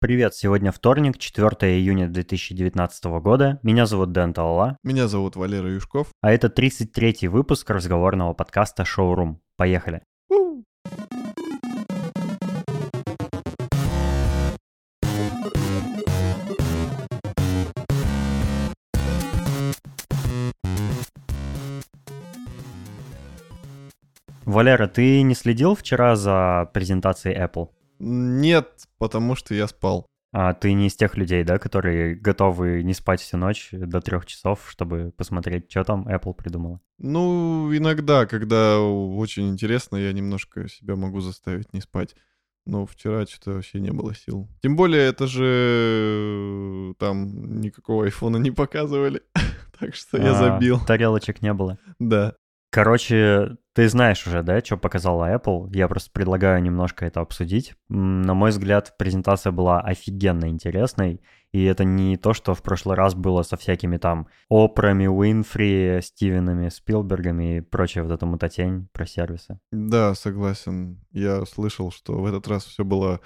Привет, 0.00 0.32
сегодня 0.36 0.70
вторник, 0.70 1.18
4 1.18 1.48
июня 1.76 2.06
2019 2.06 3.04
года. 3.20 3.58
Меня 3.64 3.84
зовут 3.84 4.12
Дэн 4.12 4.32
Талала, 4.32 4.76
Меня 4.84 5.08
зовут 5.08 5.34
Валера 5.34 5.68
Юшков. 5.72 6.06
а 6.20 6.30
это 6.30 6.46
33-й 6.46 7.26
выпуск 7.26 7.68
разговорного 7.68 8.32
подкаста 8.32 8.84
«Шоурум». 8.84 9.40
Поехали. 9.56 10.02
Валера, 24.44 24.86
ты 24.86 25.22
не 25.22 25.34
следил 25.34 25.74
вчера 25.74 26.16
за 26.16 26.70
презентацией 26.72 27.36
Apple? 27.36 27.70
Нет, 27.98 28.86
потому 28.98 29.34
что 29.34 29.54
я 29.54 29.66
спал. 29.66 30.06
А 30.30 30.52
ты 30.52 30.74
не 30.74 30.88
из 30.88 30.94
тех 30.94 31.16
людей, 31.16 31.42
да, 31.42 31.58
которые 31.58 32.14
готовы 32.14 32.82
не 32.82 32.92
спать 32.92 33.20
всю 33.20 33.38
ночь 33.38 33.70
до 33.72 34.00
трех 34.02 34.26
часов, 34.26 34.66
чтобы 34.68 35.10
посмотреть, 35.16 35.70
что 35.70 35.84
там 35.84 36.06
Apple 36.06 36.34
придумала? 36.34 36.80
Ну, 36.98 37.74
иногда, 37.74 38.26
когда 38.26 38.78
очень 38.78 39.48
интересно, 39.48 39.96
я 39.96 40.12
немножко 40.12 40.68
себя 40.68 40.96
могу 40.96 41.20
заставить 41.20 41.72
не 41.72 41.80
спать. 41.80 42.14
Но 42.66 42.84
вчера 42.84 43.24
что-то 43.24 43.52
вообще 43.52 43.80
не 43.80 43.90
было 43.90 44.14
сил. 44.14 44.46
Тем 44.60 44.76
более, 44.76 45.06
это 45.06 45.26
же 45.26 46.90
э, 46.90 46.94
там 46.98 47.60
никакого 47.60 48.04
айфона 48.04 48.36
не 48.36 48.50
показывали. 48.50 49.22
Так 49.80 49.94
что 49.94 50.18
я 50.18 50.32
А, 50.32 50.34
забил. 50.34 50.80
Тарелочек 50.84 51.40
не 51.40 51.54
было. 51.54 51.78
Да. 52.00 52.34
Короче, 52.70 53.56
ты 53.72 53.88
знаешь 53.88 54.26
уже, 54.26 54.42
да, 54.42 54.60
что 54.60 54.76
показала 54.76 55.34
Apple. 55.34 55.74
Я 55.74 55.88
просто 55.88 56.10
предлагаю 56.12 56.62
немножко 56.62 57.06
это 57.06 57.20
обсудить. 57.20 57.74
На 57.88 58.34
мой 58.34 58.50
взгляд, 58.50 58.96
презентация 58.98 59.52
была 59.52 59.80
офигенно 59.80 60.48
интересной. 60.48 61.22
И 61.52 61.64
это 61.64 61.84
не 61.84 62.18
то, 62.18 62.34
что 62.34 62.54
в 62.54 62.62
прошлый 62.62 62.96
раз 62.96 63.14
было 63.14 63.42
со 63.42 63.56
всякими 63.56 63.96
там 63.96 64.28
Опроми, 64.50 65.06
Уинфри, 65.06 66.00
Стивенами, 66.02 66.68
Спилбергами 66.68 67.56
и 67.56 67.60
прочее 67.60 68.04
вот 68.04 68.12
эта 68.12 68.26
мутатень 68.26 68.88
про 68.92 69.06
сервисы. 69.06 69.58
Да, 69.72 70.14
согласен. 70.14 71.00
Я 71.10 71.46
слышал, 71.46 71.90
что 71.90 72.20
в 72.20 72.26
этот 72.26 72.46
раз 72.48 72.64
все 72.64 72.84
было 72.84 73.20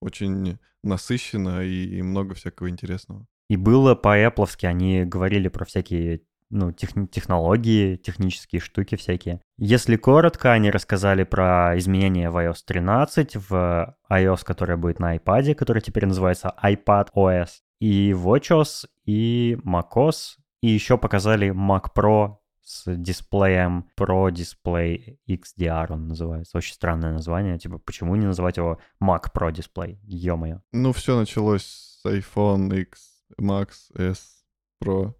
очень 0.00 0.58
насыщенно 0.82 1.62
и, 1.62 1.98
и 1.98 2.02
много 2.02 2.34
всякого 2.34 2.68
интересного. 2.68 3.26
И 3.48 3.56
было 3.56 3.94
по-эпловски, 3.94 4.66
они 4.66 5.04
говорили 5.04 5.48
про 5.48 5.64
всякие 5.64 6.22
ну, 6.50 6.72
техни- 6.72 7.06
технологии, 7.06 7.96
технические 7.96 8.60
штуки 8.60 8.96
всякие. 8.96 9.40
Если 9.56 9.96
коротко, 9.96 10.52
они 10.52 10.70
рассказали 10.70 11.24
про 11.24 11.76
изменения 11.78 12.30
в 12.30 12.36
iOS 12.36 12.58
13, 12.66 13.36
в 13.36 13.96
iOS, 14.10 14.44
которая 14.44 14.76
будет 14.76 14.98
на 14.98 15.16
iPad, 15.16 15.54
который 15.54 15.82
теперь 15.82 16.06
называется 16.06 16.54
iPad 16.62 17.08
OS, 17.14 17.48
и 17.80 18.12
WatchOS, 18.12 18.86
и 19.04 19.58
macOS, 19.64 20.36
и 20.62 20.68
еще 20.68 20.98
показали 20.98 21.50
Mac 21.50 21.86
Pro 21.96 22.36
с 22.62 22.84
дисплеем 22.96 23.88
Pro 23.98 24.30
Display 24.30 25.16
XDR 25.26 25.86
он 25.90 26.08
называется. 26.08 26.58
Очень 26.58 26.74
странное 26.74 27.12
название. 27.12 27.58
Типа, 27.58 27.78
почему 27.78 28.14
не 28.16 28.26
называть 28.26 28.58
его 28.58 28.78
Mac 29.02 29.32
Pro 29.34 29.50
Display? 29.50 29.98
Ё-моё. 30.02 30.60
Ну, 30.72 30.92
все 30.92 31.16
началось 31.18 31.64
с 31.64 32.04
iPhone 32.04 32.74
X, 32.80 33.24
Max, 33.40 33.68
S, 33.96 34.44
Pro. 34.82 35.14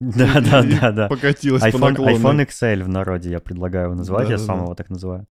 Да, 0.16 0.40
да, 0.40 0.62
да, 0.62 0.92
да. 0.92 1.08
Покатилось 1.08 1.60
по 1.60 1.66
iPhone, 1.66 1.90
наклонной. 1.90 2.14
iPhone 2.14 2.46
XL 2.46 2.84
в 2.84 2.88
народе 2.88 3.30
я 3.30 3.38
предлагаю 3.40 3.86
его 3.86 3.94
называть, 3.94 4.30
я 4.30 4.36
Да-да-да. 4.36 4.46
сам 4.54 4.64
его 4.64 4.74
так 4.74 4.88
называю. 4.88 5.26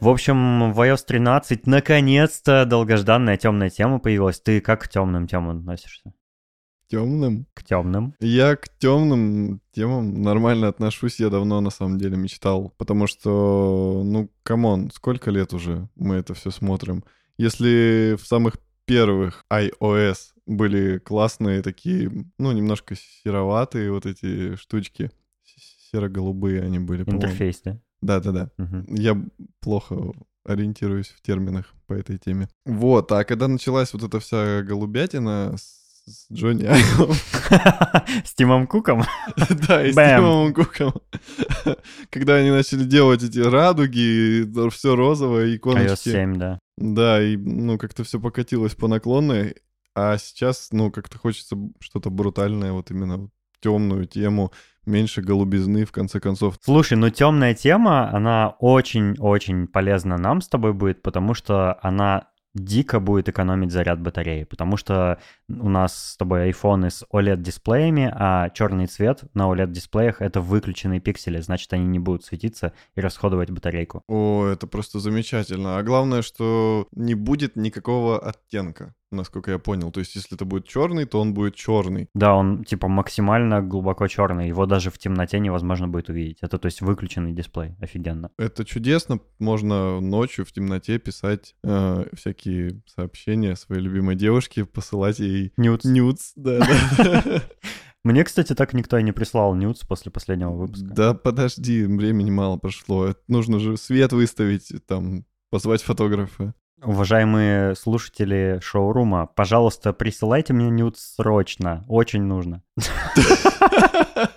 В 0.00 0.08
общем, 0.08 0.72
в 0.72 0.80
iOS 0.80 1.04
13 1.06 1.66
наконец-то 1.66 2.64
долгожданная 2.64 3.36
темная 3.36 3.70
тема 3.70 4.00
появилась. 4.00 4.40
Ты 4.40 4.60
как 4.60 4.82
к 4.82 4.88
темным 4.88 5.28
темам 5.28 5.58
относишься? 5.58 6.12
Темным. 6.92 7.46
К 7.54 7.64
темным? 7.64 8.14
Я 8.20 8.54
к 8.54 8.68
темным 8.78 9.62
темам 9.72 10.20
нормально 10.20 10.68
отношусь, 10.68 11.20
я 11.20 11.30
давно 11.30 11.62
на 11.62 11.70
самом 11.70 11.96
деле 11.96 12.18
мечтал, 12.18 12.74
потому 12.76 13.06
что, 13.06 14.02
ну, 14.04 14.30
come 14.42 14.69
on, 14.69 14.90
сколько 14.92 15.30
лет 15.30 15.54
уже 15.54 15.88
мы 15.94 16.16
это 16.16 16.34
все 16.34 16.50
смотрим. 16.50 17.02
Если 17.38 18.18
в 18.20 18.26
самых 18.26 18.58
первых 18.84 19.46
iOS 19.50 20.34
были 20.44 20.98
классные 20.98 21.62
такие, 21.62 22.12
ну, 22.36 22.52
немножко 22.52 22.94
сероватые 22.94 23.90
вот 23.90 24.04
эти 24.04 24.56
штучки, 24.56 25.10
серо-голубые 25.92 26.60
они 26.60 26.78
были. 26.78 27.04
Интерфейс, 27.08 27.62
да? 27.64 27.78
Да-да-да. 28.02 28.50
Мгм. 28.58 28.94
Я 28.94 29.16
плохо 29.60 30.12
ориентируюсь 30.44 31.08
в 31.08 31.22
терминах 31.22 31.72
по 31.86 31.94
этой 31.94 32.18
теме. 32.18 32.50
Вот, 32.66 33.10
а 33.12 33.24
когда 33.24 33.48
началась 33.48 33.94
вот 33.94 34.02
эта 34.02 34.20
вся 34.20 34.60
голубятина 34.60 35.54
с 35.56 35.81
с 36.04 36.26
Джонни 36.32 36.64
Айвом, 36.64 37.12
С 38.24 38.34
Тимом 38.34 38.66
Куком? 38.66 39.04
Да, 39.68 39.86
и 39.86 39.92
с. 39.92 39.94
Тимом 39.94 40.52
Куком. 40.52 40.94
Когда 42.10 42.36
они 42.36 42.50
начали 42.50 42.84
делать 42.84 43.22
эти 43.22 43.38
радуги, 43.38 44.44
все 44.70 44.96
розовое, 44.96 45.46
iOS 45.46 45.56
иконочки. 45.56 46.08
7, 46.08 46.38
да. 46.38 46.58
Да, 46.76 47.22
и 47.22 47.36
ну 47.36 47.78
как-то 47.78 48.02
все 48.02 48.18
покатилось 48.18 48.74
по 48.74 48.88
наклонной. 48.88 49.56
А 49.94 50.16
сейчас, 50.18 50.68
ну, 50.72 50.90
как-то 50.90 51.18
хочется 51.18 51.56
что-то 51.78 52.10
брутальное, 52.10 52.72
вот 52.72 52.90
именно 52.90 53.28
темную 53.60 54.06
тему, 54.06 54.52
меньше 54.86 55.22
голубизны, 55.22 55.84
в 55.84 55.92
конце 55.92 56.18
концов. 56.18 56.58
Слушай, 56.62 56.94
ну 56.94 57.10
темная 57.10 57.54
тема, 57.54 58.10
она 58.12 58.56
очень-очень 58.58 59.68
полезна 59.68 60.18
нам 60.18 60.40
с 60.40 60.48
тобой 60.48 60.72
будет, 60.72 61.02
потому 61.02 61.34
что 61.34 61.78
она 61.82 62.28
дико 62.54 63.00
будет 63.00 63.28
экономить 63.28 63.72
заряд 63.72 64.00
батареи, 64.00 64.44
потому 64.44 64.76
что 64.76 65.18
у 65.60 65.68
нас 65.68 66.12
с 66.12 66.16
тобой 66.16 66.44
айфоны 66.44 66.90
с 66.90 67.04
OLED-дисплеями, 67.12 68.12
а 68.14 68.50
черный 68.50 68.86
цвет 68.86 69.24
на 69.34 69.50
OLED-дисплеях— 69.50 70.16
это 70.20 70.40
выключенные 70.40 71.00
пиксели, 71.00 71.40
значит, 71.40 71.72
они 71.72 71.86
не 71.86 71.98
будут 71.98 72.24
светиться 72.24 72.72
и 72.94 73.00
расходовать 73.00 73.50
батарейку. 73.50 74.02
О, 74.08 74.46
это 74.46 74.66
просто 74.66 74.98
замечательно. 74.98 75.78
А 75.78 75.82
главное, 75.82 76.22
что 76.22 76.86
не 76.92 77.14
будет 77.14 77.56
никакого 77.56 78.18
оттенка, 78.18 78.94
насколько 79.12 79.50
я 79.50 79.58
понял. 79.58 79.90
То 79.92 80.00
есть, 80.00 80.14
если 80.14 80.36
это 80.36 80.44
будет 80.44 80.66
черный, 80.66 81.04
то 81.04 81.20
он 81.20 81.34
будет 81.34 81.54
черный. 81.54 82.08
Да, 82.14 82.34
он 82.34 82.64
типа 82.64 82.88
максимально 82.88 83.62
глубоко 83.62 84.08
черный, 84.08 84.48
его 84.48 84.66
даже 84.66 84.90
в 84.90 84.98
темноте 84.98 85.38
невозможно 85.38 85.88
будет 85.88 86.08
увидеть. 86.08 86.38
Это 86.40 86.58
то 86.58 86.66
есть 86.66 86.80
выключенный 86.80 87.32
дисплей, 87.32 87.76
офигенно. 87.80 88.30
Это 88.38 88.64
чудесно. 88.64 89.20
Можно 89.38 90.00
ночью 90.00 90.44
в 90.44 90.52
темноте 90.52 90.98
писать 90.98 91.54
э, 91.62 92.06
всякие 92.14 92.82
сообщения 92.86 93.56
своей 93.56 93.82
любимой 93.82 94.16
девушке, 94.16 94.64
посылать 94.64 95.18
ей 95.18 95.41
Нюц. 95.56 95.84
нюц. 95.84 96.32
Да. 96.36 96.60
Мне, 98.04 98.24
кстати, 98.24 98.54
так 98.54 98.72
никто 98.72 98.98
и 98.98 99.02
не 99.02 99.12
прислал 99.12 99.54
нюц 99.54 99.84
после 99.84 100.10
последнего 100.10 100.50
выпуска. 100.50 100.88
Да, 100.92 101.14
подожди, 101.14 101.84
времени 101.84 102.30
мало 102.30 102.56
прошло. 102.56 103.14
Нужно 103.28 103.60
же 103.60 103.76
свет 103.76 104.12
выставить, 104.12 104.72
там, 104.86 105.24
позвать 105.50 105.82
фотографа. 105.82 106.54
Уважаемые 106.82 107.76
слушатели 107.76 108.58
шоурума, 108.60 109.26
пожалуйста, 109.26 109.92
присылайте 109.92 110.52
мне 110.52 110.68
нюц 110.68 110.98
срочно. 110.98 111.84
Очень 111.88 112.22
нужно. 112.22 112.62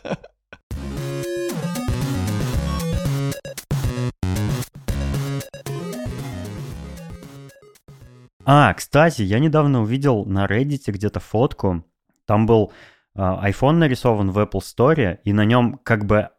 А, 8.45 8.73
кстати, 8.73 9.23
я 9.23 9.39
недавно 9.39 9.81
увидел 9.81 10.25
на 10.25 10.45
Reddit 10.45 10.91
где-то 10.91 11.19
фотку. 11.19 11.83
Там 12.25 12.45
был 12.45 12.71
а, 13.15 13.49
iPhone 13.49 13.73
нарисован 13.73 14.31
в 14.31 14.37
Apple 14.37 14.61
Store, 14.61 15.19
и 15.23 15.33
на 15.33 15.45
нем 15.45 15.79
как 15.83 16.05
бы 16.05 16.29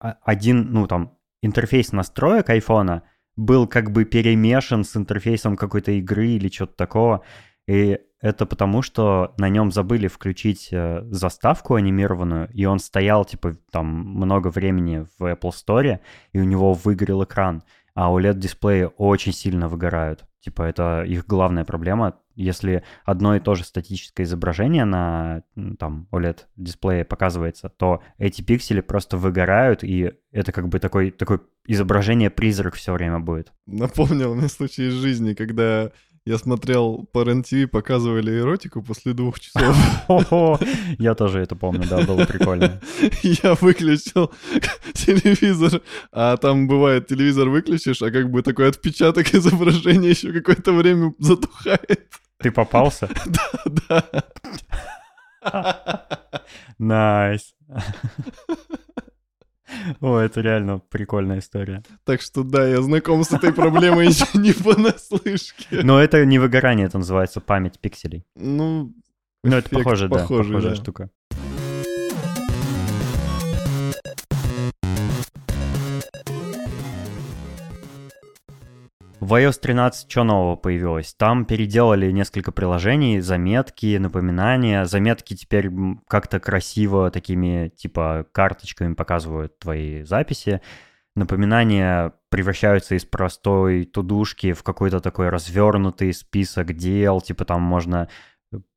а- 0.00 0.18
один, 0.22 0.72
ну 0.72 0.86
там, 0.86 1.16
интерфейс 1.42 1.92
настроек 1.92 2.50
айфона 2.50 3.02
был 3.36 3.66
как 3.66 3.90
бы 3.90 4.04
перемешан 4.04 4.84
с 4.84 4.96
интерфейсом 4.96 5.56
какой-то 5.56 5.92
игры 5.92 6.28
или 6.28 6.48
что-то 6.48 6.76
такого. 6.76 7.22
И 7.66 7.98
это 8.20 8.46
потому, 8.46 8.82
что 8.82 9.34
на 9.38 9.48
нем 9.48 9.72
забыли 9.72 10.08
включить 10.08 10.68
э, 10.70 11.02
заставку 11.10 11.74
анимированную, 11.74 12.48
и 12.52 12.64
он 12.64 12.78
стоял, 12.78 13.24
типа, 13.24 13.56
там 13.70 13.86
много 13.86 14.48
времени 14.48 15.06
в 15.18 15.24
Apple 15.24 15.50
Store, 15.50 15.98
и 16.32 16.40
у 16.40 16.44
него 16.44 16.74
выгорел 16.74 17.24
экран. 17.24 17.62
А 17.94 18.10
OLED-дисплеи 18.10 18.90
очень 18.96 19.32
сильно 19.32 19.68
выгорают. 19.68 20.24
Типа, 20.44 20.64
это 20.64 21.04
их 21.04 21.26
главная 21.26 21.64
проблема. 21.64 22.18
Если 22.34 22.84
одно 23.06 23.34
и 23.34 23.40
то 23.40 23.54
же 23.54 23.64
статическое 23.64 24.26
изображение 24.26 24.84
на 24.84 25.42
там 25.78 26.06
OLED-дисплее 26.12 27.06
показывается, 27.06 27.70
то 27.70 28.02
эти 28.18 28.42
пиксели 28.42 28.82
просто 28.82 29.16
выгорают, 29.16 29.82
и 29.82 30.12
это 30.32 30.52
как 30.52 30.68
бы 30.68 30.80
такой, 30.80 31.12
такой 31.12 31.40
изображение-призрак 31.66 32.74
все 32.74 32.92
время 32.92 33.20
будет. 33.20 33.54
Напомнил 33.64 34.34
мне 34.34 34.48
случай 34.50 34.88
из 34.88 34.92
жизни, 34.92 35.32
когда 35.32 35.92
Я 36.26 36.38
смотрел 36.38 37.06
по 37.12 37.22
РЕН-ТВ, 37.22 37.70
показывали 37.70 38.38
эротику 38.40 38.82
после 38.82 39.12
двух 39.12 39.38
часов. 39.40 39.76
Я 40.98 41.14
тоже 41.14 41.40
это 41.40 41.54
помню, 41.54 41.86
да, 41.86 42.00
было 42.00 42.24
прикольно. 42.24 42.80
Я 43.22 43.52
выключил 43.60 44.32
телевизор, 44.94 45.82
а 46.12 46.38
там 46.38 46.66
бывает, 46.66 47.08
телевизор 47.08 47.50
выключишь, 47.50 48.00
а 48.00 48.10
как 48.10 48.30
бы 48.30 48.42
такой 48.42 48.70
отпечаток 48.70 49.34
изображения 49.34 50.08
еще 50.08 50.32
какое-то 50.32 50.72
время 50.72 51.12
затухает. 51.18 52.08
Ты 52.38 52.50
попался? 52.50 53.08
Да, 53.88 54.04
да. 55.42 56.06
Nice. 56.78 57.54
О, 60.00 60.18
это 60.18 60.40
реально 60.40 60.78
прикольная 60.78 61.38
история. 61.38 61.82
Так 62.04 62.20
что 62.20 62.42
да, 62.42 62.66
я 62.66 62.80
знаком 62.82 63.24
с 63.24 63.32
этой 63.32 63.52
проблемой 63.52 64.08
еще 64.08 64.26
не 64.34 64.52
понаслышке. 64.64 65.82
Но 65.82 66.00
это 66.00 66.24
не 66.24 66.38
выгорание, 66.38 66.86
это 66.86 66.98
называется 66.98 67.40
память 67.40 67.78
пикселей. 67.78 68.24
Ну, 68.34 68.92
Ну, 69.42 69.56
это 69.56 69.70
похоже, 69.70 70.08
да, 70.08 70.26
похожая 70.26 70.74
штука. 70.74 71.10
В 79.24 79.32
iOS 79.40 79.58
13 79.58 80.10
что 80.10 80.22
нового 80.22 80.54
появилось? 80.54 81.14
Там 81.14 81.46
переделали 81.46 82.10
несколько 82.10 82.52
приложений, 82.52 83.20
заметки, 83.20 83.96
напоминания. 83.96 84.84
Заметки 84.84 85.34
теперь 85.34 85.70
как-то 86.08 86.40
красиво 86.40 87.10
такими 87.10 87.72
типа 87.74 88.26
карточками 88.32 88.92
показывают 88.92 89.58
твои 89.58 90.02
записи. 90.02 90.60
Напоминания 91.16 92.12
превращаются 92.28 92.96
из 92.96 93.06
простой 93.06 93.86
тудушки 93.86 94.52
в 94.52 94.62
какой-то 94.62 95.00
такой 95.00 95.30
развернутый 95.30 96.12
список 96.12 96.74
дел. 96.74 97.22
Типа 97.22 97.46
там 97.46 97.62
можно 97.62 98.10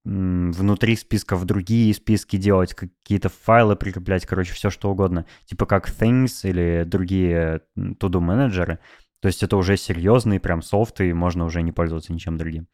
внутри 0.06 0.96
списка 0.96 1.36
в 1.36 1.44
другие 1.44 1.94
списки 1.94 2.38
делать, 2.38 2.74
какие-то 2.74 3.28
файлы 3.28 3.76
прикреплять, 3.76 4.26
короче, 4.26 4.54
все 4.54 4.70
что 4.70 4.90
угодно. 4.90 5.26
Типа 5.44 5.66
как 5.66 5.90
Things 5.90 6.50
или 6.50 6.86
другие 6.86 7.64
м, 7.76 7.98
to-do 8.00 8.22
менеджеры. 8.22 8.80
То 9.22 9.28
есть 9.28 9.44
это 9.44 9.58
уже 9.58 9.78
серьезный 9.78 10.40
прям 10.40 10.62
софт, 10.62 11.02
и 11.02 11.12
можно 11.14 11.46
уже 11.46 11.62
не 11.62 11.72
пользоваться 11.72 12.14
ничем 12.14 12.38
другим. 12.38 12.68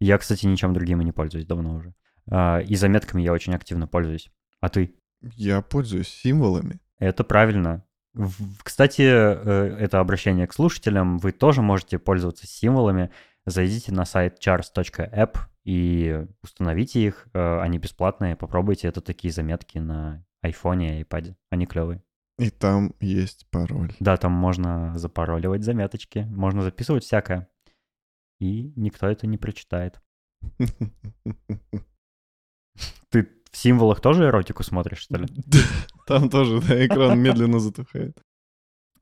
Я, 0.00 0.16
кстати, 0.18 0.46
ничем 0.46 0.72
другим 0.72 1.00
и 1.02 1.04
не 1.04 1.12
пользуюсь 1.12 1.46
давно 1.46 1.74
уже. 1.74 1.94
А, 2.30 2.60
И 2.60 2.74
заметками 2.74 3.22
я 3.22 3.32
очень 3.32 3.54
активно 3.54 3.86
пользуюсь. 3.86 4.30
А 4.60 4.68
ты? 4.68 4.94
Я 5.20 5.60
пользуюсь 5.60 6.08
символами. 6.08 6.80
Это 6.98 7.24
правильно. 7.24 7.84
Кстати, 8.62 9.02
э, 9.02 9.76
это 9.78 10.00
обращение 10.00 10.46
к 10.46 10.52
слушателям. 10.54 11.18
Вы 11.18 11.32
тоже 11.32 11.62
можете 11.62 11.98
пользоваться 11.98 12.46
символами. 12.46 13.10
Зайдите 13.46 13.92
на 13.92 14.04
сайт 14.04 14.38
chars.app 14.44 15.36
и 15.64 16.26
установите 16.42 17.00
их. 17.04 17.28
Э, 17.34 17.60
Они 17.60 17.78
бесплатные. 17.78 18.36
Попробуйте. 18.36 18.88
Это 18.88 19.00
такие 19.00 19.32
заметки 19.32 19.78
на 19.78 20.24
айфоне 20.42 21.00
и 21.00 21.04
iPad. 21.04 21.34
Они 21.50 21.66
клевые. 21.66 22.02
И 22.40 22.48
там 22.48 22.94
есть 23.00 23.46
пароль. 23.50 23.92
Да, 24.00 24.16
там 24.16 24.32
можно 24.32 24.96
запароливать 24.98 25.62
заметочки. 25.62 26.26
Можно 26.30 26.62
записывать 26.62 27.04
всякое. 27.04 27.48
И 28.38 28.72
никто 28.76 29.06
это 29.06 29.26
не 29.26 29.36
прочитает. 29.36 30.00
Ты 33.10 33.28
в 33.50 33.56
символах 33.56 34.00
тоже 34.00 34.24
эротику 34.24 34.62
смотришь, 34.62 35.00
что 35.00 35.18
ли? 35.18 35.26
Там 36.06 36.30
тоже, 36.30 36.62
да, 36.62 36.86
экран 36.86 37.20
медленно 37.20 37.58
затухает. 37.58 38.22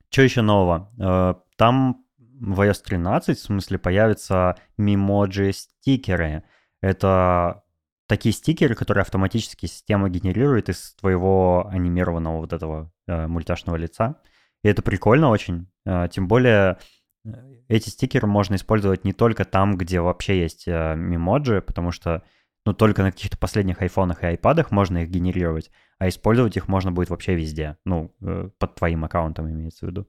Что 0.09 0.23
еще 0.23 0.41
нового? 0.41 0.91
Э, 0.99 1.35
Там 1.55 2.03
в 2.17 2.59
iOS 2.59 2.81
13, 2.83 3.37
в 3.37 3.41
смысле, 3.41 3.77
появятся 3.77 4.55
мемоджи-стикеры. 4.77 6.43
Это 6.81 7.63
такие 8.09 8.33
стикеры, 8.33 8.73
которые 8.73 9.03
автоматически 9.03 9.67
система 9.67 10.09
генерирует 10.09 10.67
из 10.67 10.95
твоего 10.95 11.67
анимированного 11.71 12.39
вот 12.39 12.53
этого 12.53 12.91
э, 13.07 13.27
мультяшного 13.27 13.77
лица. 13.77 14.15
И 14.63 14.67
это 14.67 14.81
прикольно 14.81 15.29
очень. 15.29 15.67
Э, 15.85 16.07
Тем 16.11 16.27
более 16.27 16.79
э, 17.23 17.29
эти 17.67 17.89
стикеры 17.89 18.25
можно 18.27 18.55
использовать 18.55 19.05
не 19.05 19.13
только 19.13 19.45
там, 19.45 19.77
где 19.77 20.01
вообще 20.01 20.41
есть 20.41 20.67
э, 20.67 20.95
мемоджи, 20.95 21.61
потому 21.61 21.91
что 21.91 22.23
ну, 22.65 22.73
только 22.73 23.03
на 23.03 23.11
каких-то 23.11 23.37
последних 23.37 23.81
айфонах 23.83 24.23
и 24.23 24.25
айпадах 24.25 24.71
можно 24.71 25.03
их 25.03 25.09
генерировать, 25.09 25.69
а 25.99 26.09
использовать 26.09 26.57
их 26.57 26.67
можно 26.67 26.91
будет 26.91 27.11
вообще 27.11 27.35
везде. 27.35 27.77
Ну, 27.85 28.11
э, 28.21 28.49
под 28.57 28.73
твоим 28.73 29.05
аккаунтом 29.05 29.51
имеется 29.51 29.85
в 29.85 29.89
виду. 29.89 30.07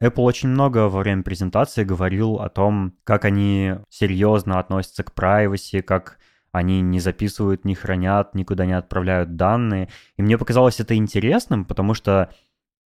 Apple 0.00 0.22
очень 0.22 0.48
много 0.48 0.88
во 0.88 1.00
время 1.00 1.24
презентации 1.24 1.82
говорил 1.82 2.36
о 2.36 2.48
том, 2.48 2.94
как 3.02 3.24
они 3.24 3.74
серьезно 3.88 4.60
относятся 4.60 5.02
к 5.02 5.12
privacy, 5.12 5.82
как 5.82 6.18
они 6.52 6.82
не 6.82 7.00
записывают, 7.00 7.64
не 7.64 7.74
хранят, 7.74 8.34
никуда 8.34 8.66
не 8.66 8.74
отправляют 8.74 9.36
данные. 9.36 9.88
И 10.16 10.22
мне 10.22 10.36
показалось 10.36 10.80
это 10.80 10.94
интересным, 10.94 11.64
потому 11.64 11.94
что, 11.94 12.30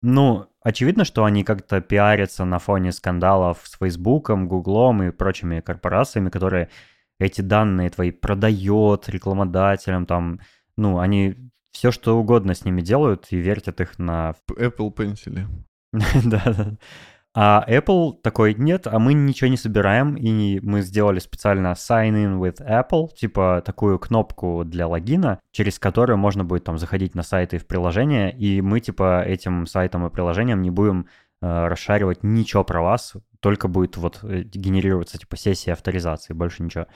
ну, 0.02 0.46
очевидно, 0.60 1.04
что 1.04 1.24
они 1.24 1.44
как-то 1.44 1.80
пиарятся 1.80 2.44
на 2.44 2.58
фоне 2.58 2.92
скандалов 2.92 3.60
с 3.64 3.78
Фейсбуком, 3.78 4.48
Гуглом 4.48 5.02
и 5.02 5.10
прочими 5.10 5.60
корпорациями, 5.60 6.28
которые 6.28 6.68
эти 7.18 7.40
данные 7.40 7.88
твои 7.90 8.10
продает 8.10 9.08
рекламодателям, 9.08 10.04
там, 10.04 10.40
ну, 10.76 10.98
они 10.98 11.36
все 11.72 11.90
что 11.90 12.18
угодно 12.18 12.54
с 12.54 12.64
ними 12.64 12.82
делают 12.82 13.26
и 13.30 13.36
вертят 13.36 13.80
их 13.80 13.98
на 13.98 14.34
Apple 14.50 14.94
Pencil. 14.94 15.46
да, 16.24 16.42
да. 16.46 16.76
А 17.36 17.64
Apple 17.68 18.12
такой, 18.22 18.54
нет, 18.54 18.86
а 18.86 19.00
мы 19.00 19.12
ничего 19.12 19.50
не 19.50 19.56
собираем, 19.56 20.14
и 20.14 20.60
мы 20.60 20.82
сделали 20.82 21.18
специально 21.18 21.72
Sign 21.72 22.12
in 22.12 22.38
with 22.38 22.64
Apple, 22.64 23.12
типа 23.12 23.60
такую 23.66 23.98
кнопку 23.98 24.62
для 24.64 24.86
логина, 24.86 25.40
через 25.50 25.80
которую 25.80 26.16
можно 26.16 26.44
будет 26.44 26.62
там 26.62 26.78
заходить 26.78 27.16
на 27.16 27.24
сайты 27.24 27.56
и 27.56 27.58
в 27.58 27.66
приложения, 27.66 28.30
и 28.30 28.60
мы 28.60 28.78
типа 28.78 29.24
этим 29.26 29.66
сайтом 29.66 30.06
и 30.06 30.10
приложением 30.10 30.62
не 30.62 30.70
будем 30.70 31.08
э, 31.42 31.66
расшаривать 31.66 32.22
ничего 32.22 32.62
про 32.62 32.82
вас, 32.82 33.14
только 33.40 33.66
будет 33.66 33.96
вот 33.96 34.20
э, 34.22 34.42
генерироваться 34.42 35.18
типа 35.18 35.36
сессия 35.36 35.72
авторизации, 35.72 36.34
больше 36.34 36.62
ничего. 36.62 36.86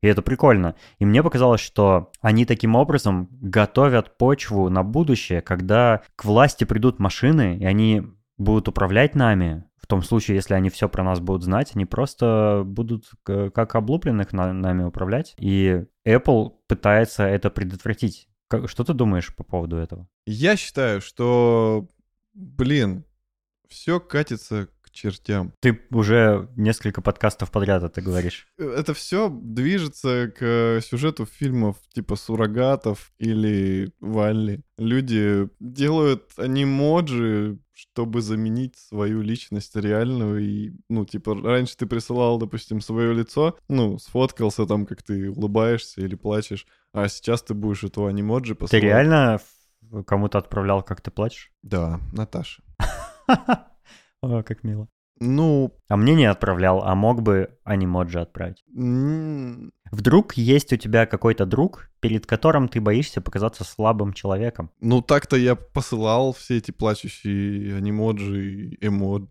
И 0.00 0.06
это 0.06 0.22
прикольно. 0.22 0.76
И 1.00 1.04
мне 1.04 1.24
показалось, 1.24 1.60
что 1.60 2.12
они 2.20 2.44
таким 2.44 2.76
образом 2.76 3.28
готовят 3.32 4.16
почву 4.16 4.68
на 4.68 4.84
будущее, 4.84 5.40
когда 5.40 6.02
к 6.14 6.24
власти 6.24 6.62
придут 6.62 7.00
машины, 7.00 7.58
и 7.58 7.64
они 7.64 8.04
будут 8.38 8.68
управлять 8.68 9.14
нами. 9.14 9.64
В 9.76 9.86
том 9.86 10.02
случае, 10.02 10.36
если 10.36 10.54
они 10.54 10.70
все 10.70 10.88
про 10.88 11.02
нас 11.02 11.20
будут 11.20 11.42
знать, 11.44 11.72
они 11.74 11.84
просто 11.86 12.62
будут 12.64 13.10
как 13.24 13.74
облупленных 13.74 14.32
на- 14.32 14.52
нами 14.52 14.84
управлять. 14.84 15.34
И 15.38 15.84
Apple 16.06 16.52
пытается 16.66 17.24
это 17.24 17.50
предотвратить. 17.50 18.28
Как- 18.48 18.68
что 18.68 18.84
ты 18.84 18.92
думаешь 18.94 19.34
по 19.34 19.44
поводу 19.44 19.76
этого? 19.76 20.08
Я 20.26 20.56
считаю, 20.56 21.00
что, 21.00 21.88
блин, 22.34 23.04
все 23.68 24.00
катится 24.00 24.68
к 24.82 24.90
чертям. 24.90 25.52
Ты 25.60 25.80
уже 25.90 26.48
несколько 26.56 27.02
подкастов 27.02 27.50
подряд 27.50 27.82
это 27.82 28.00
говоришь. 28.00 28.48
Это 28.58 28.94
все 28.94 29.28
движется 29.30 30.32
к 30.36 30.80
сюжету 30.82 31.26
фильмов 31.26 31.76
типа 31.92 32.16
«Суррогатов» 32.16 33.12
или 33.18 33.92
«Валли». 34.00 34.62
Люди 34.78 35.48
делают 35.60 36.32
анимоджи, 36.38 37.58
чтобы 37.78 38.20
заменить 38.22 38.76
свою 38.76 39.22
личность 39.22 39.76
реальную. 39.76 40.40
И, 40.44 40.72
ну, 40.88 41.04
типа, 41.04 41.34
раньше 41.40 41.76
ты 41.76 41.86
присылал, 41.86 42.38
допустим, 42.38 42.80
свое 42.80 43.14
лицо, 43.14 43.56
ну, 43.68 43.98
сфоткался 43.98 44.66
там, 44.66 44.84
как 44.84 45.02
ты 45.04 45.30
улыбаешься 45.30 46.00
или 46.00 46.16
плачешь, 46.16 46.66
а 46.92 47.06
сейчас 47.08 47.42
ты 47.42 47.54
будешь 47.54 47.84
этого 47.84 48.08
анимоджи 48.08 48.54
Ты 48.54 48.60
посылать. 48.60 48.82
реально 48.82 49.38
в- 49.90 50.02
кому-то 50.02 50.38
отправлял, 50.38 50.82
как 50.82 51.00
ты 51.00 51.10
плачешь? 51.12 51.52
Да, 51.62 52.00
Наташа. 52.12 52.62
О, 54.22 54.42
как 54.42 54.64
мило. 54.64 54.88
Ну, 55.20 55.72
А 55.88 55.96
мне 55.96 56.14
не 56.14 56.26
отправлял, 56.26 56.82
а 56.84 56.94
мог 56.94 57.22
бы 57.22 57.50
анимоджи 57.64 58.20
отправить. 58.20 58.64
м, 58.74 59.72
Вдруг 59.90 60.34
есть 60.34 60.72
у 60.72 60.76
тебя 60.76 61.06
какой-то 61.06 61.46
друг, 61.46 61.90
перед 62.00 62.26
которым 62.26 62.68
ты 62.68 62.80
боишься 62.80 63.20
показаться 63.20 63.64
слабым 63.64 64.12
человеком. 64.12 64.70
ну 64.80 65.00
так-то 65.02 65.36
я 65.36 65.54
посылал 65.56 66.32
все 66.32 66.58
эти 66.58 66.70
плачущие 66.70 67.74
анимоджи, 67.76 68.76
эмоджи, 68.80 69.28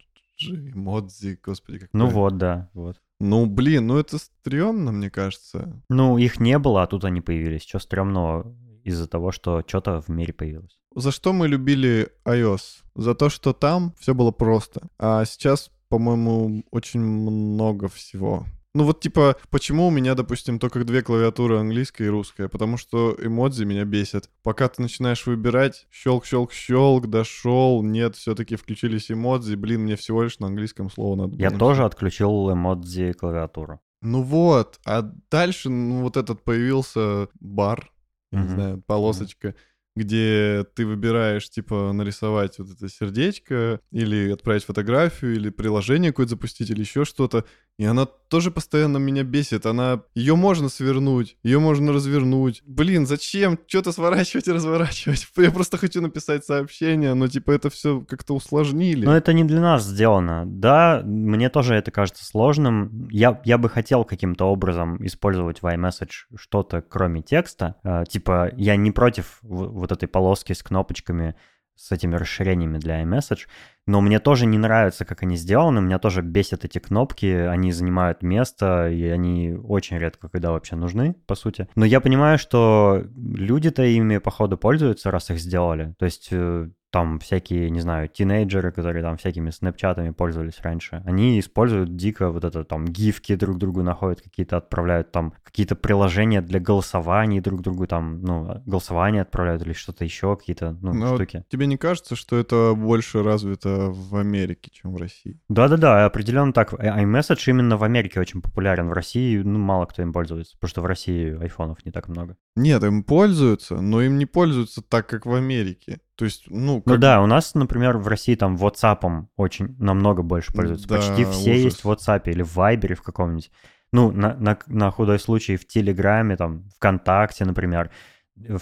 эмодзи, 0.74 1.39
господи, 1.44 1.79
как 1.79 1.89
Ну 1.94 2.08
вот, 2.08 2.38
да, 2.38 2.70
вот. 2.74 2.98
Ну, 3.20 3.46
блин, 3.48 3.88
ну 3.88 3.98
это 3.98 4.17
стрёмно, 4.20 4.91
мне 4.91 5.10
кажется. 5.10 5.82
Ну, 5.89 6.17
их 6.17 6.39
не 6.39 6.60
было, 6.60 6.84
а 6.84 6.88
тут 6.88 7.03
они 7.06 7.22
появились. 7.22 7.63
Что 7.65 7.79
стрёмного 7.79 8.56
из-за 8.84 9.08
того, 9.08 9.32
что 9.32 9.63
что-то 9.65 10.01
в 10.01 10.10
мире 10.10 10.34
появилось? 10.34 10.77
За 10.96 11.12
что 11.12 11.34
мы 11.34 11.48
любили 11.48 12.10
iOS? 12.25 12.84
За 12.96 13.13
то, 13.15 13.29
что 13.29 13.53
там 13.53 13.94
все 14.00 14.13
было 14.13 14.32
просто. 14.32 14.88
А 15.00 15.25
сейчас, 15.25 15.72
по-моему, 15.89 16.63
очень 16.72 17.00
много 17.00 17.88
всего. 17.88 18.46
Ну 18.74 18.84
вот 18.84 19.00
типа, 19.00 19.38
почему 19.50 19.88
у 19.88 19.89
меня, 19.89 20.13
допустим, 20.13 20.60
только 20.60 20.84
две 20.84 21.01
клавиатуры, 21.01 21.58
английская 21.58 22.06
и 22.06 22.10
русская? 22.10 22.48
Потому 22.48 22.77
что 22.77 23.15
эмодзи 23.20 23.63
меня 23.63 23.86
бесят. 23.86 24.29
Пока 24.44 24.67
ты 24.67 24.84
начинаешь 24.84 25.25
выбирать, 25.25 25.88
щелк-щелк-щелк, 25.91 27.08
дошел, 27.08 27.82
нет, 27.82 28.15
все-таки 28.15 28.56
включились 28.56 29.10
эмодзи, 29.10 29.56
блин, 29.56 29.82
мне 29.82 29.96
всего 29.96 30.22
лишь 30.24 30.38
на 30.38 30.48
английском 30.48 30.91
слово 30.91 31.15
надо. 31.15 31.38
Я 31.38 31.50
было 31.50 31.60
тоже 31.60 31.86
отключил 31.86 32.51
эмодзи 32.53 33.13
клавиатуру. 33.13 33.79
Ну 34.01 34.22
вот, 34.22 34.79
а 34.86 35.01
дальше 35.32 35.70
ну, 35.70 36.01
вот 36.03 36.17
этот 36.17 36.44
появился 36.44 37.29
бар, 37.39 37.91
я 38.32 38.39
не 38.39 38.46
Мгм. 38.46 38.53
знаю, 38.53 38.84
полосочка, 38.86 39.56
где 39.98 40.66
ты 40.75 40.86
выбираешь, 40.86 41.50
типа, 41.50 41.92
нарисовать 41.94 42.60
вот 42.60 42.70
это 42.72 42.89
сердечко, 42.89 43.80
или 43.92 44.32
отправить 44.32 44.63
фотографию, 44.66 45.36
или 45.36 45.50
приложение 45.50 46.12
какое-то 46.12 46.32
запустить, 46.32 46.70
или 46.70 46.80
еще 46.82 47.06
что-то. 47.06 47.46
И 47.77 47.86
она 47.86 48.05
тоже 48.05 48.50
постоянно 48.50 48.98
меня 48.98 49.24
бесит. 49.24 49.67
Она... 49.67 50.01
Ее 50.15 50.36
можно 50.36 50.67
свернуть, 50.67 51.38
ее 51.43 51.60
можно 51.60 51.93
развернуть. 51.93 52.63
Блин, 52.65 53.05
зачем 53.05 53.60
что-то 53.67 53.91
сворачивать 53.91 54.48
и 54.48 54.51
разворачивать? 54.51 55.27
Я 55.38 55.51
просто 55.51 55.77
хочу 55.77 56.01
написать 56.01 56.43
сообщение, 56.43 57.13
но, 57.13 57.27
типа, 57.27 57.51
это 57.51 57.69
все 57.69 58.01
как-то 58.01 58.34
усложнили. 58.34 59.05
Но 59.05 59.15
это 59.15 59.31
не 59.34 59.43
для 59.43 59.62
нас 59.62 59.84
сделано. 59.84 60.43
Да, 60.48 61.03
мне 61.05 61.50
тоже 61.50 61.75
это 61.75 61.91
кажется 61.91 62.25
сложным. 62.25 63.07
Я, 63.12 63.39
я 63.46 63.60
бы 63.60 63.69
хотел 63.69 64.03
каким-то 64.05 64.46
образом 64.46 65.05
использовать 65.05 65.62
в 65.62 65.65
iMessage 65.65 66.25
что-то 66.36 66.81
кроме 66.81 67.22
текста. 67.22 67.75
Э, 67.84 68.05
типа, 68.10 68.51
я 68.57 68.75
не 68.75 68.91
против 68.91 69.38
вот 69.43 69.91
этой 69.91 70.07
полоски 70.07 70.53
с 70.53 70.63
кнопочками, 70.63 71.36
с 71.77 71.91
этими 71.91 72.15
расширениями 72.15 72.77
для 72.77 73.01
iMessage, 73.03 73.48
но 73.86 74.01
мне 74.01 74.19
тоже 74.19 74.46
не 74.46 74.57
нравится, 74.57 75.05
как 75.05 75.24
они 75.24 75.38
сделаны. 75.38 75.81
Меня 75.81 75.98
тоже 75.98 76.22
бесят 76.22 76.65
эти 76.65 76.79
кнопки, 76.79 77.25
они 77.25 77.72
занимают 77.72 78.22
место, 78.22 78.89
и 78.89 79.05
они 79.05 79.53
очень 79.53 79.98
редко 79.98 80.29
когда 80.29 80.51
вообще 80.51 80.75
нужны, 80.75 81.15
по 81.25 81.36
сути. 81.36 81.67
Но 81.75 81.86
я 81.86 82.01
понимаю, 82.01 82.38
что 82.38 83.03
люди-то 83.15 83.84
ими, 83.84 84.17
походу, 84.17 84.57
пользуются, 84.57 85.10
раз 85.10 85.29
их 85.29 85.39
сделали. 85.39 85.96
То 85.98 86.05
есть 86.05 86.27
э, 86.31 86.69
там 86.98 87.20
всякие, 87.20 87.70
не 87.70 87.80
знаю, 87.80 88.08
тинейджеры, 88.08 88.72
которые 88.72 89.04
там 89.04 89.18
всякими 89.18 89.51
снэпчатами 89.51 90.10
пользовались 90.10 90.60
раньше, 90.62 91.04
они 91.06 91.39
используют 91.39 91.96
дико 91.96 92.32
вот 92.32 92.44
это 92.44 92.63
там 92.63 92.86
гифки 92.86 93.36
друг 93.36 93.60
другу 93.60 93.84
находят, 93.84 94.22
какие-то 94.22 94.58
отправляют 94.58 95.12
там 95.12 95.32
какие-то 95.44 95.75
приложения 95.75 96.42
для 96.42 96.60
голосований 96.60 97.39
друг 97.39 97.62
другу 97.62 97.86
там, 97.86 98.22
ну, 98.24 98.63
голосование 98.66 99.22
отправляют 99.22 99.62
или 99.62 99.74
что-то 99.74 100.06
еще, 100.06 100.36
какие-то, 100.36 100.75
ну, 100.82 100.92
Но 100.92 101.16
штуки. 101.16 101.46
тебе 101.50 101.68
не 101.68 101.77
кажется, 101.77 102.16
что 102.16 102.36
это 102.36 102.74
больше 102.75 103.22
развито 103.22 103.92
в 103.92 104.16
Америке, 104.16 104.72
чем 104.74 104.92
в 104.96 104.98
России? 104.98 105.39
Да-да-да, 105.50 106.04
определенно 106.08 106.51
так. 106.51 106.74
I- 106.80 107.04
iMessage 107.06 107.44
именно 107.46 107.77
в 107.77 107.84
Америке 107.84 108.20
очень 108.20 108.42
популярен. 108.42 108.88
В 108.89 108.94
России, 108.94 109.38
ну, 109.38 109.60
мало 109.60 109.86
кто 109.86 110.01
им 110.01 110.13
пользуется, 110.13 110.56
потому 110.58 110.70
что 110.70 110.82
в 110.82 110.88
России 110.88 111.39
айфонов 111.39 111.86
не 111.86 111.92
так 111.92 112.08
много. 112.08 112.38
Нет, 112.56 112.84
им 112.84 113.04
пользуются, 113.04 113.80
но 113.82 114.01
им 114.01 114.18
не 114.18 114.25
пользуются 114.25 114.82
так, 114.82 115.08
как 115.08 115.27
в 115.27 115.34
Америке. 115.36 116.00
То 116.18 116.26
есть, 116.26 116.46
ну, 116.48 116.76
Ну 116.78 116.82
как- 116.82 117.00
да, 117.00 117.22
у 117.22 117.28
нас, 117.28 117.54
например, 117.56 117.98
в 117.98 118.08
России 118.08 118.36
там 118.36 118.56
WhatsApp 118.58 119.28
очень 119.38 119.76
намного 119.80 120.24
больше 120.24 120.52
пользуются. 120.52 120.88
Да, 120.88 120.96
Почти 120.96 121.24
все 121.26 121.52
ужас. 121.52 121.64
есть 121.64 121.84
в 121.84 121.90
WhatsApp 121.90 122.24
или 122.26 122.42
в 122.42 122.58
Viber 122.58 122.96
в 122.96 123.04
каком-нибудь. 123.04 123.52
Ну, 123.94 124.12
на, 124.12 124.34
на, 124.36 124.58
на 124.68 124.92
худой 124.92 125.20
случай 125.20 125.56
в 125.56 125.66
Телеграме, 125.68 126.36
там, 126.36 126.64
ВКонтакте, 126.76 127.46
например. 127.46 127.92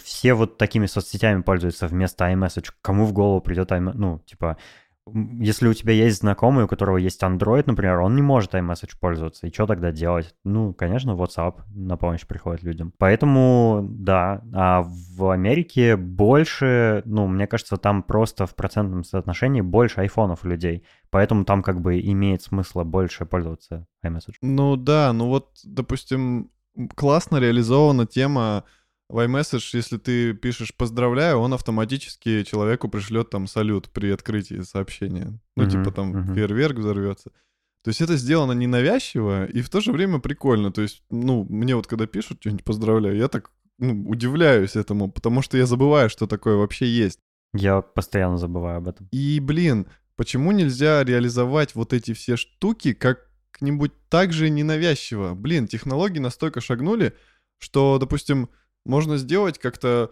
Все 0.04 0.34
вот 0.34 0.58
такими 0.58 0.86
соцсетями 0.86 1.42
пользуются 1.42 1.88
вместо 1.88 2.26
iMessage. 2.26 2.72
Кому 2.82 3.06
в 3.06 3.14
голову 3.14 3.42
придет 3.42 3.72
iMessage? 3.72 3.96
Ну, 3.96 4.20
типа, 4.26 4.58
если 5.14 5.68
у 5.68 5.74
тебя 5.74 5.94
есть 5.94 6.20
знакомый, 6.20 6.64
у 6.64 6.68
которого 6.68 6.98
есть 6.98 7.22
Android, 7.22 7.64
например, 7.68 8.00
он 8.00 8.16
не 8.16 8.24
может 8.24 8.56
iMessage 8.56 8.98
пользоваться. 9.00 9.46
И 9.46 9.54
что 9.54 9.68
тогда 9.68 9.92
делать? 9.92 10.34
Ну, 10.44 10.74
конечно, 10.74 11.12
WhatsApp 11.12 11.62
на 11.74 11.96
помощь 11.96 12.26
приходит 12.26 12.64
людям. 12.64 12.92
Поэтому, 12.98 13.86
да. 13.88 14.42
А 14.54 14.84
в 14.84 15.30
Америке 15.30 15.96
больше, 15.96 17.04
ну, 17.06 17.28
мне 17.28 17.46
кажется, 17.46 17.78
там 17.78 18.02
просто 18.02 18.48
в 18.48 18.56
процентном 18.56 19.04
соотношении 19.04 19.62
больше 19.62 20.02
айфонов 20.02 20.44
у 20.44 20.48
людей. 20.48 20.84
Поэтому 21.12 21.46
там 21.46 21.62
как 21.62 21.82
бы 21.82 22.00
имеет 22.00 22.42
смысл 22.42 22.84
больше 22.84 23.26
пользоваться 23.26 23.86
iMessage. 24.04 24.38
Ну 24.42 24.76
да, 24.76 25.14
ну 25.14 25.28
вот, 25.28 25.50
допустим, 25.64 26.50
классно 26.96 27.38
реализована 27.38 28.08
тема 28.08 28.64
в 29.10 29.20
iMessage, 29.20 29.70
если 29.74 29.98
ты 29.98 30.34
пишешь 30.34 30.74
«поздравляю», 30.76 31.38
он 31.38 31.54
автоматически 31.54 32.44
человеку 32.44 32.90
пришлет 32.90 33.30
там 33.30 33.48
салют 33.48 33.90
при 33.90 34.12
открытии 34.12 34.62
сообщения. 34.62 35.40
Ну, 35.56 35.64
Мгм, 35.64 35.70
типа 35.70 35.92
там 35.92 36.08
мгм. 36.10 36.34
фейерверк 36.36 36.78
взорвется. 36.78 37.32
То 37.84 37.90
есть 37.90 38.02
это 38.02 38.18
сделано 38.18 38.54
ненавязчиво 38.54 39.46
и 39.46 39.62
в 39.62 39.70
то 39.70 39.80
же 39.80 39.92
время 39.92 40.20
прикольно. 40.20 40.72
То 40.72 40.82
есть, 40.82 41.04
ну, 41.12 41.46
мне 41.50 41.76
вот 41.76 41.86
когда 41.86 42.08
пишут 42.08 42.40
что-нибудь 42.40 42.64
«поздравляю», 42.64 43.16
я 43.16 43.28
так 43.28 43.52
ну, 43.78 44.10
удивляюсь 44.10 44.76
этому, 44.76 45.12
потому 45.12 45.42
что 45.42 45.58
я 45.58 45.66
забываю, 45.66 46.10
что 46.10 46.26
такое 46.26 46.56
вообще 46.56 46.88
есть. 46.88 47.20
Я 47.54 47.82
постоянно 47.82 48.38
забываю 48.38 48.78
об 48.78 48.88
этом. 48.88 49.08
И, 49.12 49.40
блин, 49.40 49.88
почему 50.16 50.52
нельзя 50.52 51.04
реализовать 51.04 51.76
вот 51.76 51.94
эти 51.94 52.14
все 52.14 52.38
штуки 52.38 52.94
как-нибудь 52.94 53.92
так 54.10 54.34
же 54.34 54.50
ненавязчиво? 54.50 55.36
Блин, 55.36 55.68
технологии 55.68 56.20
настолько 56.20 56.62
шагнули, 56.62 57.14
что, 57.60 57.98
допустим, 58.00 58.50
можно 58.86 59.18
сделать 59.18 59.60
как-то... 59.60 60.12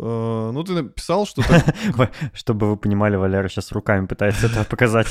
э, 0.00 0.50
ну, 0.52 0.64
ты 0.64 0.72
написал 0.72 1.26
что-то... 1.26 1.62
Чтобы 2.34 2.70
вы 2.70 2.76
понимали, 2.76 3.16
Валера 3.16 3.48
сейчас 3.48 3.72
руками 3.72 4.06
пытается 4.06 4.46
это 4.46 4.64
показать. 4.64 5.08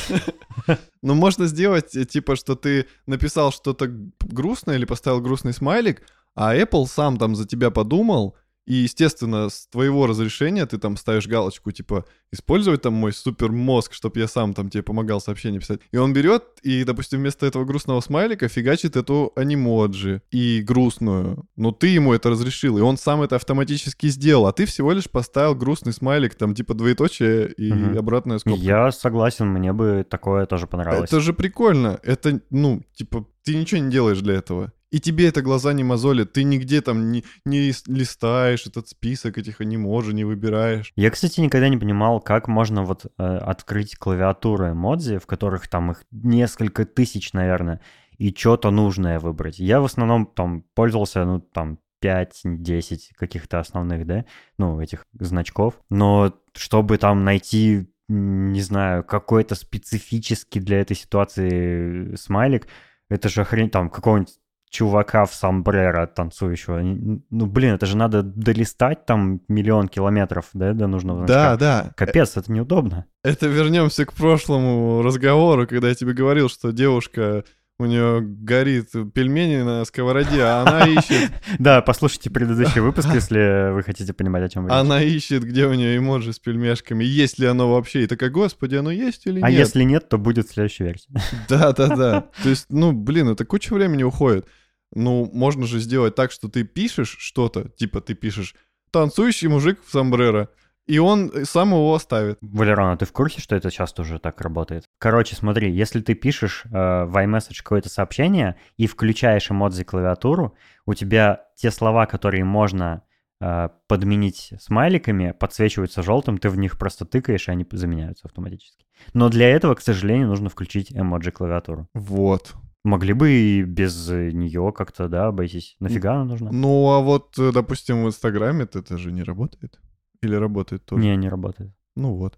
Ну, 1.01 1.15
можно 1.15 1.47
сделать, 1.47 1.95
э, 1.95 2.05
типа, 2.05 2.35
что 2.35 2.55
ты 2.55 2.87
написал 3.05 3.51
что-то 3.51 3.87
грустное 4.21 4.75
или 4.75 4.85
поставил 4.85 5.19
грустный 5.19 5.53
смайлик, 5.53 6.03
а 6.35 6.55
Apple 6.55 6.85
сам 6.85 7.17
там 7.17 7.35
за 7.35 7.45
тебя 7.47 7.69
подумал, 7.71 8.37
и, 8.65 8.75
естественно, 8.75 9.49
с 9.49 9.67
твоего 9.67 10.07
разрешения 10.07 10.65
ты 10.65 10.77
там 10.77 10.95
ставишь 10.97 11.27
галочку, 11.27 11.71
типа, 11.71 12.05
использовать 12.31 12.81
там 12.81 12.93
мой 12.93 13.11
супер 13.13 13.51
мозг, 13.51 13.93
чтобы 13.93 14.19
я 14.19 14.27
сам 14.27 14.53
там 14.53 14.69
тебе 14.69 14.83
помогал 14.83 15.19
сообщение 15.21 15.59
писать. 15.59 15.81
И 15.91 15.97
он 15.97 16.13
берет 16.13 16.43
и, 16.63 16.83
допустим, 16.83 17.19
вместо 17.19 17.45
этого 17.45 17.65
грустного 17.65 17.99
смайлика 18.01 18.47
фигачит 18.47 18.95
эту 18.95 19.31
анимоджи 19.35 20.21
и 20.31 20.61
грустную. 20.61 21.45
Но 21.55 21.71
ты 21.71 21.87
ему 21.87 22.13
это 22.13 22.29
разрешил, 22.29 22.77
и 22.77 22.81
он 22.81 22.97
сам 22.97 23.21
это 23.21 23.35
автоматически 23.35 24.07
сделал, 24.07 24.47
а 24.47 24.53
ты 24.53 24.65
всего 24.65 24.91
лишь 24.93 25.09
поставил 25.09 25.55
грустный 25.55 25.93
смайлик, 25.93 26.35
там, 26.35 26.55
типа, 26.55 26.73
двоеточие 26.73 27.51
и 27.51 27.71
Мгм. 27.73 27.97
обратная 27.97 28.39
скобка. 28.39 28.59
Я 28.63 28.91
согласен, 28.91 29.47
мне 29.47 29.73
бы 29.73 30.05
такое 30.09 30.45
тоже 30.45 30.67
понравилось. 30.67 31.09
Это 31.09 31.19
же 31.21 31.33
прикольно. 31.33 31.99
Это, 32.03 32.41
ну, 32.49 32.81
типа, 32.93 33.25
ты 33.43 33.55
ничего 33.55 33.81
не 33.81 33.91
делаешь 33.91 34.21
для 34.21 34.35
этого. 34.35 34.71
И 34.93 34.99
тебе 34.99 35.27
это 35.27 35.41
глаза 35.41 35.73
не 35.73 35.83
мозолят. 35.83 36.33
Ты 36.33 36.43
нигде 36.43 36.79
там 36.81 37.11
не, 37.11 37.25
не 37.45 37.67
лис- 37.67 37.83
листаешь 37.87 38.67
этот 38.67 38.89
список 38.89 39.39
этих 39.39 39.59
аниможи, 39.59 40.13
не 40.13 40.23
выбираешь. 40.23 40.93
Я, 40.95 41.09
кстати, 41.09 41.41
никогда 41.41 41.67
не 41.67 41.77
понимал, 41.77 42.19
как 42.19 42.47
можно 42.47 42.83
вот 42.83 43.05
э, 43.05 43.23
открыть 43.23 43.95
клавиатуру 43.95 44.69
эмодзи, 44.69 45.17
в 45.17 45.25
которых 45.25 45.67
там 45.67 45.89
их 45.89 46.03
несколько 46.11 46.85
тысяч, 46.85 47.33
наверное, 47.33 47.81
и 48.19 48.31
что-то 48.31 48.69
нужное 48.69 49.19
выбрать. 49.19 49.57
Я 49.57 49.81
в 49.81 49.85
основном 49.85 50.27
там 50.27 50.63
пользовался, 50.75 51.25
ну, 51.25 51.39
там, 51.39 51.79
5-10 52.03 53.15
каких-то 53.17 53.59
основных, 53.59 54.05
да, 54.05 54.25
ну, 54.59 54.79
этих 54.79 55.07
значков. 55.19 55.73
Но 55.89 56.35
чтобы 56.53 56.99
там 56.99 57.23
найти, 57.23 57.87
не 58.09 58.61
знаю, 58.61 59.03
какой-то 59.03 59.55
специфический 59.55 60.59
для 60.59 60.81
этой 60.81 60.95
ситуации 60.95 62.13
смайлик, 62.13 62.67
это 63.09 63.27
же 63.27 63.43
хрень, 63.43 63.71
там, 63.71 63.89
какого-нибудь 63.89 64.35
чувака 64.73 65.25
в 65.25 65.33
сомбреро 65.35 66.07
танцующего. 66.07 66.79
Ну, 66.81 67.45
блин, 67.45 67.75
это 67.75 67.85
же 67.85 67.95
надо 67.95 68.23
долистать 68.23 69.05
там 69.05 69.39
миллион 69.47 69.87
километров, 69.87 70.47
да, 70.53 70.73
до 70.73 70.87
нужного 70.87 71.27
Да, 71.27 71.55
значка. 71.55 71.57
да. 71.57 71.91
Капец, 71.95 72.35
это 72.37 72.51
неудобно. 72.51 73.05
Это 73.23 73.45
вернемся 73.45 74.03
к 74.07 74.13
прошлому 74.13 75.03
разговору, 75.03 75.67
когда 75.67 75.89
я 75.89 75.95
тебе 75.95 76.13
говорил, 76.13 76.49
что 76.49 76.71
девушка 76.71 77.43
у 77.77 77.85
нее 77.85 78.21
горит 78.21 78.89
пельмени 79.13 79.61
на 79.61 79.85
сковороде, 79.85 80.41
а 80.41 80.61
она 80.65 80.85
ищет, 80.87 81.31
Да, 81.59 81.81
послушайте 81.83 82.31
предыдущий 82.31 82.81
выпуск, 82.81 83.09
если 83.13 83.71
вы 83.73 83.83
хотите 83.83 84.11
понимать, 84.13 84.43
о 84.43 84.49
чем 84.49 84.65
речь. 84.65 84.73
она 84.75 85.03
ищет, 85.03 85.43
где 85.43 85.67
у 85.67 85.73
нее 85.75 85.97
эмоджи 85.97 86.33
с 86.33 86.39
пельмешками, 86.39 87.03
есть 87.03 87.37
ли 87.37 87.45
оно 87.45 87.71
вообще. 87.71 88.03
И 88.03 88.07
такая, 88.07 88.31
господи, 88.31 88.75
оно 88.75 88.89
есть 88.89 89.27
или 89.27 89.39
А 89.41 89.51
нет? 89.51 89.59
если 89.59 89.83
нет, 89.83 90.09
то 90.09 90.17
будет 90.17 90.49
следующая 90.49 90.85
версия. 90.85 91.09
Да, 91.47 91.73
да, 91.73 91.95
да. 91.95 92.21
То 92.43 92.49
есть, 92.49 92.65
ну, 92.69 92.91
блин, 92.91 93.29
это 93.29 93.45
куча 93.45 93.73
времени 93.75 94.01
уходит. 94.01 94.47
Ну, 94.95 95.29
можно 95.33 95.65
же 95.65 95.79
сделать 95.79 96.15
так, 96.15 96.31
что 96.31 96.49
ты 96.49 96.63
пишешь 96.63 97.17
что-то, 97.19 97.69
типа 97.69 98.01
ты 98.01 98.13
пишешь 98.13 98.55
«танцующий 98.91 99.47
мужик 99.47 99.79
в 99.85 99.91
сомбреро», 99.91 100.49
и 100.85 100.99
он 100.99 101.31
сам 101.45 101.69
его 101.69 101.93
оставит. 101.93 102.37
Валерона, 102.41 102.97
ты 102.97 103.05
в 103.05 103.13
курсе, 103.13 103.39
что 103.39 103.55
это 103.55 103.71
часто 103.71 104.01
уже 104.01 104.19
так 104.19 104.41
работает? 104.41 104.83
Короче, 104.97 105.35
смотри, 105.35 105.71
если 105.71 106.01
ты 106.01 106.13
пишешь 106.13 106.63
э, 106.65 106.69
в 106.69 107.15
iMessage 107.15 107.59
какое-то 107.63 107.89
сообщение 107.89 108.57
и 108.75 108.85
включаешь 108.87 109.49
эмодзи 109.49 109.85
клавиатуру, 109.85 110.55
у 110.85 110.93
тебя 110.93 111.45
те 111.55 111.71
слова, 111.71 112.05
которые 112.05 112.43
можно 112.43 113.03
э, 113.39 113.69
подменить 113.87 114.53
смайликами, 114.59 115.31
подсвечиваются 115.31 116.03
желтым, 116.03 116.37
ты 116.37 116.49
в 116.49 116.57
них 116.57 116.77
просто 116.77 117.05
тыкаешь, 117.05 117.47
и 117.47 117.51
они 117.51 117.65
заменяются 117.71 118.27
автоматически. 118.27 118.85
Но 119.13 119.29
для 119.29 119.49
этого, 119.49 119.75
к 119.75 119.81
сожалению, 119.81 120.27
нужно 120.27 120.49
включить 120.49 120.91
эмоджи 120.91 121.31
клавиатуру. 121.31 121.87
Вот. 121.93 122.55
Могли 122.83 123.13
бы 123.13 123.31
и 123.31 123.63
без 123.63 124.09
нее 124.09 124.73
как-то, 124.75 125.07
да, 125.07 125.27
обойтись. 125.27 125.77
Нафига 125.79 126.15
она 126.15 126.25
нужна? 126.25 126.51
Ну, 126.51 126.89
а 126.91 126.99
вот, 126.99 127.37
э, 127.39 127.51
допустим, 127.53 128.03
в 128.03 128.07
Инстаграме 128.07 128.63
это 128.63 128.97
же 128.97 129.11
не 129.11 129.23
работает. 129.23 129.79
Или 130.21 130.35
работает 130.35 130.85
тоже? 130.85 131.01
Не, 131.01 131.15
не 131.15 131.29
работает. 131.29 131.71
Ну 131.95 132.15
вот. 132.15 132.37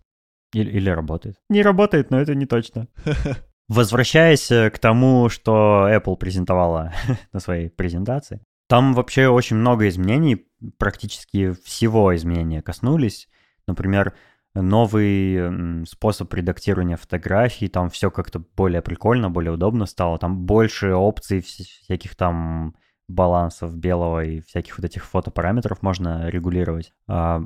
Или, 0.54 0.70
или 0.70 0.90
работает. 0.90 1.38
Не 1.50 1.64
работает, 1.64 2.12
но 2.12 2.20
это 2.20 2.36
не 2.36 2.46
точно. 2.46 2.88
Возвращаясь 3.68 4.48
к 4.48 4.78
тому, 4.80 5.30
что 5.30 5.88
Apple 5.90 6.16
презентовала 6.18 6.94
на 7.34 7.40
своей 7.40 7.70
презентации, 7.70 8.42
там 8.68 8.94
вообще 8.94 9.28
очень 9.28 9.58
много 9.58 9.88
изменений, 9.88 10.48
практически 10.78 11.52
всего 11.64 12.16
изменения 12.16 12.62
коснулись. 12.62 13.28
Например, 13.68 14.14
новый 14.56 15.86
способ 15.86 16.34
редактирования 16.34 16.98
фотографий, 16.98 17.68
там 17.68 17.90
все 17.90 18.10
как-то 18.10 18.44
более 18.56 18.82
прикольно, 18.82 19.30
более 19.30 19.52
удобно 19.52 19.86
стало, 19.86 20.18
там 20.18 20.46
больше 20.46 20.94
опций 20.94 21.42
всяких 21.42 22.16
там 22.16 22.76
балансов 23.08 23.76
белого 23.78 24.24
и 24.24 24.42
всяких 24.42 24.78
вот 24.78 24.86
этих 24.86 25.06
фотопараметров 25.06 25.82
можно 25.82 26.28
регулировать. 26.30 26.92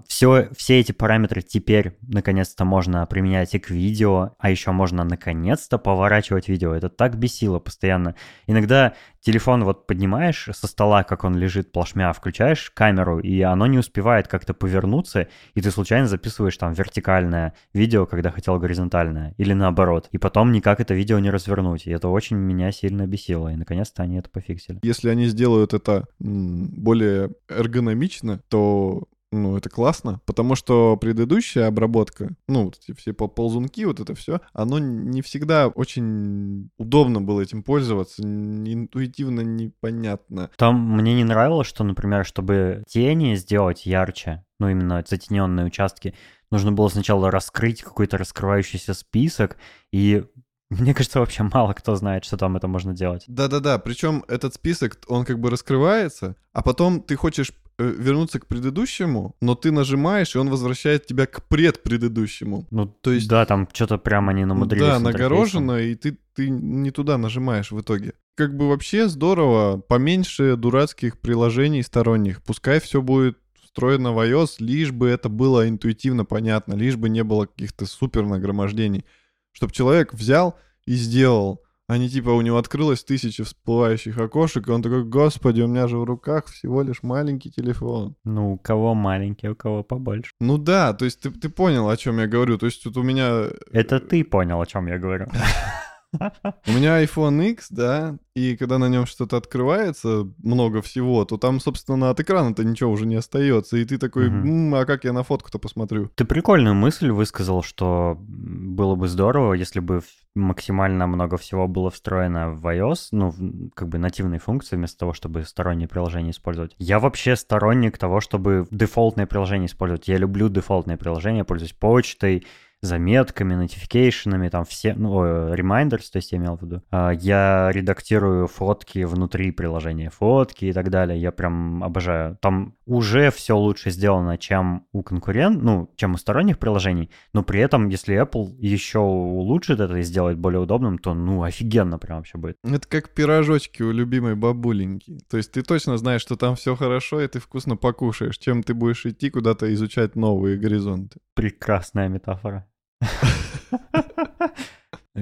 Все, 0.08 0.34
а, 0.34 0.50
все 0.56 0.80
эти 0.80 0.92
параметры 0.92 1.42
теперь 1.42 1.98
наконец-то 2.02 2.64
можно 2.64 3.06
применять 3.06 3.54
и 3.56 3.60
к 3.60 3.70
видео, 3.70 4.36
а 4.40 4.50
еще 4.50 4.72
можно 4.72 5.04
наконец-то 5.04 5.78
поворачивать 5.78 6.48
видео. 6.48 6.74
Это 6.74 6.90
так 6.90 7.18
бесило 7.18 7.60
постоянно. 7.60 8.16
Иногда 8.48 8.94
телефон 9.22 9.64
вот 9.64 9.88
поднимаешь 9.88 10.50
со 10.52 10.68
стола, 10.68 11.04
как 11.04 11.24
он 11.24 11.38
лежит 11.38 11.72
плашмя, 11.72 12.14
включаешь 12.14 12.72
камеру, 12.72 13.20
и 13.20 13.42
оно 13.42 13.68
не 13.68 13.78
успевает 13.78 14.28
как-то 14.28 14.54
повернуться, 14.54 15.28
и 15.54 15.62
ты 15.62 15.72
случайно 15.72 16.08
записываешь 16.08 16.58
там 16.58 16.74
вертикальное 16.74 17.54
видео, 17.74 18.06
когда 18.06 18.32
хотел 18.32 18.60
горизонтальное, 18.60 19.34
или 19.38 19.54
наоборот. 19.54 20.08
И 20.12 20.18
потом 20.18 20.52
никак 20.52 20.80
это 20.80 20.94
видео 20.94 21.20
не 21.20 21.30
развернуть. 21.30 21.88
И 21.88 21.92
это 21.92 22.08
очень 22.08 22.38
меня 22.38 22.72
сильно 22.72 23.08
бесило. 23.08 23.50
И 23.50 23.56
наконец-то 23.56 24.04
они 24.04 24.18
это 24.18 24.30
пофиксили. 24.30 24.80
Если 24.84 25.10
они 25.10 25.26
сделают 25.26 25.74
это 25.74 26.06
более 26.20 27.32
эргономично, 27.50 28.40
то 28.50 29.08
ну, 29.32 29.58
это 29.58 29.70
классно, 29.70 30.22
потому 30.26 30.56
что 30.56 30.98
предыдущая 30.98 31.68
обработка, 31.68 32.30
ну, 32.48 32.66
вот 32.66 32.80
эти 32.82 32.98
все 32.98 33.14
ползунки, 33.14 33.86
вот 33.86 34.00
это 34.00 34.16
все, 34.16 34.42
оно 34.54 34.80
не 34.80 35.22
всегда 35.22 35.68
очень 35.68 36.70
удобно 36.78 37.22
было 37.22 37.42
этим 37.42 37.62
пользоваться, 37.62 38.24
интуитивно 38.24 39.42
непонятно. 39.42 40.50
Там 40.58 40.98
мне 40.98 41.14
не 41.14 41.24
нравилось, 41.24 41.68
что, 41.68 41.84
например, 41.84 42.26
чтобы 42.26 42.84
тени 42.88 43.36
сделать 43.36 43.86
ярче, 43.86 44.44
ну, 44.60 44.70
именно 44.70 45.04
затененные 45.08 45.68
участки, 45.68 46.16
нужно 46.52 46.72
было 46.72 46.90
сначала 46.90 47.30
раскрыть 47.30 47.84
какой-то 47.84 48.18
раскрывающийся 48.18 48.94
список, 48.94 49.58
и 49.92 50.24
мне 50.70 50.94
кажется, 50.94 51.20
вообще 51.20 51.44
мало 51.44 51.74
кто 51.74 51.96
знает, 51.96 52.26
что 52.26 52.38
там 52.38 52.56
это 52.58 52.68
можно 52.68 52.94
делать. 52.94 53.24
Да-да-да, 53.28 53.80
причем 53.80 54.24
этот 54.28 54.54
список, 54.54 55.00
он 55.08 55.26
как 55.26 55.40
бы 55.40 55.50
раскрывается, 55.50 56.36
а 56.54 56.62
потом 56.62 57.02
ты 57.02 57.16
хочешь 57.16 57.52
вернуться 57.80 58.40
к 58.40 58.48
предыдущему, 58.48 59.36
но 59.42 59.56
ты 59.56 59.72
нажимаешь, 59.72 60.36
и 60.36 60.38
он 60.38 60.50
возвращает 60.50 61.06
тебя 61.06 61.26
к 61.26 61.44
предпредыдущему. 61.48 62.68
Ну, 62.72 62.86
то 62.88 63.12
есть... 63.12 63.28
Да, 63.28 63.46
там 63.46 63.68
что-то 63.72 63.98
прямо 63.98 64.32
они 64.32 64.46
намудрились. 64.46 64.86
Да, 64.86 65.00
нагорожено, 65.00 65.80
и 65.80 65.96
ты, 65.96 66.18
ты 66.36 66.50
не 66.50 66.92
туда 66.92 67.18
нажимаешь 67.18 67.72
в 67.72 67.80
итоге. 67.80 68.14
Как 68.36 68.56
бы 68.56 68.70
вообще 68.70 69.08
здорово, 69.08 69.78
поменьше 69.80 70.56
дурацких 70.56 71.20
приложений 71.20 71.84
сторонних. 71.84 72.42
Пускай 72.44 72.80
все 72.80 73.02
будет 73.02 73.38
встроено 73.64 74.14
в 74.14 74.20
iOS, 74.20 74.56
лишь 74.60 74.92
бы 74.92 75.08
это 75.08 75.30
было 75.30 75.68
интуитивно 75.70 76.26
понятно, 76.26 76.74
лишь 76.74 76.96
бы 76.96 77.10
не 77.10 77.24
было 77.24 77.46
каких-то 77.46 77.86
супер 77.86 78.26
нагромождений. 78.26 79.06
Чтобы 79.52 79.74
человек 79.74 80.14
взял 80.14 80.58
и 80.86 80.94
сделал 80.96 81.62
они 81.90 82.08
типа 82.08 82.30
у 82.30 82.42
него 82.42 82.60
открылось 82.60 83.04
тысяча 83.04 83.44
всплывающих 83.44 84.16
окошек, 84.20 84.68
и 84.68 84.72
он 84.72 84.84
такой, 84.84 85.04
господи, 85.04 85.62
у 85.62 85.68
меня 85.68 85.88
же 85.88 85.98
в 85.98 86.04
руках 86.04 86.46
всего 86.46 86.84
лишь 86.84 87.02
маленький 87.02 87.50
телефон. 87.50 88.16
Ну, 88.24 88.54
у 88.54 88.58
кого 88.60 88.94
маленький, 88.94 89.50
у 89.50 89.56
кого 89.56 89.82
побольше. 89.82 90.32
Ну 90.40 90.60
да, 90.60 90.94
то 90.94 91.06
есть 91.06 91.20
ты, 91.20 91.32
ты 91.32 91.50
понял, 91.50 91.90
о 91.90 91.98
чем 91.98 92.20
я 92.20 92.28
говорю. 92.28 92.60
То 92.60 92.68
есть 92.68 92.84
тут 92.84 92.96
у 92.98 93.02
меня... 93.02 93.46
Это 93.72 94.00
ты 94.00 94.24
понял, 94.24 94.62
о 94.62 94.68
чем 94.68 94.86
я 94.86 95.00
говорю. 95.00 95.30
У 96.14 96.72
меня 96.72 97.04
iPhone 97.04 97.52
X, 97.52 97.68
да, 97.70 98.18
и 98.34 98.56
когда 98.56 98.78
на 98.78 98.90
нем 98.90 99.06
что-то 99.06 99.38
открывается, 99.38 100.28
много 100.44 100.82
всего, 100.82 101.24
то 101.26 101.38
там, 101.38 101.60
собственно, 101.60 102.10
от 102.10 102.20
экрана-то 102.20 102.64
ничего 102.64 102.92
уже 102.92 103.06
не 103.06 103.16
остается. 103.16 103.78
И 103.78 103.86
ты 103.86 103.98
такой, 103.98 104.28
м-м, 104.28 104.74
а 104.76 104.86
как 104.86 105.04
я 105.04 105.14
на 105.14 105.24
фотку-то 105.24 105.60
посмотрю? 105.60 106.10
Ты 106.16 106.26
прикольную 106.26 106.74
мысль 106.74 107.12
высказал, 107.12 107.62
что 107.62 108.18
было 108.20 108.96
бы 108.96 109.08
здорово, 109.08 109.54
если 109.54 109.80
бы 109.80 110.02
максимально 110.36 111.08
много 111.08 111.38
всего 111.38 111.68
было 111.68 111.90
встроено 111.90 112.52
в 112.52 112.66
iOS, 112.66 113.10
ну, 113.12 113.34
как 113.76 113.90
бы 113.90 113.98
нативные 113.98 114.40
функции, 114.40 114.76
вместо 114.76 115.00
того, 115.00 115.14
чтобы 115.14 115.44
сторонние 115.44 115.88
приложения 115.88 116.32
использовать. 116.32 116.76
Я 116.78 117.00
вообще 117.00 117.36
сторонник 117.36 117.98
того, 117.98 118.22
чтобы 118.22 118.68
дефолтные 118.72 119.28
приложения 119.28 119.66
использовать. 119.66 120.08
Я 120.08 120.18
люблю 120.18 120.50
дефолтные 120.50 120.98
приложения, 120.98 121.44
пользуюсь 121.44 121.74
почтой, 121.74 122.46
заметками, 122.82 123.56
нотификейшенами, 123.56 124.50
там 124.50 124.64
все, 124.66 124.94
ну, 124.94 125.24
reminders, 125.54 126.12
то 126.12 126.18
есть 126.18 126.32
я 126.32 126.38
имел 126.38 126.58
в 126.58 126.62
виду. 126.62 126.82
А, 126.92 127.12
я 127.12 127.72
редактирую 127.72 128.48
фотки 128.48 129.04
внутри 129.04 129.52
приложения, 129.52 130.10
фотки 130.10 130.66
и 130.66 130.74
так 130.74 130.90
далее. 130.90 131.20
Я 131.20 131.32
прям 131.32 131.84
обожаю. 131.84 132.38
Там 132.42 132.76
уже 132.86 133.32
все 133.32 133.58
лучше 133.58 133.92
сделано, 133.92 134.38
чем 134.38 134.86
у 134.94 135.04
конкурент, 135.04 135.62
ну, 135.62 135.92
чем 135.96 136.14
у 136.14 136.18
сторонних 136.18 136.58
приложений, 136.58 137.10
но 137.34 137.44
при 137.44 137.60
этом, 137.60 137.90
если 137.90 138.22
Apple 138.22 138.56
еще 138.58 139.00
улучшит 139.00 139.80
это 139.80 139.96
и 139.98 140.04
сделает 140.04 140.38
более 140.38 140.62
удобным, 140.62 140.98
то, 140.98 141.14
ну, 141.14 141.44
офигенно 141.44 142.00
прям 142.00 142.18
вообще 142.18 142.38
будет. 142.38 142.58
Это 142.64 142.88
как 142.88 143.10
пирожочки 143.10 143.84
у 143.84 143.92
любимой 143.92 144.36
бабуленьки. 144.36 145.20
То 145.30 145.38
есть 145.38 145.52
ты 145.52 145.62
точно 145.64 145.98
знаешь, 145.98 146.22
что 146.22 146.36
там 146.36 146.56
все 146.56 146.76
хорошо, 146.76 147.22
и 147.22 147.28
ты 147.28 147.40
вкусно 147.40 147.76
покушаешь, 147.76 148.38
чем 148.38 148.64
ты 148.64 148.74
будешь 148.74 149.06
идти 149.06 149.30
куда-то 149.30 149.72
изучать 149.74 150.16
новые 150.16 150.58
горизонты. 150.58 151.20
Прекрасная 151.36 152.08
метафора. 152.08 152.69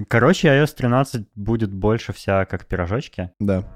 Короче, 0.08 0.48
iOS 0.50 0.76
13 0.76 1.28
будет 1.36 1.74
больше 1.74 2.14
вся 2.14 2.46
как 2.46 2.66
пирожочки. 2.66 3.32
Да. 3.40 3.76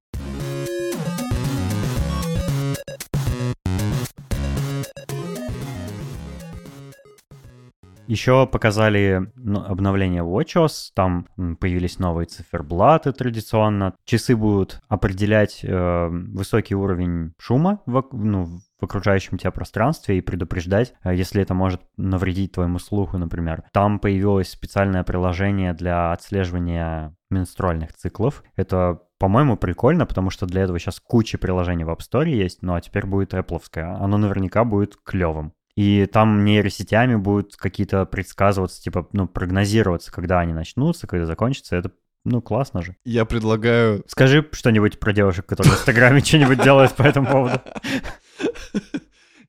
Еще 8.11 8.45
показали 8.45 9.31
ну, 9.35 9.63
обновление 9.63 10.21
WatchOS, 10.21 10.91
там 10.93 11.27
появились 11.61 11.97
новые 11.97 12.25
циферблаты 12.25 13.13
традиционно. 13.13 13.95
Часы 14.03 14.35
будут 14.35 14.81
определять 14.89 15.61
э, 15.63 16.09
высокий 16.09 16.75
уровень 16.75 17.31
шума 17.39 17.79
в, 17.85 18.03
ну, 18.11 18.59
в 18.81 18.83
окружающем 18.83 19.37
тебя 19.37 19.51
пространстве 19.51 20.17
и 20.17 20.21
предупреждать, 20.21 20.93
э, 21.05 21.15
если 21.15 21.41
это 21.41 21.53
может 21.53 21.79
навредить 21.95 22.51
твоему 22.51 22.79
слуху, 22.79 23.17
например. 23.17 23.63
Там 23.71 23.97
появилось 23.97 24.49
специальное 24.49 25.05
приложение 25.05 25.73
для 25.73 26.11
отслеживания 26.11 27.15
менструальных 27.29 27.93
циклов. 27.93 28.43
Это 28.57 28.99
по-моему, 29.19 29.55
прикольно, 29.55 30.05
потому 30.05 30.31
что 30.31 30.47
для 30.47 30.63
этого 30.63 30.79
сейчас 30.79 30.99
куча 30.99 31.37
приложений 31.37 31.85
в 31.85 31.91
App 31.91 31.99
Store 31.99 32.27
есть, 32.27 32.61
ну 32.61 32.73
а 32.73 32.81
теперь 32.81 33.05
будет 33.05 33.33
Apple. 33.33 33.61
Оно 33.75 34.17
наверняка 34.17 34.65
будет 34.65 34.97
клевым. 35.01 35.53
И 35.75 36.05
там 36.05 36.43
нейросетями 36.43 37.15
будут 37.15 37.55
какие-то 37.55 38.05
предсказываться, 38.05 38.81
типа, 38.81 39.07
ну, 39.13 39.27
прогнозироваться, 39.27 40.11
когда 40.11 40.39
они 40.39 40.53
начнутся, 40.53 41.07
когда 41.07 41.25
закончатся. 41.25 41.75
Это 41.77 41.91
ну, 42.23 42.41
классно 42.41 42.81
же. 42.81 42.95
Я 43.03 43.25
предлагаю... 43.25 44.03
Скажи 44.07 44.47
что-нибудь 44.51 44.99
про 44.99 45.13
девушек, 45.13 45.45
которые 45.45 45.73
в 45.73 45.77
Инстаграме 45.77 46.19
что-нибудь 46.23 46.63
делают 46.63 46.95
по 46.95 47.03
этому 47.03 47.27
поводу. 47.27 47.61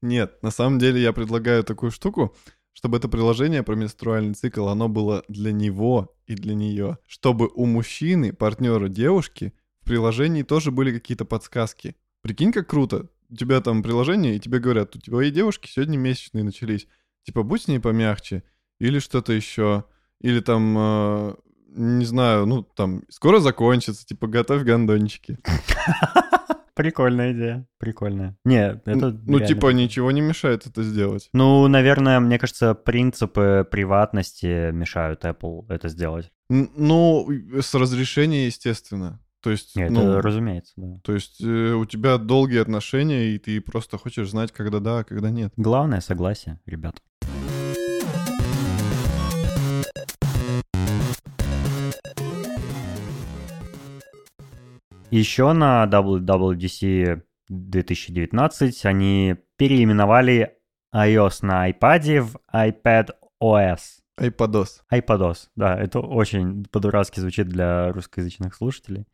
Нет, 0.01 0.43
на 0.43 0.51
самом 0.51 0.79
деле 0.79 1.01
я 1.01 1.13
предлагаю 1.13 1.65
такую 1.65 1.91
штуку, 1.91 2.35
чтобы 2.73 2.97
это 2.97 3.09
приложение 3.09 3.63
про 3.63 3.75
менструальный 3.75 4.35
цикл, 4.35 4.69
оно 4.69 4.89
было 4.89 5.23
для 5.29 5.53
него 5.53 6.17
и 6.27 6.35
для 6.35 6.55
нее. 6.55 6.99
Чтобы 7.07 7.49
у 7.55 7.67
мужчины, 7.67 8.33
партнера 8.33 8.89
девушки, 8.89 9.53
в 9.83 9.85
приложении 9.85 10.43
тоже 10.43 10.71
были 10.71 10.93
какие-то 10.93 11.25
подсказки. 11.25 11.95
Прикинь, 12.23 12.53
как 12.53 12.69
круто 12.69 13.09
у 13.33 13.37
тебя 13.37 13.61
там 13.61 13.83
приложение, 13.83 14.37
и 14.37 14.41
тебе 14.41 14.59
говорят, 14.59 14.95
у 14.95 15.01
твоей 15.01 15.31
девушки 15.31 15.69
сегодня 15.69 15.97
месячные 15.97 16.45
начались. 16.45 16.87
Типа, 17.25 17.43
будь 17.43 17.63
с 17.63 17.69
ней 17.69 17.79
помягче, 17.79 18.43
или 18.79 18.99
что-то 18.99 19.33
еще, 19.33 19.85
или 20.21 20.41
там, 20.41 20.77
э, 20.79 21.35
не 21.69 22.05
знаю, 22.05 22.47
ну, 22.47 22.63
там, 22.63 23.05
скоро 23.09 23.41
закончится, 23.41 24.07
типа, 24.07 24.27
готовь 24.27 24.65
гондончики. 24.65 25.39
Прикольная 26.75 27.33
идея, 27.33 27.67
прикольная. 27.79 28.37
Не, 28.45 28.81
это 28.85 29.19
Ну, 29.27 29.41
типа, 29.41 29.69
ничего 29.73 30.11
не 30.11 30.23
мешает 30.23 30.67
это 30.67 30.83
сделать. 30.83 31.29
Ну, 31.35 31.69
наверное, 31.69 32.19
мне 32.19 32.39
кажется, 32.39 32.75
принципы 32.75 33.67
приватности 33.71 34.71
мешают 34.73 35.25
Apple 35.25 35.67
это 35.69 35.89
сделать. 35.89 36.33
Ну, 36.49 37.29
с 37.61 37.75
разрешения, 37.75 38.47
естественно. 38.47 39.21
То 39.43 39.51
есть, 39.51 39.75
Нет, 39.75 39.91
ну, 39.91 40.03
это 40.03 40.23
разумеется, 40.23 40.73
да. 40.77 41.01
То 41.03 41.15
есть 41.15 41.43
э, 41.43 41.73
у 41.73 41.85
тебя 41.85 42.17
долгие 42.17 42.61
отношения, 42.61 43.35
и 43.35 43.39
ты 43.39 43.61
просто 43.61 43.99
хочешь 43.99 44.31
знать, 44.31 44.53
когда 44.53 44.79
да, 44.79 45.01
а 45.01 45.05
когда 45.05 45.31
нет. 45.31 45.53
Главное 45.57 46.01
согласие, 46.01 46.61
ребят. 46.65 47.03
Еще 55.11 55.53
на 55.53 55.87
WWDC 55.87 57.21
2019 57.49 58.87
они 58.87 59.37
переименовали 59.57 60.57
iOS 60.95 61.39
на 61.43 61.69
iPad 61.69 62.21
в 62.21 62.37
iPad 62.55 63.11
OS 63.43 64.03
iPadOS. 64.21 64.83
iPadOS, 64.93 65.49
да, 65.57 65.79
это 65.79 66.01
очень 66.01 66.65
по-дурацки 66.67 67.21
звучит 67.21 67.49
для 67.49 67.93
русскоязычных 67.93 68.55
слушателей. 68.55 69.07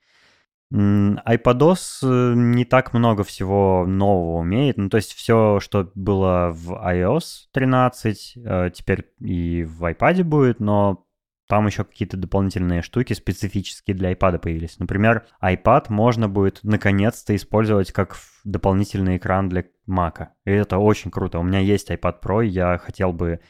iPadOS 0.72 2.00
э, 2.02 2.34
не 2.34 2.64
так 2.64 2.92
много 2.92 3.24
всего 3.24 3.86
нового 3.86 4.40
умеет. 4.40 4.76
Ну, 4.76 4.88
то 4.90 4.98
есть 4.98 5.14
все, 5.14 5.60
что 5.60 5.90
было 5.94 6.50
в 6.52 6.72
iOS 6.72 7.48
13, 7.52 8.34
э, 8.36 8.70
теперь 8.74 9.06
и 9.18 9.64
в 9.64 9.84
iPad 9.84 10.24
будет, 10.24 10.60
но 10.60 11.06
там 11.48 11.66
еще 11.66 11.84
какие-то 11.84 12.18
дополнительные 12.18 12.82
штуки 12.82 13.14
специфические 13.14 13.96
для 13.96 14.12
iPad 14.12 14.38
появились. 14.38 14.78
Например, 14.78 15.26
iPad 15.42 15.86
можно 15.88 16.28
будет 16.28 16.60
наконец-то 16.62 17.34
использовать 17.34 17.90
как 17.90 18.16
дополнительный 18.44 19.16
экран 19.16 19.48
для 19.48 19.64
Mac. 19.88 20.28
И 20.44 20.50
это 20.50 20.76
очень 20.76 21.10
круто. 21.10 21.38
У 21.38 21.42
меня 21.42 21.60
есть 21.60 21.90
iPad 21.90 22.20
Pro, 22.22 22.44
я 22.44 22.76
хотел 22.76 23.14
бы 23.14 23.40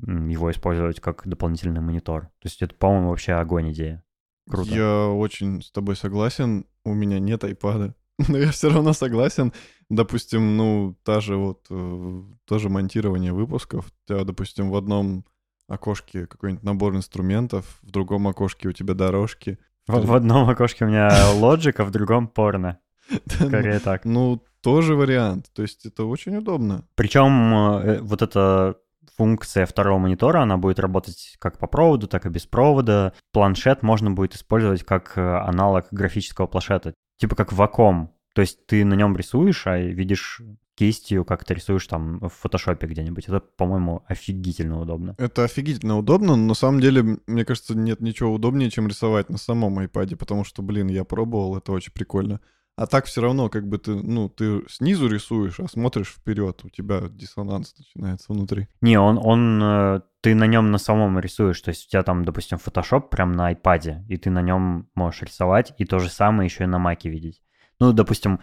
его 0.00 0.50
использовать 0.50 1.00
как 1.00 1.26
дополнительный 1.26 1.80
монитор. 1.80 2.26
То 2.26 2.44
есть 2.44 2.60
это, 2.60 2.74
по-моему, 2.74 3.08
вообще 3.08 3.32
огонь 3.32 3.72
идея. 3.72 4.04
Круто. 4.48 4.74
Я 4.74 5.06
очень 5.06 5.62
с 5.62 5.70
тобой 5.70 5.96
согласен. 5.96 6.66
У 6.84 6.94
меня 6.94 7.18
нет 7.18 7.44
iPad. 7.44 7.94
Но 8.28 8.38
я 8.38 8.50
все 8.50 8.70
равно 8.70 8.92
согласен. 8.92 9.52
Допустим, 9.90 10.56
ну, 10.56 10.96
та 11.04 11.20
же 11.20 11.36
вот, 11.36 11.66
э, 11.70 12.22
тоже 12.44 12.68
монтирование 12.68 13.32
выпусков. 13.32 13.86
У 13.86 14.08
тебя, 14.08 14.24
допустим, 14.24 14.70
в 14.70 14.76
одном 14.76 15.24
окошке 15.68 16.26
какой-нибудь 16.26 16.64
набор 16.64 16.96
инструментов, 16.96 17.78
в 17.82 17.90
другом 17.90 18.26
окошке 18.26 18.68
у 18.68 18.72
тебя 18.72 18.94
дорожки. 18.94 19.58
В, 19.86 20.04
в 20.04 20.14
одном 20.14 20.48
окошке 20.48 20.84
у 20.84 20.88
меня 20.88 21.08
Logic, 21.34 21.74
а 21.78 21.84
в 21.84 21.90
другом 21.90 22.26
порно. 22.28 22.78
Скорее 23.26 23.78
так. 23.78 24.04
Ну, 24.04 24.42
тоже 24.60 24.94
вариант. 24.94 25.46
То 25.54 25.62
есть 25.62 25.86
это 25.86 26.04
очень 26.04 26.36
удобно. 26.36 26.86
Причем 26.94 27.54
э, 27.54 28.00
вот 28.00 28.22
эта 28.22 28.76
функция 29.16 29.66
второго 29.66 29.98
монитора, 29.98 30.42
она 30.42 30.56
будет 30.56 30.78
работать 30.78 31.36
как 31.38 31.58
по 31.58 31.66
проводу, 31.66 32.06
так 32.08 32.26
и 32.26 32.28
без 32.28 32.46
провода. 32.46 33.12
Планшет 33.32 33.82
можно 33.82 34.10
будет 34.10 34.34
использовать 34.34 34.84
как 34.84 35.16
э, 35.16 35.20
аналог 35.20 35.86
графического 35.90 36.46
планшета, 36.46 36.94
типа 37.18 37.36
как 37.36 37.52
ваком. 37.52 38.12
То 38.34 38.42
есть 38.42 38.66
ты 38.66 38.84
на 38.84 38.94
нем 38.94 39.16
рисуешь, 39.16 39.66
а 39.66 39.78
видишь 39.78 40.40
кистью, 40.78 41.24
как 41.24 41.44
ты 41.44 41.54
рисуешь 41.54 41.88
там 41.88 42.20
в 42.20 42.28
фотошопе 42.28 42.86
где-нибудь. 42.86 43.26
Это, 43.26 43.40
по-моему, 43.40 44.04
офигительно 44.06 44.80
удобно. 44.80 45.16
Это 45.18 45.42
офигительно 45.42 45.98
удобно, 45.98 46.36
но 46.36 46.46
на 46.46 46.54
самом 46.54 46.80
деле, 46.80 47.18
мне 47.26 47.44
кажется, 47.44 47.76
нет 47.76 48.00
ничего 48.00 48.32
удобнее, 48.32 48.70
чем 48.70 48.86
рисовать 48.86 49.28
на 49.28 49.38
самом 49.38 49.80
iPad, 49.80 50.14
потому 50.14 50.44
что, 50.44 50.62
блин, 50.62 50.86
я 50.86 51.02
пробовал, 51.02 51.56
это 51.56 51.72
очень 51.72 51.92
прикольно. 51.92 52.40
А 52.78 52.86
так 52.86 53.06
все 53.06 53.20
равно, 53.20 53.48
как 53.48 53.66
бы 53.66 53.78
ты, 53.78 53.92
ну, 53.92 54.28
ты 54.28 54.62
снизу 54.68 55.08
рисуешь, 55.08 55.58
а 55.58 55.66
смотришь 55.66 56.14
вперед, 56.16 56.60
у 56.62 56.68
тебя 56.68 57.00
диссонанс 57.10 57.74
начинается 57.76 58.32
внутри. 58.32 58.68
Не, 58.80 59.00
он, 59.00 59.18
он, 59.20 59.60
э, 59.60 60.00
ты 60.20 60.36
на 60.36 60.46
нем 60.46 60.70
на 60.70 60.78
самом 60.78 61.18
рисуешь, 61.18 61.60
то 61.60 61.70
есть 61.70 61.86
у 61.86 61.90
тебя 61.90 62.04
там, 62.04 62.24
допустим, 62.24 62.56
Photoshop 62.64 63.08
прям 63.08 63.32
на 63.32 63.52
iPad, 63.52 64.04
и 64.08 64.16
ты 64.16 64.30
на 64.30 64.42
нем 64.42 64.88
можешь 64.94 65.22
рисовать, 65.22 65.72
и 65.76 65.84
то 65.86 65.98
же 65.98 66.08
самое 66.08 66.46
еще 66.46 66.64
и 66.64 66.66
на 66.68 66.76
Mac 66.76 67.00
видеть. 67.02 67.42
Ну, 67.80 67.92
допустим, 67.92 68.38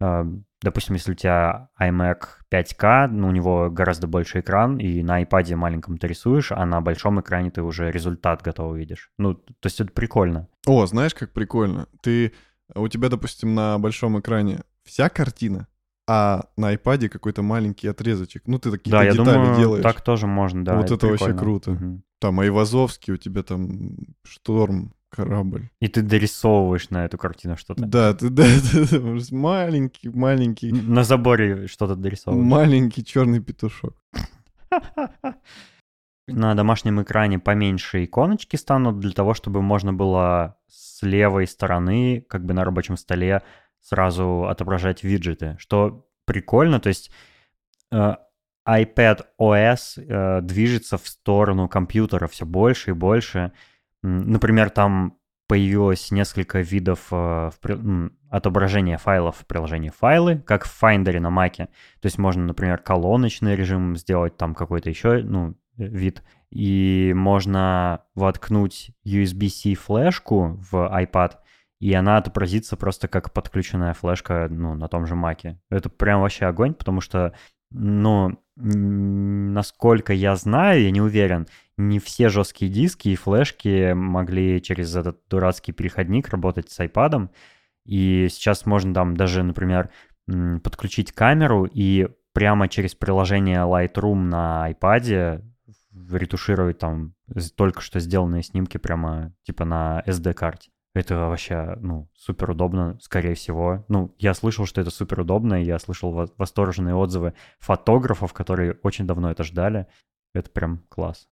э, 0.00 0.24
допустим, 0.62 0.96
если 0.96 1.12
у 1.12 1.14
тебя 1.14 1.68
iMac 1.80 2.18
5K, 2.50 3.06
ну, 3.06 3.28
у 3.28 3.30
него 3.30 3.70
гораздо 3.70 4.08
больше 4.08 4.40
экран, 4.40 4.78
и 4.78 5.00
на 5.04 5.22
iPad 5.22 5.54
маленьком 5.54 5.96
ты 5.96 6.08
рисуешь, 6.08 6.50
а 6.50 6.66
на 6.66 6.80
большом 6.80 7.20
экране 7.20 7.52
ты 7.52 7.62
уже 7.62 7.92
результат 7.92 8.42
готов 8.42 8.76
видишь. 8.76 9.12
Ну, 9.16 9.34
то 9.34 9.66
есть 9.66 9.80
это 9.80 9.92
прикольно. 9.92 10.48
О, 10.66 10.86
знаешь, 10.86 11.14
как 11.14 11.32
прикольно? 11.32 11.86
Ты 12.02 12.32
у 12.74 12.88
тебя, 12.88 13.08
допустим, 13.08 13.54
на 13.54 13.78
большом 13.78 14.18
экране 14.18 14.60
вся 14.84 15.08
картина, 15.08 15.68
а 16.08 16.46
на 16.56 16.74
iPad 16.74 17.08
какой-то 17.08 17.42
маленький 17.42 17.88
отрезочек. 17.88 18.46
Ну, 18.46 18.58
ты 18.58 18.70
такие 18.70 18.90
да, 18.90 19.04
детали 19.04 19.28
я 19.28 19.34
думаю, 19.34 19.56
делаешь. 19.56 19.82
так 19.82 20.00
тоже 20.02 20.26
можно, 20.26 20.64
да. 20.64 20.76
Вот 20.76 20.86
это, 20.86 20.94
это 20.94 21.06
вообще 21.08 21.34
круто. 21.34 21.72
Угу. 21.72 22.02
Там 22.20 22.40
Айвазовский, 22.40 23.14
у 23.14 23.16
тебя 23.16 23.42
там 23.42 23.96
шторм, 24.24 24.94
корабль. 25.10 25.70
И 25.80 25.88
ты 25.88 26.02
дорисовываешь 26.02 26.90
на 26.90 27.04
эту 27.04 27.18
картину 27.18 27.56
что-то. 27.56 27.84
Да, 27.84 28.14
ты 28.14 28.28
да, 28.28 28.44
маленький, 29.30 30.08
маленький. 30.08 30.72
На 30.72 31.04
заборе 31.04 31.66
что-то 31.66 31.96
дорисовываешь. 31.96 32.46
Маленький 32.46 33.04
черный 33.04 33.40
петушок. 33.40 33.96
На 36.28 36.56
домашнем 36.56 37.00
экране 37.00 37.38
поменьше 37.38 38.04
иконочки 38.04 38.56
станут 38.56 38.98
для 38.98 39.12
того, 39.12 39.32
чтобы 39.32 39.62
можно 39.62 39.92
было 39.92 40.56
с 40.96 41.02
левой 41.02 41.46
стороны, 41.46 42.24
как 42.26 42.44
бы 42.46 42.54
на 42.54 42.64
рабочем 42.64 42.96
столе, 42.96 43.42
сразу 43.80 44.46
отображать 44.48 45.04
виджеты, 45.04 45.56
что 45.58 46.08
прикольно, 46.24 46.80
то 46.80 46.88
есть 46.88 47.10
э, 47.92 48.14
iPad 48.66 49.26
OS 49.38 49.98
э, 49.98 50.40
движется 50.40 50.96
в 50.96 51.06
сторону 51.06 51.68
компьютера 51.68 52.26
все 52.28 52.46
больше 52.46 52.90
и 52.90 52.94
больше. 52.94 53.52
Например, 54.02 54.70
там 54.70 55.18
появилось 55.48 56.10
несколько 56.10 56.60
видов 56.60 57.08
э, 57.10 57.50
отображения 58.30 58.96
файлов 58.96 59.36
в 59.36 59.46
приложении 59.46 59.90
файлы, 59.90 60.38
как 60.38 60.64
в 60.64 60.82
Finder 60.82 61.20
на 61.20 61.28
Mac. 61.28 61.56
То 61.56 61.68
есть 62.04 62.16
можно, 62.16 62.42
например, 62.42 62.78
колоночный 62.78 63.54
режим 63.54 63.96
сделать, 63.96 64.38
там 64.38 64.54
какой-то 64.54 64.88
еще 64.88 65.22
ну, 65.22 65.56
вид 65.76 66.22
и 66.50 67.12
можно 67.14 68.02
воткнуть 68.14 68.90
USB-C 69.04 69.74
флешку 69.74 70.58
в 70.70 70.74
iPad, 70.74 71.32
и 71.80 71.92
она 71.92 72.16
отобразится 72.16 72.76
просто 72.76 73.08
как 73.08 73.32
подключенная 73.32 73.94
флешка 73.94 74.48
ну, 74.50 74.74
на 74.74 74.88
том 74.88 75.06
же 75.06 75.14
Маке. 75.14 75.60
Это 75.70 75.90
прям 75.90 76.22
вообще 76.22 76.46
огонь, 76.46 76.74
потому 76.74 77.00
что, 77.00 77.34
ну, 77.70 78.38
насколько 78.56 80.12
я 80.12 80.36
знаю, 80.36 80.82
я 80.82 80.90
не 80.90 81.02
уверен, 81.02 81.46
не 81.76 81.98
все 81.98 82.28
жесткие 82.28 82.70
диски 82.70 83.10
и 83.10 83.16
флешки 83.16 83.92
могли 83.92 84.62
через 84.62 84.96
этот 84.96 85.20
дурацкий 85.28 85.72
переходник 85.72 86.28
работать 86.30 86.70
с 86.70 86.80
iPad. 86.80 87.28
И 87.84 88.28
сейчас 88.30 88.64
можно 88.64 88.94
там 88.94 89.16
даже, 89.16 89.42
например, 89.42 89.90
подключить 90.62 91.12
камеру 91.12 91.68
и 91.70 92.08
прямо 92.32 92.68
через 92.68 92.94
приложение 92.94 93.60
Lightroom 93.60 94.24
на 94.24 94.70
iPad 94.70 95.42
ретушировать 96.10 96.78
там 96.78 97.14
только 97.56 97.80
что 97.80 98.00
сделанные 98.00 98.42
снимки 98.42 98.76
прямо 98.76 99.32
типа 99.44 99.64
на 99.64 100.02
SD-карте. 100.06 100.70
Это 100.94 101.16
вообще, 101.16 101.76
ну, 101.80 102.08
супер 102.14 102.52
удобно, 102.52 102.98
скорее 103.02 103.34
всего. 103.34 103.84
Ну, 103.88 104.14
я 104.18 104.32
слышал, 104.32 104.64
что 104.64 104.80
это 104.80 104.90
супер 104.90 105.20
удобно, 105.20 105.62
я 105.62 105.78
слышал 105.78 106.10
восторженные 106.38 106.94
отзывы 106.94 107.34
фотографов, 107.58 108.32
которые 108.32 108.78
очень 108.82 109.06
давно 109.06 109.30
это 109.30 109.44
ждали. 109.44 109.86
Это 110.32 110.48
прям 110.48 110.84
класс. 110.88 111.28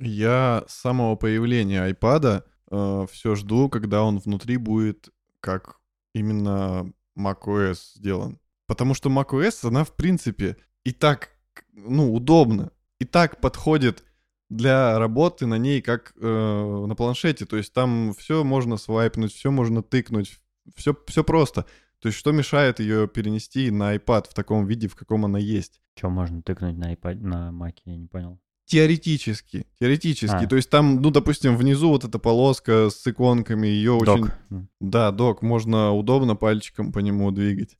Я 0.00 0.64
с 0.66 0.74
самого 0.74 1.14
появления 1.14 1.88
iPad 1.92 2.42
э, 2.70 3.06
все 3.08 3.34
жду, 3.36 3.68
когда 3.68 4.02
он 4.02 4.18
внутри 4.18 4.56
будет 4.56 5.10
как 5.38 5.78
именно 6.12 6.92
macOS 7.16 7.94
сделан. 7.94 8.40
Потому 8.66 8.94
что 8.94 9.10
macOS, 9.10 9.68
она 9.68 9.84
в 9.84 9.94
принципе 9.94 10.56
и 10.82 10.90
так, 10.90 11.30
ну, 11.72 12.12
удобна 12.12 12.72
и 12.98 13.04
так 13.04 13.40
подходит 13.40 14.04
для 14.48 14.98
работы 14.98 15.46
на 15.46 15.58
ней 15.58 15.80
как 15.82 16.12
э, 16.20 16.84
на 16.86 16.94
планшете. 16.94 17.46
То 17.46 17.56
есть 17.56 17.72
там 17.72 18.14
все 18.14 18.44
можно 18.44 18.76
свайпнуть, 18.76 19.32
все 19.32 19.50
можно 19.50 19.82
тыкнуть, 19.82 20.38
все, 20.74 20.96
все 21.06 21.24
просто. 21.24 21.64
То 22.00 22.08
есть 22.08 22.18
что 22.18 22.32
мешает 22.32 22.80
ее 22.80 23.08
перенести 23.08 23.70
на 23.70 23.96
iPad 23.96 24.28
в 24.30 24.34
таком 24.34 24.66
виде, 24.66 24.88
в 24.88 24.94
каком 24.94 25.24
она 25.24 25.38
есть? 25.38 25.80
Что 25.96 26.10
можно 26.10 26.42
тыкнуть 26.42 26.76
на 26.76 26.92
iPad, 26.92 27.14
на 27.14 27.50
Mac, 27.50 27.76
я 27.84 27.96
не 27.96 28.06
понял. 28.06 28.38
Теоретически, 28.66 29.66
теоретически. 29.78 30.44
А. 30.44 30.46
То 30.46 30.56
есть 30.56 30.70
там, 30.70 31.02
ну, 31.02 31.10
допустим, 31.10 31.56
внизу 31.56 31.90
вот 31.90 32.04
эта 32.04 32.18
полоска 32.18 32.88
с 32.90 33.06
иконками, 33.06 33.66
ее 33.66 33.98
док. 33.98 34.18
очень... 34.18 34.68
Да, 34.80 35.10
док, 35.12 35.42
можно 35.42 35.92
удобно 35.92 36.34
пальчиком 36.34 36.90
по 36.90 37.00
нему 37.00 37.30
двигать. 37.30 37.76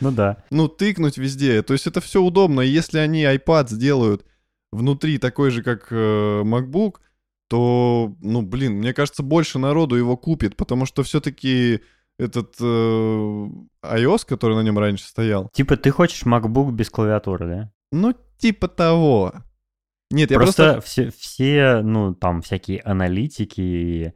Ну 0.00 0.10
да. 0.10 0.42
Ну, 0.50 0.68
тыкнуть 0.68 1.18
везде. 1.18 1.62
То 1.62 1.74
есть 1.74 1.86
это 1.86 2.00
все 2.00 2.22
удобно. 2.22 2.62
если 2.62 2.98
они 2.98 3.24
iPad 3.24 3.68
сделают 3.68 4.24
внутри 4.72 5.18
такой 5.18 5.50
же, 5.50 5.62
как 5.62 5.88
э, 5.90 6.42
MacBook, 6.42 6.96
то, 7.48 8.14
ну, 8.20 8.42
блин, 8.42 8.74
мне 8.74 8.94
кажется, 8.94 9.22
больше 9.22 9.58
народу 9.58 9.96
его 9.96 10.16
купит, 10.16 10.56
потому 10.56 10.86
что 10.86 11.02
все-таки 11.02 11.80
этот 12.18 12.54
э, 12.60 12.64
iOS, 12.64 14.26
который 14.26 14.56
на 14.56 14.60
нем 14.60 14.78
раньше 14.78 15.04
стоял. 15.04 15.48
Типа 15.52 15.76
ты 15.76 15.90
хочешь 15.90 16.22
MacBook 16.22 16.70
без 16.70 16.90
клавиатуры, 16.90 17.46
да? 17.48 17.72
Ну, 17.92 18.14
типа 18.38 18.68
того. 18.68 19.34
Нет, 20.10 20.30
я 20.30 20.36
просто... 20.38 20.74
просто... 20.74 20.80
Все, 20.86 21.10
все, 21.10 21.80
ну, 21.82 22.14
там, 22.14 22.42
всякие 22.42 22.80
аналитики 22.80 23.60
и 23.60 24.12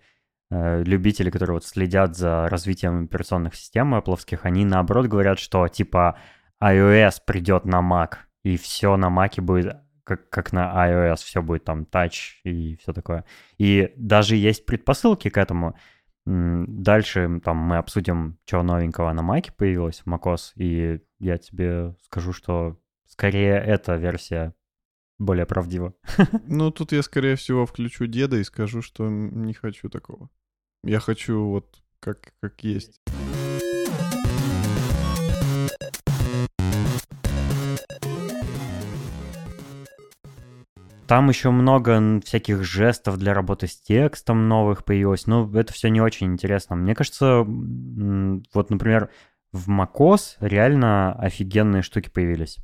любители, 0.85 1.31
которые 1.31 1.55
вот 1.55 1.65
следят 1.65 2.17
за 2.17 2.49
развитием 2.49 3.05
операционных 3.05 3.55
систем 3.55 3.95
Apple, 3.95 4.39
они 4.43 4.65
наоборот 4.65 5.07
говорят, 5.07 5.39
что 5.39 5.67
типа 5.69 6.19
iOS 6.63 7.23
придет 7.27 7.65
на 7.65 7.81
Mac, 7.81 8.17
и 8.43 8.57
все 8.57 8.97
на 8.97 9.07
Mac 9.07 9.41
будет 9.41 9.77
как, 10.05 10.29
как 10.29 10.53
на 10.53 10.73
iOS, 10.89 11.17
все 11.17 11.43
будет 11.43 11.65
там 11.65 11.87
Touch 11.91 12.41
и 12.45 12.77
все 12.77 12.93
такое. 12.93 13.25
И 13.59 13.93
даже 13.97 14.37
есть 14.37 14.67
предпосылки 14.67 15.31
к 15.31 15.39
этому. 15.39 15.77
Дальше 16.27 17.41
там 17.45 17.57
мы 17.57 17.77
обсудим, 17.77 18.39
что 18.47 18.63
новенького 18.63 19.13
на 19.13 19.21
Mac 19.21 19.53
появилось, 19.57 20.03
macOS, 20.07 20.53
и 20.57 21.01
я 21.19 21.39
тебе 21.39 21.97
скажу, 22.03 22.33
что 22.33 22.79
скорее 23.07 23.57
эта 23.57 23.97
версия 23.97 24.55
более 25.19 25.47
правдиво. 25.47 25.95
Ну, 26.47 26.71
тут 26.71 26.93
я, 26.93 27.03
скорее 27.03 27.37
всего, 27.37 27.67
включу 27.67 28.07
деда 28.07 28.37
и 28.37 28.45
скажу, 28.45 28.83
что 28.83 29.09
не 29.09 29.55
хочу 29.55 29.89
такого. 29.89 30.31
Я 30.87 31.01
хочу 31.01 31.47
вот 31.47 31.83
как, 31.99 32.35
как 32.41 32.63
есть. 32.63 33.01
Там 41.07 41.31
еще 41.31 41.51
много 41.51 42.21
всяких 42.23 42.65
жестов 42.65 43.17
для 43.17 43.33
работы 43.33 43.67
с 43.67 43.81
текстом 43.81 44.49
новых 44.49 44.85
появилось. 44.85 45.27
Ну, 45.27 45.51
это 45.55 45.73
все 45.73 45.89
не 45.89 46.03
очень 46.03 46.27
интересно. 46.27 46.77
Мне 46.77 46.95
кажется, 46.95 47.45
вот, 47.47 48.69
например, 48.69 49.09
в 49.53 49.71
macOS 49.71 50.37
реально 50.41 51.15
офигенные 51.15 51.83
штуки 51.83 52.11
появились. 52.11 52.59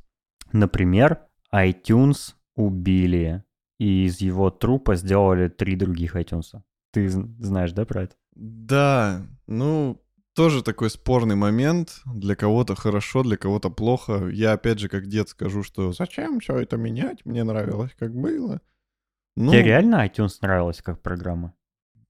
Например, 0.51 1.21
iTunes 1.51 2.35
убили, 2.55 3.43
и 3.79 4.05
из 4.05 4.21
его 4.21 4.51
трупа 4.51 4.95
сделали 4.95 5.47
три 5.47 5.75
других 5.75 6.15
iTunes. 6.15 6.61
Ты 6.91 7.09
знаешь, 7.09 7.71
да, 7.71 7.85
про 7.85 8.03
это? 8.03 8.15
Да, 8.35 9.25
ну, 9.47 10.01
тоже 10.33 10.63
такой 10.63 10.89
спорный 10.89 11.35
момент. 11.35 12.01
Для 12.05 12.35
кого-то 12.35 12.75
хорошо, 12.75 13.23
для 13.23 13.37
кого-то 13.37 13.69
плохо. 13.69 14.27
Я 14.27 14.53
опять 14.53 14.79
же, 14.79 14.89
как 14.89 15.07
дед, 15.07 15.29
скажу, 15.29 15.63
что 15.63 15.91
зачем 15.91 16.39
все 16.39 16.57
это 16.57 16.77
менять? 16.77 17.25
Мне 17.25 17.43
нравилось, 17.43 17.91
как 17.97 18.13
было. 18.13 18.61
Ну, 19.35 19.51
Тебе 19.51 19.63
реально 19.63 20.05
iTunes 20.05 20.37
нравилось 20.41 20.81
как 20.81 21.01
программа? 21.01 21.53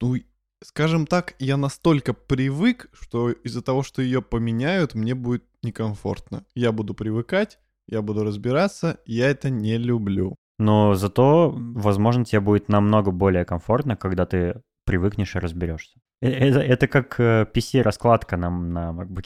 Ну, 0.01 0.15
скажем 0.63 1.05
так, 1.05 1.35
я 1.39 1.57
настолько 1.57 2.13
привык, 2.13 2.89
что 2.93 3.31
из-за 3.31 3.61
того, 3.61 3.83
что 3.83 4.01
ее 4.01 4.21
поменяют, 4.21 4.95
мне 4.95 5.13
будет 5.13 5.43
некомфортно. 5.61 6.45
Я 6.55 6.71
буду 6.71 6.93
привыкать, 6.93 7.59
я 7.87 8.01
буду 8.01 8.23
разбираться, 8.23 8.99
я 9.05 9.29
это 9.29 9.49
не 9.49 9.77
люблю. 9.77 10.35
Но 10.57 10.95
зато, 10.95 11.51
возможно, 11.55 12.25
тебе 12.25 12.39
будет 12.39 12.69
намного 12.69 13.11
более 13.11 13.45
комфортно, 13.45 13.95
когда 13.95 14.25
ты 14.25 14.61
привыкнешь 14.85 15.35
и 15.35 15.39
разберешься. 15.39 15.99
Это, 16.21 16.59
это 16.59 16.87
как 16.87 17.19
PC-раскладка 17.19 18.37
на, 18.37 18.49
на 18.49 18.91
MacBook. 18.91 19.25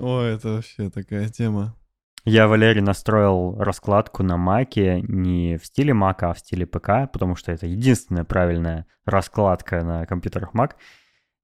О, 0.00 0.22
это 0.22 0.48
вообще 0.48 0.90
такая 0.90 1.28
тема. 1.28 1.76
Я 2.24 2.48
Валерий 2.48 2.82
настроил 2.82 3.56
раскладку 3.58 4.22
на 4.22 4.36
Маке 4.36 5.00
не 5.00 5.56
в 5.56 5.64
стиле 5.64 5.94
Мака, 5.94 6.30
а 6.30 6.34
в 6.34 6.40
стиле 6.40 6.66
ПК, 6.66 7.10
потому 7.10 7.36
что 7.36 7.52
это 7.52 7.66
единственная 7.66 8.24
правильная 8.24 8.86
раскладка 9.06 9.82
на 9.82 10.04
компьютерах 10.04 10.54
Mac. 10.54 10.72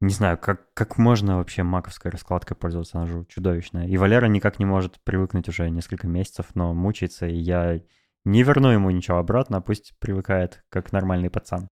Не 0.00 0.12
знаю, 0.12 0.37
как, 0.37 0.74
как 0.74 0.98
можно 0.98 1.38
вообще 1.38 1.62
маковской 1.62 2.11
раскладкой 2.11 2.57
пользоваться, 2.57 2.98
она 2.98 3.07
же 3.07 3.24
чудовищная. 3.29 3.87
И 3.87 3.96
Валера 3.96 4.27
никак 4.27 4.59
не 4.59 4.66
может 4.66 5.00
привыкнуть 5.05 5.48
уже 5.48 5.70
несколько 5.70 6.07
месяцев, 6.07 6.46
но 6.55 6.74
мучается, 6.74 7.27
и 7.27 7.37
я 7.37 7.81
не 8.24 8.42
верну 8.42 8.70
ему 8.70 8.90
ничего 8.90 9.18
обратно, 9.18 9.62
пусть 9.62 9.98
привыкает 10.00 10.64
как 10.68 10.92
нормальный 10.92 11.31
пацан. 11.31 11.68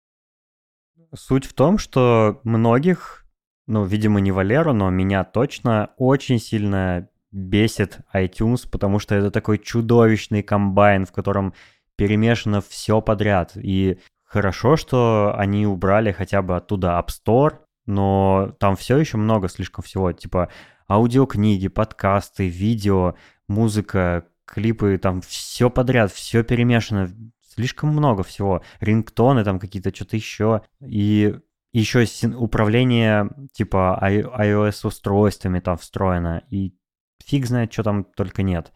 Суть 1.14 1.44
в 1.44 1.54
том, 1.54 1.78
что 1.78 2.40
многих, 2.44 3.26
ну, 3.66 3.84
видимо, 3.84 4.20
не 4.20 4.32
Валеру, 4.32 4.72
но 4.72 4.90
меня 4.90 5.24
точно 5.24 5.90
очень 5.96 6.38
сильно 6.38 7.08
бесит 7.32 8.00
iTunes, 8.14 8.68
потому 8.70 8.98
что 8.98 9.14
это 9.14 9.30
такой 9.30 9.58
чудовищный 9.58 10.42
комбайн, 10.42 11.06
в 11.06 11.12
котором 11.12 11.54
перемешано 11.96 12.60
все 12.60 13.00
подряд. 13.00 13.52
И 13.56 13.98
хорошо, 14.24 14.76
что 14.76 15.34
они 15.36 15.66
убрали 15.66 16.12
хотя 16.12 16.42
бы 16.42 16.56
оттуда 16.56 16.98
App 16.98 17.08
Store, 17.08 17.58
но 17.86 18.54
там 18.58 18.76
все 18.76 18.96
еще 18.98 19.16
много 19.16 19.48
слишком 19.48 19.82
всего, 19.84 20.12
типа 20.12 20.48
аудиокниги, 20.88 21.68
подкасты, 21.68 22.48
видео, 22.48 23.14
музыка, 23.48 24.26
клипы, 24.44 24.98
там 24.98 25.20
все 25.20 25.70
подряд, 25.70 26.12
все 26.12 26.42
перемешано, 26.42 27.10
слишком 27.54 27.90
много 27.90 28.22
всего. 28.22 28.62
Рингтоны 28.80 29.44
там 29.44 29.58
какие-то, 29.58 29.94
что-то 29.94 30.16
еще. 30.16 30.62
И 30.80 31.36
еще 31.72 32.04
управление 32.36 33.30
типа 33.52 33.98
iOS-устройствами 34.02 35.60
там 35.60 35.76
встроено. 35.76 36.42
И 36.50 36.74
фиг 37.24 37.46
знает, 37.46 37.72
что 37.72 37.82
там 37.82 38.04
только 38.04 38.42
нет. 38.42 38.72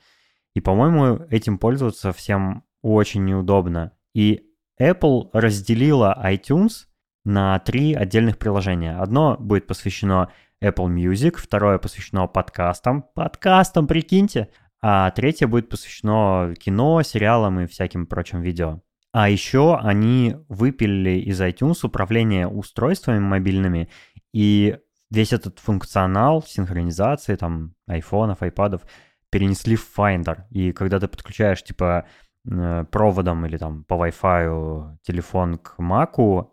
И, 0.54 0.60
по-моему, 0.60 1.24
этим 1.30 1.58
пользоваться 1.58 2.12
всем 2.12 2.64
очень 2.82 3.24
неудобно. 3.24 3.92
И 4.14 4.42
Apple 4.80 5.30
разделила 5.32 6.16
iTunes 6.24 6.87
на 7.24 7.58
три 7.60 7.94
отдельных 7.94 8.38
приложения. 8.38 8.96
Одно 8.96 9.37
будет 9.38 9.66
посвящено 9.66 10.30
Apple 10.62 10.88
Music, 10.88 11.37
второе 11.37 11.78
посвящено 11.78 12.26
подкастам. 12.26 13.02
Подкастам, 13.14 13.87
прикиньте 13.87 14.48
а 14.87 15.11
третье 15.12 15.47
будет 15.47 15.70
посвящено 15.70 16.55
кино, 16.61 17.03
сериалам 17.03 17.59
и 17.59 17.66
всяким 17.66 18.07
прочим 18.07 18.42
видео. 18.42 18.83
А 19.12 19.31
еще 19.31 19.79
они 19.79 20.37
выпилили 20.51 21.20
из 21.20 21.40
iTunes 21.40 21.79
управление 21.85 22.47
устройствами 22.47 23.18
мобильными, 23.18 23.88
и 24.35 24.77
весь 25.11 25.33
этот 25.33 25.59
функционал 25.59 26.42
синхронизации 26.42 27.35
там 27.37 27.75
айфонов, 27.87 28.42
айпадов 28.42 28.83
перенесли 29.31 29.77
в 29.77 29.90
Finder. 29.97 30.42
И 30.51 30.73
когда 30.73 31.01
ты 31.01 31.09
подключаешь 31.09 31.64
типа 31.64 32.05
э, 32.47 32.85
проводом 32.90 33.47
или 33.47 33.57
там 33.57 33.85
по 33.85 33.94
Wi-Fi 33.94 34.99
телефон 35.01 35.57
к 35.57 35.77
Mac, 35.79 36.47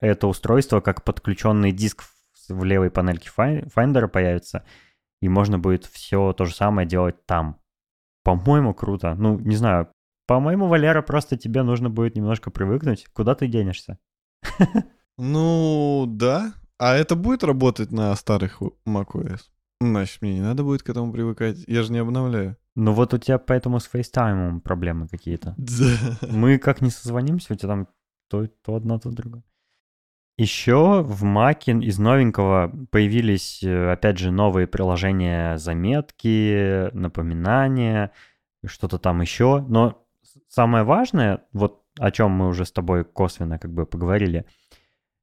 это 0.00 0.26
устройство 0.26 0.80
как 0.80 1.04
подключенный 1.04 1.70
диск 1.70 2.04
в 2.48 2.64
левой 2.64 2.90
панельке 2.90 3.28
Finder 3.36 4.08
появится, 4.08 4.64
и 5.20 5.28
можно 5.28 5.58
будет 5.58 5.84
все 5.84 6.32
то 6.32 6.46
же 6.46 6.54
самое 6.54 6.88
делать 6.88 7.26
там. 7.26 7.60
По-моему, 8.24 8.74
круто. 8.74 9.14
Ну, 9.14 9.38
не 9.38 9.56
знаю. 9.56 9.88
По-моему, 10.26 10.66
Валера, 10.66 11.02
просто 11.02 11.36
тебе 11.36 11.62
нужно 11.62 11.90
будет 11.90 12.16
немножко 12.16 12.50
привыкнуть. 12.50 13.06
Куда 13.12 13.34
ты 13.34 13.46
денешься? 13.46 13.98
Ну, 15.16 16.06
да. 16.08 16.54
А 16.78 16.94
это 16.94 17.14
будет 17.14 17.44
работать 17.44 17.92
на 17.92 18.14
старых 18.16 18.60
macOS? 18.86 19.42
Значит, 19.80 20.22
мне 20.22 20.34
не 20.34 20.40
надо 20.40 20.64
будет 20.64 20.82
к 20.82 20.88
этому 20.88 21.12
привыкать. 21.12 21.64
Я 21.66 21.82
же 21.82 21.92
не 21.92 21.98
обновляю. 21.98 22.56
Ну 22.74 22.92
вот 22.92 23.14
у 23.14 23.18
тебя 23.18 23.38
поэтому 23.38 23.78
с 23.78 23.88
FaceTime 23.92 24.60
проблемы 24.60 25.06
какие-то. 25.08 25.54
Да. 25.58 26.18
Мы 26.28 26.58
как 26.58 26.80
не 26.80 26.90
созвонимся, 26.90 27.52
у 27.52 27.56
тебя 27.56 27.68
там 27.68 27.88
то, 28.28 28.46
то 28.46 28.74
одно, 28.74 28.98
то 28.98 29.10
другое. 29.10 29.44
Еще 30.36 31.02
в 31.02 31.22
Маке 31.22 31.72
из 31.72 31.98
новенького 31.98 32.72
появились, 32.90 33.62
э, 33.62 33.92
опять 33.92 34.18
же, 34.18 34.32
новые 34.32 34.66
приложения, 34.66 35.56
заметки, 35.58 36.90
напоминания, 36.92 38.10
что-то 38.66 38.98
там 38.98 39.20
еще. 39.20 39.64
Но 39.68 40.04
самое 40.48 40.82
важное, 40.82 41.44
вот 41.52 41.82
о 42.00 42.10
чем 42.10 42.32
мы 42.32 42.48
уже 42.48 42.64
с 42.64 42.72
тобой 42.72 43.04
косвенно 43.04 43.60
как 43.60 43.72
бы 43.72 43.86
поговорили, 43.86 44.44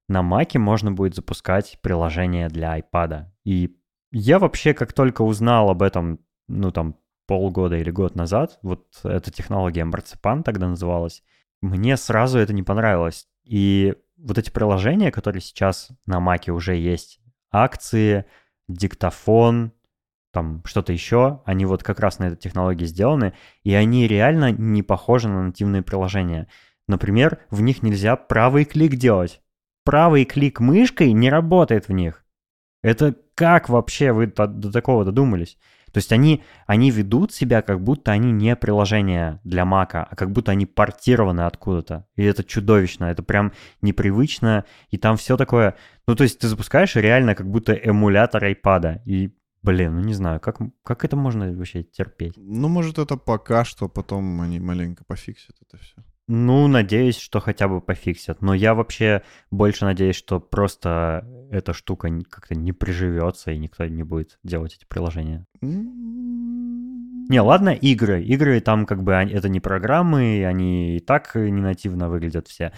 на 0.08 0.21
Маке 0.21 0.60
можно 0.60 0.93
будет 0.93 1.15
запускать 1.15 1.78
приложение 1.82 2.47
для 2.47 2.80
iPad. 2.80 3.26
И 3.43 3.76
я 4.12 4.39
вообще, 4.39 4.74
как 4.74 4.93
только 4.93 5.24
узнал 5.24 5.69
об 5.69 5.82
этом, 5.82 6.19
ну 6.47 6.71
там 6.71 6.95
полгода 7.28 7.78
или 7.78 7.91
год 7.91 8.15
назад, 8.15 8.60
вот 8.62 8.88
эта 9.04 9.32
технология 9.32 9.84
Marzipan 9.84 10.43
тогда 10.43 10.67
называлась, 10.67 11.24
мне 11.62 11.97
сразу 11.97 12.39
это 12.39 12.54
не 12.54 12.63
понравилось. 12.63 13.28
И 13.43 13.95
вот 14.23 14.38
эти 14.38 14.49
приложения, 14.49 15.12
которые 15.12 15.41
сейчас 15.41 15.89
на 16.05 16.19
Маке 16.19 16.51
уже 16.51 16.75
есть, 16.75 17.19
акции, 17.51 18.25
диктофон, 18.67 19.73
там 20.31 20.63
что-то 20.65 20.93
еще, 20.93 21.41
они 21.45 21.65
вот 21.65 21.84
как 21.84 21.99
раз 21.99 22.19
на 22.19 22.25
этой 22.25 22.38
технологии 22.38 22.86
сделаны, 22.86 23.34
и 23.63 23.73
они 23.73 24.07
реально 24.07 24.51
не 24.51 24.81
похожи 24.84 25.27
на 25.27 25.43
нативные 25.43 25.81
приложения. 25.81 26.47
Например, 26.88 27.39
в 27.49 27.62
них 27.62 27.84
нельзя 27.84 28.15
правый 28.15 28.65
клик 28.65 28.95
делать. 28.95 29.41
Правый 29.84 30.25
клик 30.25 30.60
мышкой 30.60 31.12
не 31.12 31.29
работает 31.29 31.88
в 31.88 31.91
них. 31.91 32.25
Это 32.81 33.15
как 33.36 33.69
вообще 33.69 34.12
вы 34.12 34.27
до, 34.27 34.71
такого 34.71 35.05
додумались? 35.05 35.57
То 35.91 35.97
есть 35.97 36.12
они, 36.12 36.43
они 36.67 36.91
ведут 36.91 37.34
себя, 37.34 37.62
как 37.62 37.82
будто 37.82 38.12
они 38.12 38.32
не 38.32 38.56
приложение 38.56 39.39
для 39.43 39.65
Мака, 39.65 40.04
а 40.04 40.15
как 40.15 40.32
будто 40.32 40.51
они 40.51 40.65
портированы 40.65 41.41
откуда-то. 41.41 42.08
И 42.15 42.23
это 42.23 42.43
чудовищно, 42.43 43.06
это 43.06 43.23
прям 43.23 43.51
непривычно, 43.82 44.65
и 44.89 44.97
там 44.97 45.17
все 45.17 45.38
такое... 45.38 45.75
Ну, 46.08 46.15
то 46.15 46.23
есть 46.23 46.39
ты 46.39 46.47
запускаешь 46.47 46.95
реально 46.95 47.36
как 47.36 47.49
будто 47.49 47.73
эмулятор 47.73 48.43
iPad, 48.45 49.01
и 49.06 49.34
Блин, 49.63 49.93
ну 49.95 50.01
не 50.01 50.15
знаю, 50.15 50.39
как, 50.39 50.58
как 50.84 51.06
это 51.06 51.15
можно 51.15 51.51
вообще 51.54 51.84
терпеть? 51.84 52.34
Ну, 52.36 52.67
может, 52.67 52.97
это 52.97 53.15
пока 53.15 53.63
что, 53.63 53.88
потом 53.88 54.41
они 54.41 54.60
маленько 54.60 55.04
пофиксят 55.06 55.56
это 55.62 55.77
все. 55.77 55.95
Ну, 56.34 56.70
надеюсь, 56.70 57.17
что 57.17 57.41
хотя 57.41 57.67
бы 57.67 57.82
пофиксят. 57.82 58.41
Но 58.41 58.54
я 58.54 58.74
вообще 58.74 59.22
больше 59.50 59.84
надеюсь, 59.84 60.15
что 60.15 60.39
просто 60.39 61.28
эта 61.52 61.74
штука 61.74 62.08
как-то 62.30 62.56
не 62.56 62.72
приживется 62.72 63.52
и 63.52 63.58
никто 63.58 63.86
не 63.86 64.04
будет 64.04 64.39
делать 64.41 64.78
эти 64.78 64.86
приложения. 64.86 65.46
Не, 65.60 67.41
ладно, 67.41 67.72
игры. 67.72 68.24
Игры 68.24 68.62
там 68.62 68.86
как 68.86 69.04
бы 69.04 69.12
это 69.12 69.50
не 69.50 69.60
программы, 69.60 70.46
они 70.46 70.96
и 70.96 71.00
так 71.02 71.36
не 71.36 71.62
нативно 71.62 72.08
выглядят 72.08 72.48
все. 72.48 72.72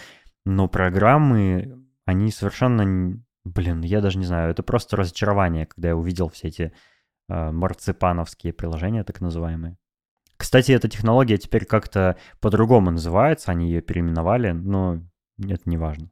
Но 0.46 0.68
программы, 0.68 1.80
они 2.06 2.32
совершенно... 2.32 3.22
Блин, 3.46 3.82
я 3.82 4.02
даже 4.02 4.18
не 4.18 4.26
знаю, 4.26 4.50
это 4.50 4.63
просто 4.63 4.98
разочарование, 4.98 5.68
когда 5.68 5.89
я 5.89 5.96
увидел 5.96 6.30
все 6.30 6.48
эти 6.48 6.74
э, 7.30 7.52
марципановские 7.52 8.52
приложения, 8.52 9.04
так 9.04 9.22
называемые. 9.22 9.78
Кстати, 10.38 10.72
эта 10.72 10.88
технология 10.88 11.38
теперь 11.38 11.65
как-то 11.65 12.17
по-другому 12.41 12.91
называется, 12.91 13.52
они 13.52 13.67
ее 13.67 13.82
переименовали, 13.82 14.52
но 14.52 15.02
это 15.38 15.62
не 15.65 15.78
важно. 15.78 16.10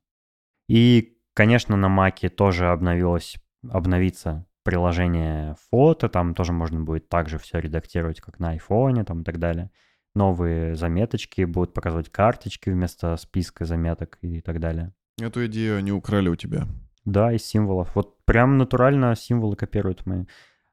И, 0.68 1.18
конечно, 1.34 1.76
на 1.76 1.90
Маке 1.90 2.30
тоже 2.30 2.70
обновилось, 2.70 3.38
обновится 3.70 4.46
приложение 4.64 5.56
фото, 5.70 6.08
там 6.08 6.34
тоже 6.34 6.54
можно 6.54 6.80
будет 6.82 7.10
также 7.10 7.40
все 7.40 7.60
редактировать, 7.60 8.22
как 8.22 8.40
на 8.40 8.52
айфоне 8.52 9.04
там 9.04 9.22
и 9.22 9.24
так 9.24 9.40
далее. 9.40 9.72
Новые 10.14 10.76
заметочки 10.76 11.44
будут 11.44 11.74
показывать 11.74 12.10
карточки 12.10 12.70
вместо 12.70 13.16
списка 13.18 13.66
заметок 13.66 14.18
и 14.22 14.42
так 14.42 14.60
далее. 14.60 14.94
Эту 15.20 15.46
идею 15.48 15.78
они 15.78 15.92
украли 15.92 16.30
у 16.30 16.36
тебя. 16.36 16.68
Да, 17.06 17.32
из 17.32 17.46
символов. 17.46 17.96
Вот 17.96 18.24
прям 18.26 18.58
натурально 18.58 19.16
символы 19.16 19.56
копируют 19.56 20.06
мои. 20.06 20.26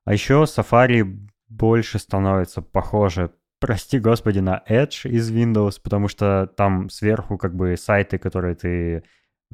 А 0.04 0.12
еще 0.12 0.44
Safari 0.44 1.28
больше 1.48 1.98
становится 1.98 2.62
похоже, 2.62 3.30
прости 3.60 3.98
господи, 3.98 4.38
на 4.40 4.62
Edge 4.68 5.08
из 5.08 5.30
Windows, 5.30 5.80
потому 5.82 6.08
что 6.08 6.46
там 6.56 6.90
сверху 6.90 7.38
как 7.38 7.54
бы 7.54 7.76
сайты, 7.76 8.18
которые 8.18 8.54
ты 8.54 9.04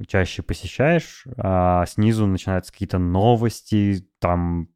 чаще 0.06 0.42
посещаешь, 0.42 1.24
а 1.36 1.86
снизу 1.86 2.26
начинаются 2.26 2.72
какие-то 2.72 2.98
новости, 2.98 4.08
там 4.18 4.68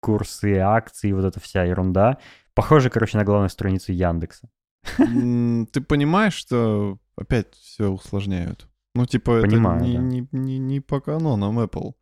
курсы 0.00 0.58
акции, 0.58 1.12
вот 1.12 1.24
эта 1.24 1.40
вся 1.40 1.64
ерунда. 1.64 2.18
Похоже, 2.54 2.90
короче, 2.90 3.16
на 3.16 3.24
главную 3.24 3.48
страницу 3.48 3.92
Яндекса. 3.92 4.50
Ты 4.98 5.80
понимаешь, 5.80 6.34
что 6.34 6.98
опять 7.16 7.54
все 7.54 7.88
усложняют? 7.88 8.68
Ну, 8.94 9.06
типа, 9.06 9.40
Понимаю, 9.40 9.78
это 9.78 9.86
не, 9.86 9.96
да. 9.96 10.02
не, 10.02 10.28
не, 10.32 10.58
не 10.58 10.80
по 10.80 11.00
канонам 11.00 11.58
Apple. 11.58 11.94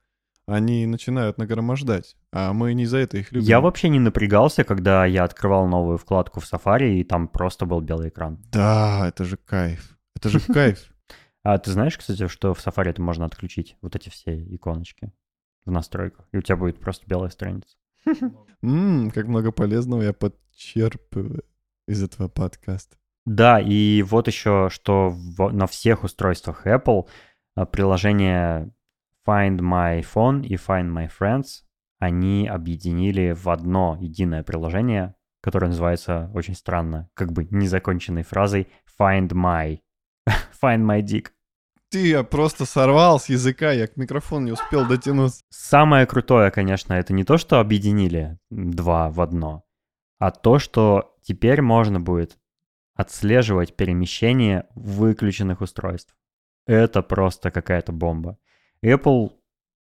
Они 0.47 0.87
начинают 0.87 1.39
нагромождать, 1.39 2.17
а 2.33 2.53
мы 2.53 2.75
не 2.75 2.85
за 2.87 2.99
это 2.99 3.17
их 3.19 3.31
любим. 3.33 3.47
Я 3.47 3.61
вообще 3.61 3.89
не 3.89 4.01
напрягался, 4.01 4.65
когда 4.65 5.07
я 5.07 5.23
открывал 5.25 5.69
новую 5.69 5.99
вкладку 5.99 6.41
в 6.41 6.53
Safari, 6.53 6.95
и 6.95 7.05
там 7.05 7.29
просто 7.29 7.65
был 7.65 7.81
белый 7.81 8.09
экран. 8.09 8.43
Да, 8.51 9.07
это 9.09 9.25
же 9.25 9.37
кайф. 9.37 9.97
Это 10.17 10.29
же 10.31 10.41
кайф. 10.53 10.93
А 11.45 11.59
ты 11.59 11.71
знаешь, 11.71 11.97
кстати, 11.97 12.27
что 12.27 12.55
в 12.55 12.59
Safari 12.67 12.91
это 12.91 13.01
можно 13.03 13.25
отключить, 13.25 13.77
вот 13.83 13.95
эти 13.97 14.09
все 14.09 14.37
иконочки 14.55 15.13
в 15.65 15.71
настройках, 15.71 16.27
и 16.33 16.39
у 16.39 16.43
тебя 16.43 16.57
будет 16.57 16.81
просто 16.81 17.07
белая 17.07 17.31
страница. 17.31 17.77
Ммм, 18.63 19.11
как 19.13 19.27
много 19.29 19.53
полезного 19.53 20.03
я 20.03 20.13
подчерпываю 20.13 21.45
из 21.87 22.03
этого 22.03 22.27
подкаста. 22.29 22.97
Да, 23.25 23.61
и 23.61 24.03
вот 24.03 24.27
еще, 24.27 24.69
что 24.73 25.11
в- 25.11 25.53
на 25.53 25.67
всех 25.69 26.03
устройствах 26.03 26.67
Apple 26.67 27.07
а, 27.55 27.65
приложение 27.67 28.73
Find 29.27 29.59
My 29.59 30.03
Phone 30.03 30.45
и 30.45 30.55
Find 30.55 30.93
My 30.93 31.09
Friends, 31.09 31.63
они 31.99 32.49
объединили 32.49 33.33
в 33.33 33.49
одно 33.49 33.97
единое 34.01 34.43
приложение, 34.43 35.15
которое 35.41 35.69
называется 35.69 36.31
очень 36.35 36.55
странно, 36.55 37.09
как 37.15 37.33
бы 37.33 37.47
незаконченной 37.51 38.25
фразой 38.25 38.69
Find 38.99 39.29
My. 39.29 39.81
Find 40.63 40.85
My 40.85 41.01
Dick. 41.01 41.29
Ты 41.91 42.09
я 42.09 42.23
просто 42.25 42.65
сорвал 42.65 43.21
с 43.21 43.29
языка, 43.29 43.71
я 43.71 43.87
к 43.87 43.97
микрофону 43.97 44.47
не 44.47 44.53
успел 44.53 44.87
дотянуться. 44.87 45.43
Самое 45.51 46.07
крутое, 46.07 46.51
конечно, 46.51 46.95
это 46.95 47.13
не 47.13 47.23
то, 47.23 47.37
что 47.37 47.61
объединили 47.61 48.39
два 48.51 49.11
в 49.11 49.21
одно, 49.21 49.65
а 50.19 50.31
то, 50.31 50.59
что 50.59 51.15
теперь 51.23 51.61
можно 51.61 52.01
будет 52.01 52.39
отслеживать 52.95 53.77
перемещение 53.77 54.67
выключенных 54.75 55.61
устройств. 55.61 56.17
Это 56.67 57.03
просто 57.03 57.51
какая-то 57.51 57.93
бомба. 57.93 58.39
Apple 58.85 59.33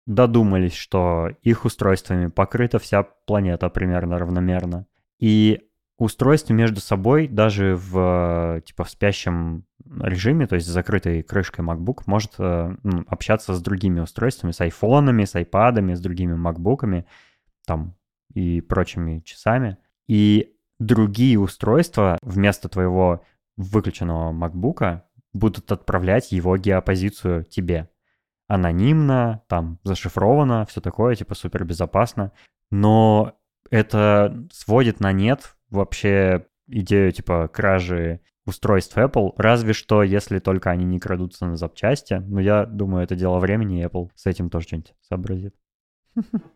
додумались, 0.06 0.74
что 0.74 1.30
их 1.42 1.64
устройствами 1.64 2.26
покрыта 2.28 2.78
вся 2.78 3.02
планета 3.02 3.68
примерно 3.70 4.18
равномерно. 4.18 4.86
И 5.18 5.62
устройство 5.96 6.52
между 6.52 6.80
собой 6.80 7.28
даже 7.28 7.76
в 7.76 8.62
типа 8.66 8.84
в 8.84 8.90
спящем 8.90 9.64
режиме, 10.00 10.46
то 10.46 10.56
есть 10.56 10.66
с 10.66 10.70
закрытой 10.70 11.22
крышкой 11.22 11.64
MacBook, 11.64 12.02
может 12.06 12.32
э, 12.38 12.76
общаться 13.06 13.54
с 13.54 13.62
другими 13.62 14.00
устройствами, 14.00 14.52
с 14.52 14.60
айфонами, 14.60 15.24
с 15.24 15.34
айпадами, 15.34 15.94
с 15.94 16.00
другими 16.00 16.34
MacBook'ами, 16.34 17.04
там 17.66 17.94
и 18.32 18.60
прочими 18.60 19.20
часами. 19.20 19.78
И 20.06 20.54
другие 20.78 21.38
устройства 21.38 22.18
вместо 22.22 22.68
твоего 22.68 23.22
выключенного 23.56 24.32
MacBook'а 24.32 25.02
будут 25.32 25.70
отправлять 25.72 26.32
его 26.32 26.56
геопозицию 26.56 27.44
тебе. 27.44 27.88
Анонимно, 28.46 29.42
там, 29.48 29.78
зашифровано, 29.84 30.66
все 30.66 30.80
такое, 30.80 31.14
типа, 31.14 31.34
супер 31.34 31.64
безопасно. 31.64 32.32
Но 32.70 33.38
это 33.70 34.46
сводит 34.52 35.00
на 35.00 35.12
нет 35.12 35.56
вообще 35.70 36.46
идею, 36.66 37.12
типа, 37.12 37.48
кражи 37.48 38.20
устройств 38.46 38.96
Apple, 38.96 39.32
разве 39.36 39.72
что, 39.72 40.02
если 40.02 40.38
только 40.38 40.70
они 40.70 40.84
не 40.84 41.00
крадутся 41.00 41.46
на 41.46 41.56
запчасти. 41.56 42.14
Но 42.14 42.40
я 42.40 42.66
думаю, 42.66 43.04
это 43.04 43.16
дело 43.16 43.38
времени, 43.38 43.80
и 43.80 43.84
Apple 43.84 44.10
с 44.14 44.26
этим 44.26 44.50
тоже 44.50 44.66
что-нибудь 44.66 44.94
сообразит. 45.00 45.54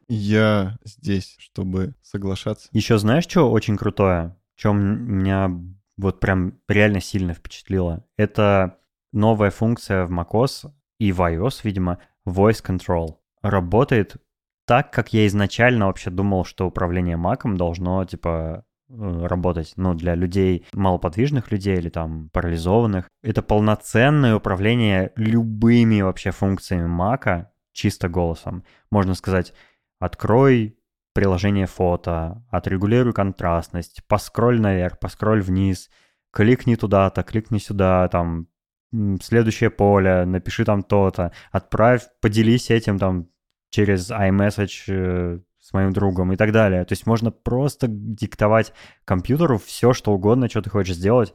Я 0.09 0.79
здесь, 0.85 1.37
чтобы 1.38 1.94
соглашаться. 2.03 2.68
Еще 2.72 2.98
знаешь, 2.98 3.24
что 3.24 3.51
очень 3.51 3.77
крутое? 3.77 4.37
Что 4.55 4.72
меня 4.72 5.51
вот 5.96 6.20
прям 6.20 6.61
реально 6.68 7.01
сильно 7.01 7.35
впечатлило? 7.35 8.05
Это 8.16 8.79
новая 9.12 9.51
функция 9.51 10.07
в 10.07 10.12
macOS 10.12 10.70
и 10.99 11.13
в 11.13 11.21
iOS, 11.21 11.61
видимо, 11.63 11.99
Voice 12.27 12.65
Control. 12.65 13.17
Работает 13.43 14.17
так, 14.67 14.93
как 14.93 15.13
я 15.13 15.27
изначально 15.27 15.87
вообще 15.87 16.11
думал, 16.11 16.45
что 16.45 16.67
управление 16.67 17.17
Macом 17.17 17.57
должно, 17.57 18.05
типа, 18.05 18.65
э, 18.91 19.27
работать, 19.27 19.73
ну, 19.77 19.95
для 19.95 20.15
людей, 20.15 20.67
малоподвижных 20.75 21.51
людей 21.51 21.77
или 21.77 21.89
там 21.89 22.29
парализованных. 22.31 23.09
Это 23.23 23.43
полноценное 23.43 24.37
управление 24.37 25.13
любыми 25.17 26.03
вообще 26.03 26.33
функциями 26.33 26.87
Мака 26.87 27.51
чисто 27.73 28.09
голосом. 28.09 28.65
Можно 28.91 29.15
сказать, 29.15 29.55
открой 30.01 30.77
приложение 31.15 31.67
фото, 31.67 32.45
отрегулируй 32.51 33.13
контрастность, 33.13 34.03
поскроль 34.07 34.61
наверх, 34.61 34.99
поскроль 34.99 35.41
вниз, 35.41 35.91
кликни 36.31 36.75
туда-то, 36.75 37.23
кликни 37.23 37.59
сюда, 37.59 38.07
там, 38.09 38.49
следующее 39.22 39.70
поле, 39.70 40.24
напиши 40.24 40.64
там 40.64 40.83
то-то, 40.83 41.33
отправь, 41.51 42.09
поделись 42.20 42.70
этим 42.70 42.98
там 42.98 43.29
через 43.70 44.11
iMessage 44.11 44.85
э, 44.88 45.40
с 45.61 45.72
моим 45.72 45.92
другом 45.92 46.33
и 46.33 46.37
так 46.37 46.53
далее. 46.53 46.85
То 46.85 46.92
есть 46.92 47.07
можно 47.07 47.31
просто 47.31 47.87
диктовать 47.88 48.72
компьютеру 49.05 49.59
все, 49.59 49.92
что 49.92 50.12
угодно, 50.12 50.48
что 50.48 50.62
ты 50.62 50.70
хочешь 50.70 50.96
сделать, 50.96 51.35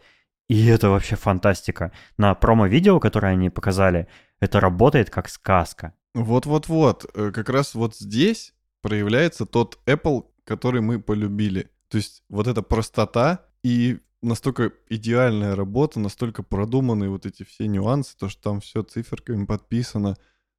и 0.49 0.67
это 0.67 0.89
вообще 0.89 1.15
фантастика. 1.15 1.91
На 2.17 2.35
промо-видео, 2.35 2.99
которое 2.99 3.33
они 3.33 3.49
показали, 3.49 4.07
это 4.39 4.59
работает 4.59 5.09
как 5.09 5.29
сказка. 5.29 5.93
Вот-вот-вот, 6.13 7.05
э, 7.13 7.31
как 7.31 7.49
раз 7.49 7.75
вот 7.75 7.95
здесь 7.95 8.53
проявляется 8.81 9.45
тот 9.45 9.79
Apple, 9.85 10.25
который 10.43 10.81
мы 10.81 10.99
полюбили. 10.99 11.71
То 11.87 11.97
есть 11.97 12.23
вот 12.29 12.47
эта 12.47 12.61
простота 12.61 13.45
и 13.63 13.99
настолько 14.23 14.71
идеальная 14.89 15.55
работа, 15.55 15.99
настолько 15.99 16.43
продуманные 16.43 17.09
вот 17.09 17.25
эти 17.25 17.43
все 17.43 17.67
нюансы, 17.67 18.17
то, 18.17 18.29
что 18.29 18.41
там 18.41 18.61
все 18.61 18.83
циферками 18.83 19.45
подписано, 19.45 20.15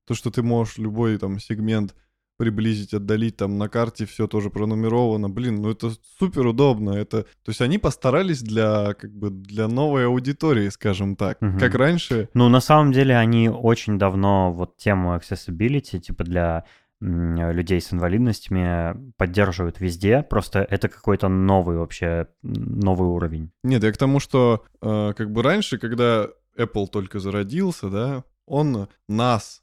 то, 0.07 0.15
что 0.15 0.31
ты 0.31 0.43
можешь 0.43 0.79
любой 0.79 1.19
там 1.19 1.41
сегмент 1.41 1.95
приблизить, 2.37 2.95
отдалить, 2.95 3.37
там 3.37 3.59
на 3.59 3.69
карте 3.69 4.07
все 4.07 4.27
тоже 4.27 4.51
пронумеровано. 4.51 5.29
Блин, 5.29 5.63
ну 5.63 5.71
это 5.71 5.93
супер 6.19 6.47
удобно. 6.47 6.91
Это, 6.91 7.23
то 7.23 7.49
есть 7.49 7.61
они 7.61 7.79
постарались 7.79 8.43
для 8.43 8.95
как 8.95 9.15
бы 9.15 9.31
для 9.31 9.69
новой 9.69 10.07
аудитории, 10.07 10.69
скажем 10.69 11.17
так. 11.17 11.41
Мгм. 11.41 11.59
Как 11.59 11.75
раньше. 11.75 12.29
Ну, 12.35 12.49
на 12.49 12.61
самом 12.61 12.93
деле, 12.93 13.17
они 13.17 13.49
очень 13.49 13.99
давно 13.99 14.53
вот 14.53 14.77
тему 14.77 15.17
accessibility, 15.17 16.01
типа 16.01 16.25
для 16.25 16.65
людей 17.01 17.81
с 17.81 17.93
инвалидностями, 17.93 19.13
поддерживают 19.17 19.81
везде. 19.81 20.23
Просто 20.23 20.61
это 20.61 20.89
какой-то 20.89 21.29
новый 21.29 21.77
вообще, 21.77 22.29
новый 22.43 23.09
уровень. 23.09 23.53
Нет, 23.63 23.83
я 23.85 23.93
к 23.93 23.97
тому, 23.97 24.21
что 24.21 24.65
э, 24.81 25.13
как 25.17 25.31
бы 25.31 25.43
раньше, 25.43 25.79
когда 25.79 26.29
Apple 26.57 26.87
только 26.87 27.19
зародился, 27.19 27.91
да, 27.91 28.25
он 28.47 28.89
нас, 29.09 29.63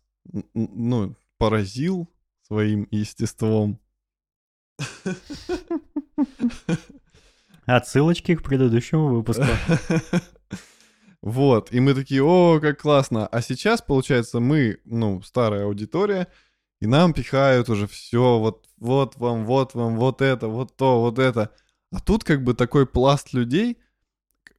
ну, 0.54 1.16
поразил 1.38 2.10
своим 2.42 2.88
естеством. 2.92 3.80
Отсылочки 7.66 8.36
к 8.36 8.44
предыдущему 8.44 9.08
выпуску. 9.08 9.46
Вот, 11.24 11.72
и 11.72 11.80
мы 11.80 11.94
такие, 11.94 12.24
о, 12.24 12.60
как 12.60 12.82
классно. 12.82 13.28
А 13.28 13.42
сейчас, 13.42 13.84
получается, 13.84 14.40
мы, 14.40 14.80
ну, 14.86 15.22
старая 15.22 15.66
аудитория, 15.66 16.28
и 16.82 16.88
нам 16.88 17.14
пихают 17.14 17.70
уже 17.70 17.88
все, 17.88 18.40
вот, 18.40 18.68
вот 18.78 19.16
вам, 19.18 19.46
вот 19.46 19.76
вам, 19.76 19.98
вот 19.98 20.22
это, 20.22 20.48
вот 20.48 20.76
то, 20.76 21.00
вот 21.00 21.20
это. 21.20 21.52
А 21.94 22.00
тут 22.00 22.24
как 22.24 22.44
бы 22.44 22.54
такой 22.54 22.86
пласт 22.86 23.34
людей, 23.34 23.78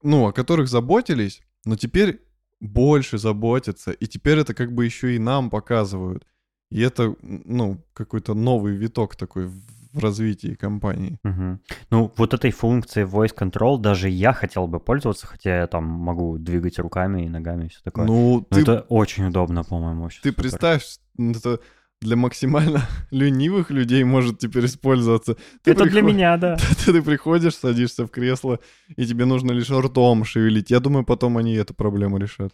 ну, 0.02 0.26
о 0.28 0.32
которых 0.32 0.68
заботились, 0.68 1.42
но 1.64 1.76
теперь 1.76 2.22
больше 2.60 3.18
заботятся, 3.18 3.90
и 3.90 4.06
теперь 4.06 4.38
это 4.38 4.54
как 4.54 4.72
бы 4.72 4.84
еще 4.84 5.16
и 5.16 5.18
нам 5.18 5.50
показывают. 5.50 6.24
И 6.70 6.80
это, 6.80 7.14
ну, 7.22 7.84
какой-то 7.92 8.34
новый 8.34 8.76
виток 8.76 9.16
такой 9.16 9.46
в- 9.46 9.98
развитии 9.98 10.54
компании. 10.54 11.18
Мгм. 11.24 11.60
Ну, 11.90 12.12
вот 12.16 12.32
этой 12.34 12.50
функцией 12.50 13.06
voice 13.06 13.34
control 13.36 13.78
даже 13.78 14.08
я 14.08 14.32
хотел 14.32 14.66
бы 14.68 14.80
пользоваться, 14.80 15.26
хотя 15.26 15.58
я 15.58 15.66
там 15.66 15.84
могу 15.84 16.38
двигать 16.38 16.78
руками 16.78 17.26
и 17.26 17.28
ногами 17.28 17.66
и 17.66 17.68
все 17.68 17.80
такое. 17.84 18.06
Ну, 18.06 18.46
Но 18.50 18.56
ты, 18.56 18.62
это 18.62 18.86
очень 18.88 19.26
удобно, 19.26 19.64
по-моему, 19.64 20.08
ты 20.08 20.14
супер. 20.14 20.34
представь, 20.34 20.84
это 21.18 21.60
для 22.02 22.16
максимально 22.16 22.82
ленивых 23.10 23.70
людей 23.70 24.04
может 24.04 24.38
теперь 24.38 24.64
использоваться. 24.66 25.36
Ты 25.62 25.70
Это 25.72 25.84
для 25.84 25.92
приход- 25.92 26.12
меня, 26.12 26.36
да. 26.36 26.56
Ты, 26.84 26.92
ты 26.92 27.02
приходишь, 27.02 27.54
садишься 27.56 28.04
в 28.06 28.10
кресло, 28.10 28.58
и 28.96 29.06
тебе 29.06 29.24
нужно 29.24 29.52
лишь 29.52 29.70
ртом 29.70 30.24
шевелить. 30.24 30.70
Я 30.70 30.80
думаю, 30.80 31.04
потом 31.04 31.38
они 31.38 31.54
эту 31.54 31.74
проблему 31.74 32.18
решат. 32.18 32.52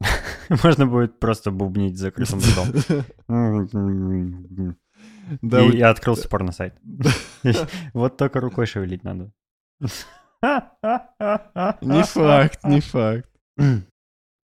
Можно 0.64 0.86
будет 0.86 1.18
просто 1.20 1.50
бубнить 1.50 1.96
за 1.96 2.06
закрытым 2.06 2.40
ртом. 2.40 3.66
Да, 5.42 5.60
И 5.60 5.68
у- 5.68 5.72
я 5.72 5.90
открылся 5.90 6.28
порно-сайт. 6.28 6.74
Вот 7.94 8.16
только 8.16 8.40
рукой 8.40 8.66
шевелить 8.66 9.04
надо. 9.04 9.32
не 11.82 12.02
факт, 12.04 12.64
не 12.64 12.80
факт. 12.80 13.28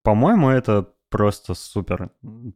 По-моему, 0.04 0.50
это 0.50 0.91
просто 1.12 1.54
супер 1.54 2.10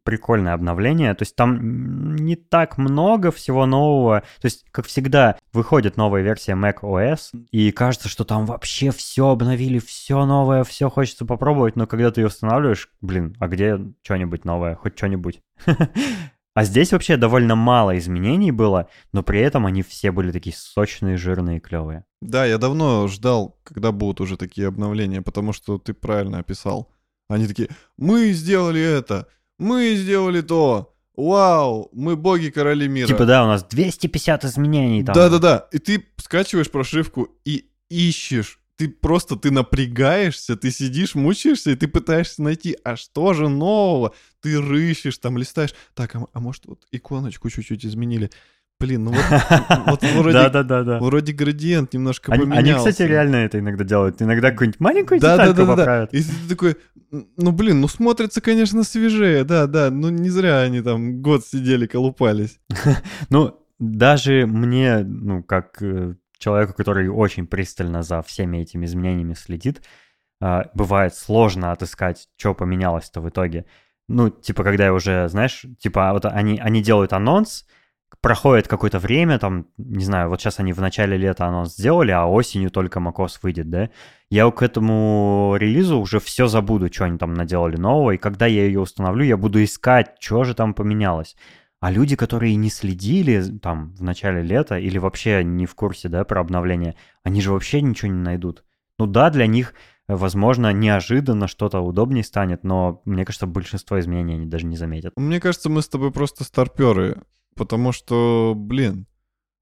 прикольное 0.03 0.53
обновление. 0.53 1.13
То 1.13 1.23
есть 1.23 1.35
там 1.35 2.15
не 2.15 2.35
так 2.35 2.77
много 2.77 3.31
всего 3.31 3.65
нового. 3.65 4.21
То 4.41 4.45
есть, 4.45 4.65
как 4.71 4.87
всегда, 4.87 5.37
выходит 5.53 5.97
новая 5.97 6.23
версия 6.23 6.53
Mac 6.53 6.79
OS, 6.81 7.37
и 7.51 7.71
кажется, 7.71 8.09
что 8.09 8.23
там 8.23 8.45
вообще 8.45 8.89
все 8.91 9.29
обновили, 9.29 9.77
все 9.79 10.25
новое, 10.25 10.63
все 10.63 10.89
хочется 10.89 11.25
попробовать, 11.25 11.75
но 11.75 11.85
когда 11.85 12.09
ты 12.09 12.21
ее 12.21 12.27
устанавливаешь, 12.27 12.89
блин, 13.01 13.35
а 13.39 13.47
где 13.47 13.79
что-нибудь 14.01 14.45
новое, 14.45 14.75
хоть 14.75 14.97
что-нибудь? 14.97 15.41
А 16.57 16.63
здесь 16.63 16.93
вообще 16.93 17.17
довольно 17.17 17.55
мало 17.55 17.97
изменений 17.97 18.49
было, 18.49 18.87
но 19.11 19.23
при 19.23 19.41
этом 19.41 19.65
они 19.65 19.83
все 19.83 20.13
были 20.13 20.31
такие 20.31 20.55
сочные, 20.55 21.17
жирные, 21.17 21.59
клевые. 21.59 22.05
Да, 22.21 22.45
я 22.45 22.57
давно 22.57 23.09
ждал, 23.09 23.59
когда 23.65 23.91
будут 23.91 24.21
уже 24.21 24.37
такие 24.37 24.69
обновления, 24.69 25.21
потому 25.21 25.51
что 25.51 25.77
ты 25.77 25.93
правильно 25.93 26.39
описал. 26.39 26.89
Они 27.28 27.47
такие, 27.47 27.69
мы 27.97 28.32
сделали 28.32 28.82
это, 28.82 29.28
мы 29.57 29.95
сделали 29.95 30.41
то, 30.41 30.95
вау, 31.15 31.89
мы 31.93 32.15
боги 32.15 32.49
короли 32.49 32.88
мира. 32.88 33.07
Типа, 33.07 33.26
да, 33.26 33.43
у 33.43 33.47
нас 33.47 33.63
250 33.63 34.45
изменений 34.45 35.03
там. 35.03 35.15
Да-да-да, 35.15 35.67
и 35.71 35.80
ты 35.80 36.05
скачиваешь 36.17 36.69
прошивку 36.69 37.30
и 37.45 37.69
ищешь. 37.89 38.59
Ты 38.78 38.89
просто, 38.89 39.38
ты 39.38 39.51
напрягаешься, 39.51 40.57
ты 40.57 40.69
сидишь, 40.69 41.15
мучаешься, 41.15 41.71
и 41.71 41.76
ты 41.76 41.88
пытаешься 41.88 42.43
найти, 42.43 42.78
а 42.84 42.97
что 42.97 43.34
же 43.34 43.47
нового? 43.47 44.13
Ты 44.41 44.59
рыщешь, 44.59 45.17
там 45.17 45.38
листаешь. 45.38 45.73
Так, 45.93 46.13
а, 46.15 46.26
а 46.34 46.39
может 46.41 46.65
вот 46.65 46.86
иконочку 46.91 47.49
чуть-чуть 47.49 47.86
изменили? 47.86 48.32
Блин, 48.80 49.05
ну 49.05 49.11
вот, 49.11 49.23
вот 49.88 50.03
вроде, 50.03 50.34
Да-да-да-да. 50.34 50.99
вроде 50.99 51.32
градиент 51.32 51.93
немножко 51.93 52.34
Они, 52.34 52.43
поменялся. 52.43 52.69
они, 52.69 52.78
кстати, 52.78 53.07
реально 53.07 53.38
это 53.38 53.59
иногда 53.59 53.86
делают. 53.86 54.21
Иногда 54.21 54.51
какую-нибудь 54.51 54.80
маленькую 54.82 55.21
Да, 55.21 55.38
да, 55.38 55.47
детальку 55.47 55.61
да, 55.61 55.65
да, 55.65 55.76
да. 55.76 55.82
поправят. 55.82 56.13
И 56.13 56.21
ты 56.21 56.49
такой, 56.49 56.76
ну 57.38 57.51
блин, 57.53 57.80
ну 57.80 57.88
смотрится, 57.88 58.41
конечно, 58.41 58.84
свежее, 58.84 59.45
да, 59.45 59.67
да, 59.67 59.89
ну 59.89 60.09
не 60.09 60.30
зря 60.30 60.59
они 60.59 60.82
там 60.82 61.21
год 61.21 61.45
сидели, 61.45 61.88
колупались. 61.88 62.59
Ну, 63.30 63.57
даже 63.80 64.45
мне, 64.45 64.99
ну, 65.03 65.43
как 65.43 65.82
э, 65.82 66.15
человеку, 66.38 66.73
который 66.73 67.07
очень 67.09 67.47
пристально 67.47 68.03
за 68.03 68.21
всеми 68.21 68.57
этими 68.57 68.86
изменениями 68.86 69.34
следит, 69.34 69.82
а, 70.41 70.69
бывает 70.73 71.15
сложно 71.15 71.71
отыскать, 71.71 72.28
что 72.38 72.53
поменялось-то 72.53 73.21
в 73.21 73.30
итоге. 73.30 73.65
Ну, 74.07 74.30
типа, 74.30 74.63
когда 74.63 74.86
я 74.86 74.93
уже, 74.93 75.28
знаешь, 75.30 75.65
типа, 75.80 76.11
вот 76.13 76.26
они, 76.26 76.59
они 76.59 76.82
делают 76.82 77.13
анонс, 77.13 77.65
проходит 78.22 78.68
какое-то 78.68 78.99
время, 78.99 79.39
там, 79.39 79.68
не 79.78 80.03
знаю, 80.03 80.30
вот 80.30 80.41
сейчас 80.41 80.59
они 80.59 80.74
в 80.74 80.82
начале 80.82 81.18
лета 81.18 81.45
анонс 81.45 81.74
сделали, 81.74 82.11
а 82.11 82.26
осенью 82.26 82.72
только 82.72 82.99
macOS 82.99 83.39
выйдет, 83.41 83.70
да? 83.70 83.89
Я 84.30 84.49
к 84.51 84.61
этому 84.61 85.55
релизу 85.57 85.99
уже 85.99 86.20
все 86.20 86.47
забуду, 86.47 86.91
что 86.91 87.05
они 87.05 87.18
там 87.18 87.34
наделали 87.34 87.78
нового, 87.78 88.11
и 88.11 88.18
когда 88.18 88.45
я 88.45 88.66
ее 88.66 88.80
установлю, 88.80 89.24
я 89.24 89.38
буду 89.38 89.63
искать, 89.63 90.16
что 90.20 90.43
же 90.43 90.53
там 90.53 90.74
поменялось. 90.74 91.36
А 91.80 91.91
люди, 91.91 92.16
которые 92.16 92.55
не 92.55 92.70
следили 92.70 93.41
там 93.59 93.93
в 93.95 94.01
начале 94.01 94.41
лета 94.41 94.80
или 94.80 94.97
вообще 94.97 95.43
не 95.43 95.66
в 95.66 95.76
курсе, 95.76 96.09
да, 96.09 96.24
про 96.24 96.41
обновление, 96.41 96.95
они 97.24 97.41
же 97.41 97.51
вообще 97.51 97.82
ничего 97.82 98.11
не 98.11 98.22
найдут. 98.22 98.63
Ну 98.97 99.05
да, 99.05 99.30
для 99.30 99.45
них, 99.45 99.74
э, 100.07 100.16
возможно, 100.16 100.72
неожиданно 100.74 101.47
что-то 101.47 101.82
удобнее 101.82 102.24
станет, 102.24 102.63
но 102.63 103.01
мне 103.05 103.26
кажется, 103.26 103.45
большинство 103.45 103.99
изменений 103.99 104.36
они 104.36 104.45
даже 104.45 104.66
не 104.66 104.78
заметят. 104.78 105.13
Мне 105.16 105.39
кажется, 105.39 105.70
мы 105.70 105.82
с 105.82 105.88
тобой 105.88 106.11
просто 106.11 106.43
старперы, 106.43 107.22
потому 107.55 107.91
что, 107.91 108.53
блин, 108.55 109.07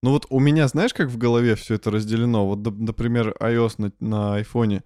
ну 0.02 0.12
вот 0.12 0.26
у 0.30 0.40
меня, 0.40 0.68
знаешь, 0.68 0.94
как 0.94 1.10
в 1.10 1.18
голове 1.18 1.56
все 1.56 1.76
это 1.76 1.90
разделено? 1.92 2.46
Вот, 2.48 2.60
например, 2.78 3.36
iOS 3.40 3.76
на, 3.78 3.92
на 4.00 4.36
айфоне. 4.36 4.84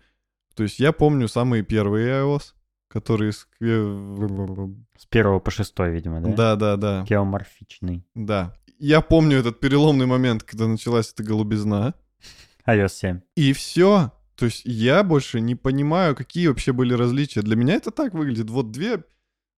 То 0.55 0.63
есть 0.63 0.79
я 0.79 0.91
помню 0.91 1.27
самые 1.27 1.63
первые 1.63 2.21
iOS, 2.21 2.53
которые... 2.87 3.31
с 3.31 3.47
кве- 3.59 4.75
С 4.97 5.05
первого 5.05 5.39
по 5.39 5.51
шестой, 5.51 5.91
видимо, 5.91 6.21
да? 6.21 6.33
Да, 6.35 6.55
да, 6.55 6.75
да, 6.77 7.05
Геоморфичный. 7.07 8.05
да. 8.15 8.53
Я 8.79 9.01
помню 9.01 9.37
этот 9.39 9.59
переломный 9.59 10.05
момент, 10.05 10.43
когда 10.43 10.67
началась 10.67 11.11
эта 11.11 11.23
голубизна. 11.23 11.95
iOS 12.67 12.89
7. 12.89 13.21
И 13.35 13.53
все. 13.53 14.11
То 14.35 14.45
есть 14.45 14.61
я 14.65 15.01
больше 15.03 15.41
не 15.41 15.55
понимаю, 15.55 16.15
какие 16.15 16.47
вообще 16.47 16.73
были 16.73 16.93
различия. 16.93 17.41
Для 17.41 17.55
меня 17.55 17.73
это 17.73 17.89
так 17.89 18.13
выглядит. 18.13 18.51
Вот 18.51 18.69
две, 18.69 19.03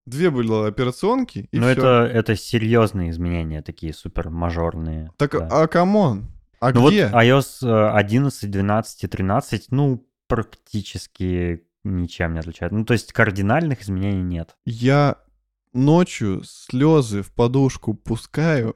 две 0.10 0.30
были 0.30 0.68
операционки, 0.68 1.48
и 1.52 1.60
Но 1.60 1.64
всё. 1.64 1.72
это, 1.72 2.12
это 2.12 2.36
серьезные 2.36 3.12
изменения, 3.12 3.62
такие 3.62 3.94
супер 3.94 4.30
мажорные. 4.30 5.12
Так, 5.18 5.32
да. 5.32 5.48
а 5.52 5.68
come 5.68 6.02
on? 6.02 6.28
А 6.60 6.72
Ну 6.72 6.90
где? 6.90 7.08
вот 7.08 7.14
iOS 7.24 7.66
э, 7.68 7.92
11, 7.96 8.52
12 8.52 9.04
и 9.04 9.08
13, 9.08 9.68
ну, 9.72 10.06
практически 10.28 11.64
ничем 11.84 12.34
не 12.34 12.40
отличают. 12.40 12.74
Ну, 12.74 12.86
то 12.86 12.94
есть 12.94 13.14
кардинальных 13.14 13.82
изменений 13.82 14.22
нет. 14.24 14.56
Я 14.66 15.18
ночью 15.74 16.42
слезы 16.44 17.22
в 17.22 17.32
подушку 17.34 17.94
пускаю 17.94 18.76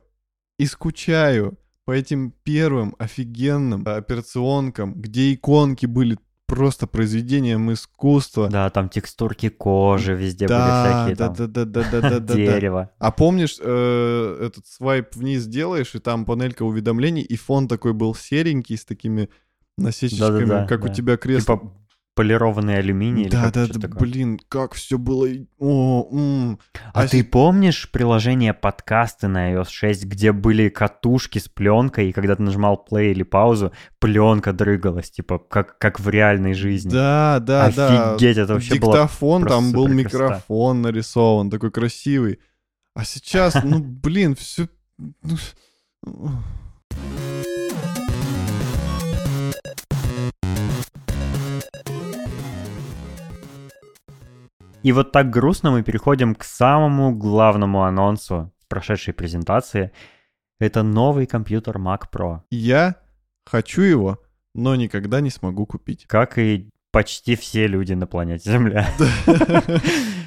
и 0.57 0.65
скучаю 0.65 1.57
по 1.85 1.91
этим 1.91 2.31
первым 2.43 2.95
офигенным 2.97 3.83
операционкам, 3.85 4.93
где 4.93 5.33
иконки 5.33 5.85
были 5.85 6.17
просто 6.47 6.87
произведением 6.87 7.71
искусства. 7.73 8.49
Да, 8.49 8.69
там 8.69 8.89
текстурки 8.89 9.49
кожи 9.49 10.15
везде 10.15 10.47
да, 10.47 10.83
были 10.83 10.93
всякие, 10.93 11.15
да, 11.15 11.27
там, 11.27 11.35
да, 11.35 11.47
да, 11.47 11.65
да, 11.65 11.83
да, 11.83 12.01
да, 12.01 12.09
да, 12.09 12.19
да. 12.19 12.33
дерево. 12.35 12.89
А 12.99 13.11
помнишь, 13.11 13.57
э, 13.59 14.37
этот 14.41 14.67
свайп 14.67 15.15
вниз 15.15 15.45
делаешь, 15.45 15.95
и 15.95 15.99
там 15.99 16.25
панелька 16.25 16.63
уведомлений, 16.63 17.21
и 17.21 17.35
фон 17.35 17.67
такой 17.67 17.93
был 17.93 18.13
серенький 18.15 18.77
с 18.77 18.85
такими 18.85 19.29
насечечками, 19.77 20.67
как 20.67 20.85
у 20.85 20.89
тебя 20.89 21.17
кресло. 21.17 21.57
Типа 21.57 21.73
полированный 22.15 22.77
алюминий 22.77 23.27
да, 23.29 23.49
да, 23.51 23.65
да, 23.67 23.87
блин, 23.87 24.39
как 24.47 24.73
все 24.73 24.97
было. 24.97 25.27
О, 25.57 26.07
м. 26.11 26.59
А, 26.93 27.01
А 27.01 27.07
ты 27.07 27.17
си- 27.17 27.23
помнишь 27.23 27.89
приложение 27.91 28.53
подкасты 28.53 29.27
на 29.27 29.51
iOS 29.53 29.69
6, 29.69 30.05
где 30.05 30.31
были 30.31 30.69
катушки 30.69 31.39
с 31.39 31.47
пленкой, 31.49 32.09
и 32.09 32.11
когда 32.11 32.35
ты 32.35 32.43
нажимал 32.43 32.85
play 32.89 33.11
или 33.11 33.23
паузу, 33.23 33.71
пленка 33.99 34.53
дрыгалась, 34.53 35.09
типа 35.11 35.39
как, 35.39 35.77
как 35.79 35.99
в 35.99 36.07
реальной 36.09 36.53
жизни? 36.53 36.91
Да, 36.91 37.39
да, 37.41 37.71
да. 37.71 38.13
Офигеть, 38.13 38.37
это 38.37 38.53
вообще 38.53 38.75
было 38.79 38.93
Диктофон, 38.93 39.45
там 39.45 39.71
был 39.71 39.85
красота. 39.87 40.03
микрофон 40.03 40.81
нарисован, 40.83 41.49
такой 41.49 41.71
красивый. 41.71 42.39
А 42.95 43.05
сейчас, 43.05 43.55
ну, 43.63 43.79
блин, 43.79 44.35
все... 44.35 44.67
И 54.83 54.91
вот 54.91 55.11
так 55.11 55.29
грустно 55.29 55.71
мы 55.71 55.81
переходим 55.81 56.35
к 56.35 56.43
самому 56.43 57.15
главному 57.15 57.83
анонсу 57.83 58.51
прошедшей 58.67 59.13
презентации. 59.13 59.91
Это 60.59 60.83
новый 60.83 61.25
компьютер 61.25 61.77
Mac 61.77 62.03
Pro. 62.11 62.41
Я 62.51 62.97
хочу 63.45 63.81
его, 63.81 64.19
но 64.53 64.75
никогда 64.75 65.21
не 65.21 65.29
смогу 65.29 65.65
купить. 65.65 66.05
Как 66.05 66.37
и 66.37 66.69
почти 66.91 67.35
все 67.35 67.67
люди 67.67 67.93
на 67.93 68.07
планете 68.07 68.51
Земля. 68.51 68.87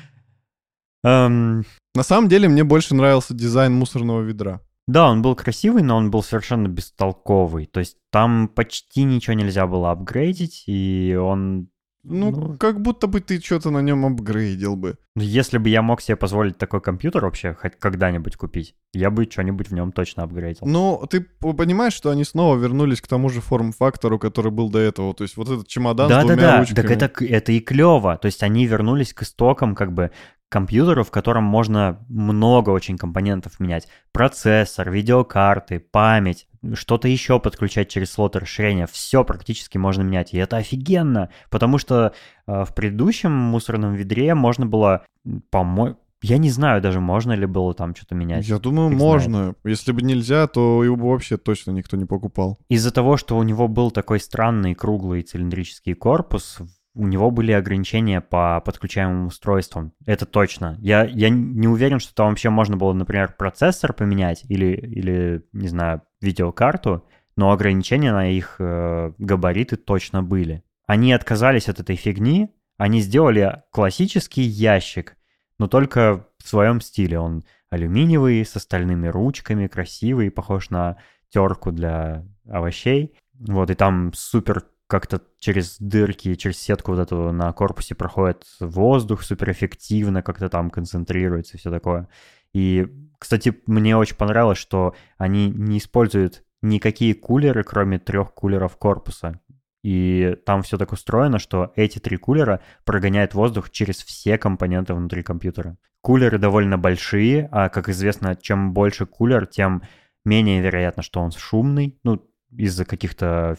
Эм, 1.05 1.65
На 1.95 2.03
самом 2.03 2.29
деле 2.29 2.49
мне 2.49 2.65
больше 2.65 2.95
нравился 2.95 3.35
дизайн 3.35 3.73
мусорного 3.73 4.23
ведра. 4.23 4.61
Да, 4.87 5.11
он 5.11 5.23
был 5.23 5.35
красивый, 5.35 5.83
но 5.83 5.97
он 5.97 6.11
был 6.11 6.23
совершенно 6.23 6.69
бестолковый. 6.69 7.67
То 7.67 7.81
есть 7.81 7.97
там 8.11 8.49
почти 8.49 9.05
ничего 9.05 9.35
нельзя 9.35 9.67
было 9.67 9.91
апгрейдить, 9.91 10.65
и 10.67 11.17
он... 11.21 11.69
Ну, 12.09 12.31
Ну. 12.31 12.57
как 12.59 12.81
будто 12.81 13.07
бы 13.07 13.21
ты 13.21 13.41
что-то 13.41 13.71
на 13.71 13.81
нем 13.83 14.07
апгрейдил 14.07 14.77
бы. 14.77 14.97
ну, 15.17 15.23
Если 15.23 15.59
бы 15.59 15.69
я 15.69 15.83
мог 15.83 16.01
себе 16.01 16.17
позволить 16.17 16.57
такой 16.59 16.81
компьютер 16.81 17.25
вообще 17.25 17.55
хоть 17.55 17.73
когда-нибудь 17.79 18.37
купить, 18.37 18.75
я 18.93 19.11
бы 19.11 19.25
что-нибудь 19.31 19.69
в 19.71 19.75
нем 19.75 19.91
точно 19.93 20.23
апгрейдил. 20.23 20.67
Но 20.67 21.05
ты 21.11 21.21
понимаешь, 21.21 21.95
что 21.95 22.11
они 22.11 22.25
снова 22.25 22.57
вернулись 22.57 23.01
к 23.01 23.09
тому 23.09 23.29
же 23.29 23.41
форм-фактору, 23.41 24.19
который 24.19 24.53
был 24.53 24.71
до 24.71 24.79
этого. 24.79 25.15
То 25.15 25.25
есть 25.25 25.37
вот 25.37 25.49
этот 25.49 25.67
чемодан 25.69 26.09
с 26.09 26.13
двумя 26.13 26.37
Да-да-да, 26.37 26.59
ручками. 26.61 26.77
так 26.87 26.91
это, 27.23 27.25
это 27.25 27.53
и 27.53 27.61
клево. 27.61 28.17
То 28.19 28.27
есть 28.27 28.43
они 28.43 28.67
вернулись 28.67 29.13
к 29.13 29.23
истокам 29.23 29.75
как 29.75 29.93
бы 29.93 30.11
компьютеру, 30.49 31.05
в 31.05 31.11
котором 31.11 31.44
можно 31.44 32.05
много 32.09 32.70
очень 32.70 32.97
компонентов 32.97 33.59
менять. 33.61 33.88
Процессор, 34.12 34.90
видеокарты, 34.90 35.80
память, 35.80 36.47
что-то 36.74 37.09
еще 37.09 37.40
подключать 37.40 37.88
через 37.88 38.12
слот 38.12 38.36
расширения. 38.36 38.86
Все 38.86 39.24
практически 39.24 39.78
можно 39.78 40.03
менять. 40.03 40.32
И 40.34 40.38
это 40.38 40.57
офигенно, 40.57 41.30
потому 41.51 41.78
что 41.78 42.12
э, 42.47 42.64
в 42.64 42.74
предыдущем 42.74 43.32
мусорном 43.32 43.94
ведре 43.94 44.34
можно 44.34 44.66
было, 44.66 45.05
по-моему, 45.51 45.99
я 46.22 46.38
не 46.38 46.51
знаю 46.51 46.80
даже, 46.80 46.99
можно 46.99 47.32
ли 47.32 47.47
было 47.47 47.74
там 47.74 47.94
что-то 47.94 48.14
менять. 48.14 48.49
Я 48.49 48.59
думаю, 48.59 48.90
Фиг 48.90 48.99
можно. 48.99 49.38
знает. 49.38 49.59
Если 49.64 49.92
бы 49.92 50.03
нельзя, 50.03 50.47
то 50.47 50.82
его 50.82 50.97
бы 50.97 51.11
вообще 51.11 51.36
точно 51.36 51.72
никто 51.72 51.97
не 51.97 52.05
покупал. 52.05 52.59
Из-за 52.68 52.90
того, 52.90 53.16
что 53.16 53.36
у 53.36 53.42
него 53.42 53.68
был 53.68 53.90
такой 53.90 54.18
странный 54.18 54.74
круглый 54.74 55.22
цилиндрический 55.22 55.94
корпус, 55.94 56.59
у 56.97 57.07
него 57.07 57.30
были 57.30 57.53
ограничения 57.53 58.20
по 58.20 58.61
подключаемым 58.64 59.26
устройствам. 59.26 59.92
Это 60.07 60.24
точно. 60.24 60.76
Я, 60.80 61.05
я 61.05 61.28
не 61.28 61.68
уверен, 61.68 62.01
что 62.01 62.14
там 62.14 62.30
вообще 62.30 62.49
можно 62.49 62.76
было, 62.76 62.92
например, 62.94 63.34
процессор 63.36 63.92
поменять 63.92 64.44
или, 64.49 64.74
или 64.74 65.44
не 65.53 65.68
знаю, 65.68 66.03
видеокарту, 66.20 67.07
но 67.36 67.53
ограничения 67.53 68.12
на 68.12 68.28
их 68.30 68.57
э, 68.59 69.12
габариты 69.18 69.76
точно 69.76 70.22
были. 70.22 70.64
Они 70.86 71.12
отказались 71.12 71.68
от 71.68 71.80
этой 71.80 71.97
фигни, 71.97 72.51
они 72.78 73.01
сделали 73.01 73.62
классический 73.72 74.42
ящик, 74.42 75.16
но 75.59 75.68
только 75.68 76.26
в 76.42 76.49
своем 76.49 76.80
стиле. 76.80 77.18
Он 77.18 77.44
алюминиевый, 77.68 78.44
с 78.44 78.57
остальными 78.57 79.09
ручками, 79.09 79.66
красивый, 79.66 80.30
похож 80.30 80.70
на 80.70 80.97
терку 81.28 81.72
для 81.72 82.24
овощей. 82.49 83.18
Вот, 83.34 83.70
и 83.70 83.74
там 83.74 84.12
супер 84.14 84.64
как-то 84.87 85.20
через 85.39 85.76
дырки, 85.78 86.34
через 86.34 86.59
сетку 86.59 86.93
вот 86.93 87.01
эту 87.01 87.32
на 87.32 87.53
корпусе 87.53 87.95
проходит 87.95 88.45
воздух 88.61 89.22
суперэффективно, 89.22 90.22
как-то 90.22 90.49
там 90.49 90.70
концентрируется 90.70 91.57
и 91.57 91.61
все 91.61 91.70
такое. 91.70 92.09
И, 92.53 92.87
кстати, 93.18 93.61
мне 93.66 93.97
очень 93.97 94.16
понравилось, 94.16 94.59
что 94.59 94.95
они 95.18 95.51
не 95.51 95.78
используют 95.78 96.45
никакие 96.62 97.14
кулеры, 97.14 97.64
кроме 97.64 97.99
трех 97.99 98.32
кулеров 98.32 98.76
корпуса. 98.76 99.41
И 99.82 100.37
там 100.45 100.62
все 100.62 100.78
так 100.78 100.93
устроено, 100.93 101.39
что 101.39 101.72
эти 101.76 101.99
три 101.99 102.16
кулера 102.16 102.61
прогоняют 102.84 103.34
воздух 103.34 103.70
через 103.70 104.03
все 104.03 104.37
компоненты 104.39 104.95
внутри 104.95 105.22
компьютера. 105.22 105.76
Кулеры 106.01 106.39
довольно 106.39 106.78
большие, 106.78 107.49
а, 107.53 107.68
как 107.68 107.89
известно, 107.89 108.37
чем 108.37 108.72
больше 108.72 109.07
кулер, 109.07 109.47
тем 109.47 109.82
менее 110.24 110.61
вероятно, 110.61 111.03
что 111.03 111.20
он 111.20 111.30
шумный. 111.30 111.99
Ну, 112.03 112.26
из-за 112.57 112.85
каких-то 112.85 113.57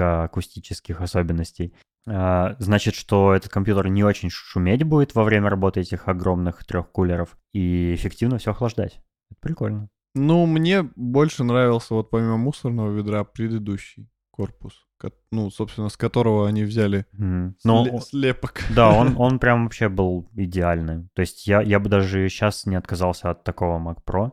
физическо-акустических 0.00 1.00
особенностей. 1.00 1.74
А, 2.08 2.54
значит, 2.58 2.94
что 2.94 3.34
этот 3.34 3.50
компьютер 3.50 3.88
не 3.88 4.04
очень 4.04 4.30
шуметь 4.30 4.84
будет 4.84 5.14
во 5.14 5.24
время 5.24 5.50
работы 5.50 5.80
этих 5.80 6.06
огромных 6.08 6.64
трех 6.64 6.90
кулеров 6.92 7.36
и 7.52 7.94
эффективно 7.94 8.38
все 8.38 8.52
охлаждать. 8.52 9.00
Это 9.30 9.40
прикольно. 9.40 9.88
Ну, 10.14 10.46
мне 10.46 10.82
больше 10.96 11.44
нравился 11.44 11.94
вот 11.94 12.10
помимо 12.10 12.36
мусорного 12.36 12.90
ведра 12.92 13.24
предыдущий 13.24 14.08
корпус. 14.30 14.86
ко- 14.98 15.10
Ну, 15.30 15.50
собственно, 15.50 15.88
с 15.90 15.96
которого 15.96 16.46
они 16.48 16.62
взяли 16.64 17.04
Мгм. 17.12 17.56
Но, 17.64 17.84
сле- 17.86 18.00
слепок. 18.00 18.62
да, 18.74 18.90
он, 18.92 19.14
он 19.18 19.38
прям 19.38 19.64
вообще 19.64 19.88
был 19.88 20.28
идеальный. 20.34 21.08
То 21.14 21.20
есть 21.20 21.46
я, 21.46 21.60
я 21.60 21.78
бы 21.80 21.88
даже 21.90 22.28
сейчас 22.28 22.64
не 22.66 22.76
отказался 22.76 23.30
от 23.30 23.44
такого 23.44 23.78
Mac 23.78 23.98
Pro. 24.06 24.32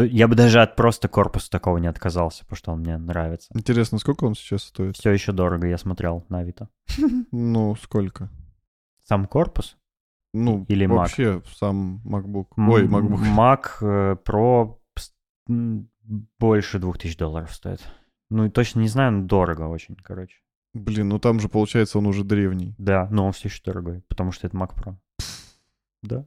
То 0.00 0.06
я 0.06 0.28
бы 0.28 0.34
даже 0.34 0.62
от 0.62 0.76
просто 0.76 1.08
корпуса 1.08 1.50
такого 1.50 1.76
не 1.76 1.86
отказался, 1.86 2.44
потому 2.44 2.56
что 2.56 2.72
он 2.72 2.80
мне 2.80 2.96
нравится. 2.96 3.50
Интересно, 3.54 3.98
сколько 3.98 4.24
он 4.24 4.34
сейчас 4.34 4.62
стоит? 4.62 4.96
Все 4.96 5.10
еще 5.10 5.32
дорого, 5.32 5.66
я 5.66 5.76
смотрел 5.76 6.24
на 6.30 6.38
Авито. 6.38 6.70
Ну, 7.32 7.76
сколько? 7.76 8.30
Сам 9.04 9.26
корпус? 9.26 9.76
Ну, 10.32 10.64
Или 10.68 10.86
Mac? 10.86 10.94
вообще 10.94 11.42
сам 11.54 12.00
MacBook. 12.06 12.46
Ой, 12.56 12.86
MacBook. 12.86 13.20
Mac 13.36 13.66
э, 13.82 14.16
Pro 14.24 14.78
больше 16.38 16.78
2000 16.78 17.18
долларов 17.18 17.54
стоит. 17.54 17.82
Ну, 18.30 18.50
точно 18.50 18.80
не 18.80 18.88
знаю, 18.88 19.12
но 19.12 19.26
дорого 19.26 19.64
очень, 19.64 19.96
короче. 19.96 20.38
Блин, 20.72 21.10
ну 21.10 21.18
там 21.18 21.40
же, 21.40 21.50
получается, 21.50 21.98
он 21.98 22.06
уже 22.06 22.24
древний. 22.24 22.74
Да, 22.78 23.06
но 23.10 23.26
он 23.26 23.32
все 23.32 23.48
еще 23.48 23.60
дорогой, 23.62 24.00
потому 24.08 24.32
что 24.32 24.46
это 24.46 24.56
Mac 24.56 24.74
Pro. 24.74 24.96
Да, 26.02 26.24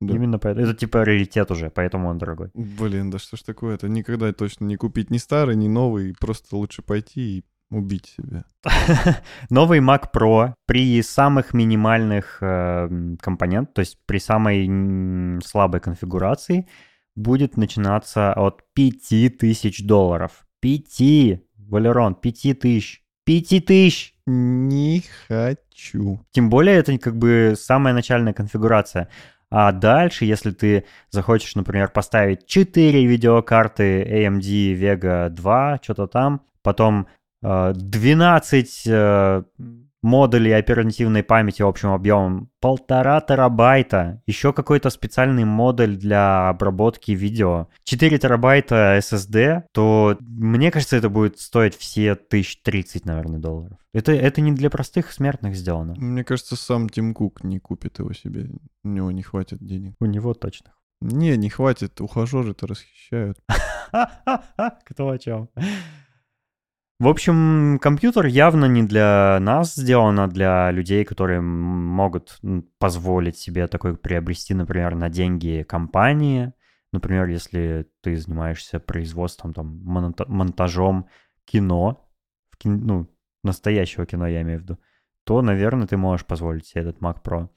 Да. 0.00 0.14
именно 0.14 0.38
поэтому. 0.38 0.66
Это 0.66 0.74
типа 0.74 1.04
раритет 1.04 1.50
уже, 1.50 1.70
поэтому 1.70 2.08
он 2.08 2.18
дорогой. 2.18 2.50
Блин, 2.54 3.10
да 3.10 3.18
что 3.18 3.36
ж 3.36 3.42
такое? 3.42 3.74
Это 3.74 3.88
никогда 3.88 4.32
точно 4.32 4.64
не 4.64 4.76
купить 4.76 5.10
ни 5.10 5.18
старый, 5.18 5.56
ни 5.56 5.68
новый. 5.68 6.14
Просто 6.18 6.56
лучше 6.56 6.82
пойти 6.82 7.38
и 7.38 7.44
убить 7.70 8.14
себя. 8.16 8.44
Новый 9.50 9.80
Mac 9.80 10.06
Pro 10.14 10.54
при 10.66 11.02
самых 11.02 11.52
минимальных 11.52 12.38
э, 12.40 12.46
м, 12.46 13.18
компонентах, 13.20 13.74
то 13.74 13.80
есть 13.80 13.98
при 14.06 14.18
самой 14.18 15.40
слабой 15.42 15.80
конфигурации, 15.80 16.66
будет 17.14 17.56
начинаться 17.56 18.32
от 18.32 18.62
5000 18.74 19.84
долларов. 19.84 20.46
5, 20.60 21.42
Валерон, 21.68 22.14
5000. 22.14 23.02
5000! 23.24 24.14
Не 24.26 25.02
хочу. 25.26 26.20
Тем 26.30 26.50
более 26.50 26.76
это 26.76 26.96
как 26.98 27.16
бы 27.16 27.54
самая 27.58 27.92
начальная 27.94 28.32
конфигурация. 28.32 29.08
А 29.50 29.72
дальше, 29.72 30.24
если 30.26 30.50
ты 30.50 30.84
захочешь, 31.10 31.54
например, 31.54 31.90
поставить 31.90 32.46
4 32.46 33.06
видеокарты 33.06 34.02
AMD 34.02 34.74
Vega 34.74 35.30
2, 35.30 35.80
что-то 35.82 36.06
там, 36.06 36.42
потом 36.62 37.06
э, 37.42 37.72
12 37.74 38.82
э, 38.86 39.42
модулей 40.02 40.52
оперативной 40.52 41.22
памяти 41.22 41.62
общим 41.62 41.90
объемом 41.90 42.50
полтора 42.60 43.20
терабайта, 43.20 44.22
еще 44.26 44.52
какой-то 44.52 44.90
специальный 44.90 45.44
модуль 45.44 45.96
для 45.96 46.48
обработки 46.48 47.12
видео, 47.12 47.68
4 47.84 48.18
терабайта 48.18 48.98
SSD, 48.98 49.64
то 49.72 50.16
мне 50.20 50.70
кажется, 50.70 50.96
это 50.96 51.08
будет 51.08 51.38
стоить 51.40 51.76
все 51.76 52.12
1030, 52.12 53.04
наверное, 53.04 53.38
долларов. 53.38 53.78
Это, 53.92 54.12
это 54.12 54.40
не 54.40 54.52
для 54.52 54.70
простых 54.70 55.12
смертных 55.12 55.56
сделано. 55.56 55.94
Мне 55.96 56.24
кажется, 56.24 56.56
сам 56.56 56.88
Тим 56.88 57.14
Кук 57.14 57.42
не 57.42 57.58
купит 57.58 57.98
его 57.98 58.12
себе. 58.12 58.48
У 58.84 58.88
него 58.88 59.10
не 59.10 59.22
хватит 59.22 59.58
денег. 59.60 59.94
У 60.00 60.06
него 60.06 60.34
точно. 60.34 60.72
Не, 61.00 61.36
не 61.36 61.48
хватит. 61.48 62.00
Ухажеры-то 62.00 62.66
расхищают. 62.66 63.38
Кто 64.84 65.08
о 65.08 65.18
чем? 65.18 65.48
В 67.00 67.06
общем, 67.06 67.78
компьютер 67.80 68.26
явно 68.26 68.64
не 68.64 68.82
для 68.82 69.38
нас 69.40 69.74
сделан, 69.76 70.18
а 70.18 70.26
для 70.26 70.72
людей, 70.72 71.04
которые 71.04 71.40
могут 71.40 72.40
позволить 72.80 73.38
себе 73.38 73.68
такой 73.68 73.96
приобрести, 73.96 74.52
например, 74.52 74.96
на 74.96 75.08
деньги 75.08 75.62
компании. 75.62 76.52
Например, 76.92 77.26
если 77.26 77.86
ты 78.02 78.16
занимаешься 78.16 78.80
производством, 78.80 79.54
там, 79.54 79.80
монта- 79.84 80.24
монтажом 80.26 81.06
кино, 81.44 82.10
в 82.50 82.56
кин- 82.56 82.84
ну, 82.84 83.06
настоящего 83.44 84.04
кино 84.04 84.26
я 84.26 84.42
имею 84.42 84.58
в 84.58 84.62
виду, 84.62 84.78
то, 85.24 85.40
наверное, 85.40 85.86
ты 85.86 85.96
можешь 85.96 86.26
позволить 86.26 86.66
себе 86.66 86.82
этот 86.82 87.00
Mac 87.00 87.22
Pro. 87.22 87.48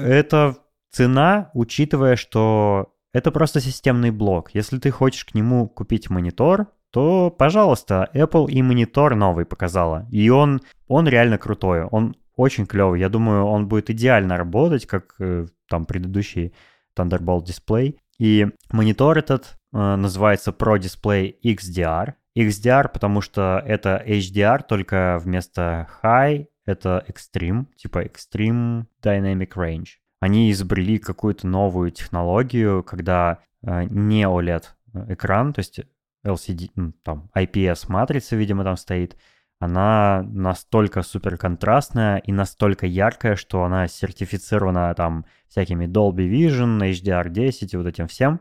Это 0.00 0.56
цена, 0.90 1.52
учитывая, 1.54 2.16
что 2.16 2.92
это 3.12 3.30
просто 3.30 3.60
системный 3.60 4.10
блок. 4.10 4.50
Если 4.54 4.78
ты 4.78 4.90
хочешь 4.90 5.24
к 5.24 5.34
нему 5.34 5.68
купить 5.68 6.10
монитор, 6.10 6.72
то, 6.90 7.30
пожалуйста, 7.30 8.10
Apple 8.14 8.48
и 8.50 8.62
монитор 8.62 9.14
новый 9.14 9.44
показала. 9.44 10.06
И 10.10 10.30
он, 10.30 10.62
он 10.86 11.06
реально 11.06 11.38
крутой, 11.38 11.84
он 11.84 12.16
очень 12.36 12.66
клевый. 12.66 13.00
Я 13.00 13.08
думаю, 13.08 13.44
он 13.44 13.68
будет 13.68 13.90
идеально 13.90 14.36
работать, 14.36 14.86
как 14.86 15.16
э, 15.18 15.46
там 15.68 15.84
предыдущий 15.86 16.54
Thunderbolt 16.96 17.44
дисплей. 17.44 17.98
И 18.18 18.46
монитор 18.70 19.18
этот 19.18 19.58
э, 19.72 19.96
называется 19.96 20.52
Pro 20.52 20.78
Display 20.78 21.34
XDR. 21.44 22.14
XDR, 22.36 22.88
потому 22.88 23.20
что 23.20 23.62
это 23.66 24.02
HDR, 24.06 24.62
только 24.66 25.18
вместо 25.22 25.88
High 26.02 26.46
это 26.64 27.04
Extreme, 27.08 27.66
типа 27.76 28.04
Extreme 28.04 28.84
Dynamic 29.02 29.54
Range. 29.56 29.88
Они 30.20 30.50
изобрели 30.50 30.98
какую-то 30.98 31.46
новую 31.46 31.90
технологию, 31.90 32.82
когда 32.82 33.38
э, 33.62 33.84
не 33.84 34.24
OLED 34.24 34.64
экран, 35.08 35.52
то 35.52 35.60
есть 35.60 35.80
LCD, 36.24 36.70
там 37.02 37.30
IPS-матрица, 37.36 38.36
видимо, 38.36 38.64
там 38.64 38.76
стоит, 38.76 39.16
она 39.60 40.22
настолько 40.22 41.02
суперконтрастная 41.02 42.18
и 42.18 42.30
настолько 42.30 42.86
яркая, 42.86 43.34
что 43.34 43.64
она 43.64 43.88
сертифицирована 43.88 44.94
там 44.94 45.26
всякими 45.48 45.86
Dolby 45.86 46.28
Vision, 46.30 46.78
HDR10 46.78 47.68
и 47.72 47.76
вот 47.76 47.86
этим 47.86 48.06
всем. 48.06 48.40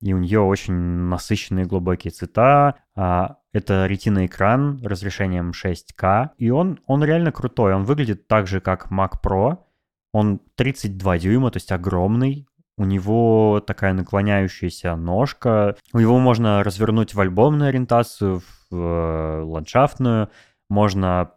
И 0.00 0.12
у 0.12 0.18
нее 0.18 0.40
очень 0.40 0.74
насыщенные 0.74 1.66
глубокие 1.66 2.10
цвета. 2.10 2.76
А, 2.94 3.38
это 3.52 3.86
ретина-экран 3.86 4.80
разрешением 4.82 5.52
6К. 5.52 6.30
И 6.38 6.50
он, 6.50 6.80
он 6.86 7.02
реально 7.04 7.32
крутой. 7.32 7.74
Он 7.74 7.84
выглядит 7.84 8.28
так 8.28 8.46
же, 8.46 8.60
как 8.60 8.90
Mac 8.90 9.14
Pro. 9.22 9.58
Он 10.12 10.40
32 10.54 11.18
дюйма, 11.18 11.50
то 11.50 11.56
есть 11.56 11.72
огромный. 11.72 12.46
У 12.78 12.84
него 12.84 13.62
такая 13.66 13.94
наклоняющаяся 13.94 14.96
ножка. 14.96 15.76
Его 15.94 16.18
можно 16.18 16.62
развернуть 16.62 17.14
в 17.14 17.20
альбомную 17.20 17.70
ориентацию, 17.70 18.42
в 18.70 18.74
э, 18.76 19.42
ландшафтную. 19.42 20.30
Можно 20.68 21.32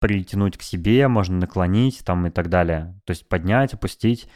притянуть 0.00 0.56
к 0.56 0.62
себе, 0.62 1.08
можно 1.08 1.36
наклонить 1.36 2.04
там 2.04 2.26
и 2.26 2.30
так 2.30 2.48
далее. 2.48 3.00
То 3.04 3.10
есть 3.10 3.28
поднять, 3.28 3.74
опустить. 3.74 4.28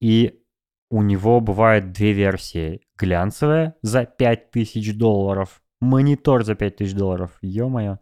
И 0.00 0.42
у 0.90 1.02
него 1.02 1.40
бывают 1.40 1.92
две 1.92 2.12
версии. 2.12 2.82
Глянцевая 2.98 3.76
за 3.82 4.04
5000 4.04 4.94
долларов, 4.94 5.62
монитор 5.80 6.44
за 6.44 6.54
5000 6.54 6.94
долларов, 6.94 7.38
ё-моё, 7.40 7.98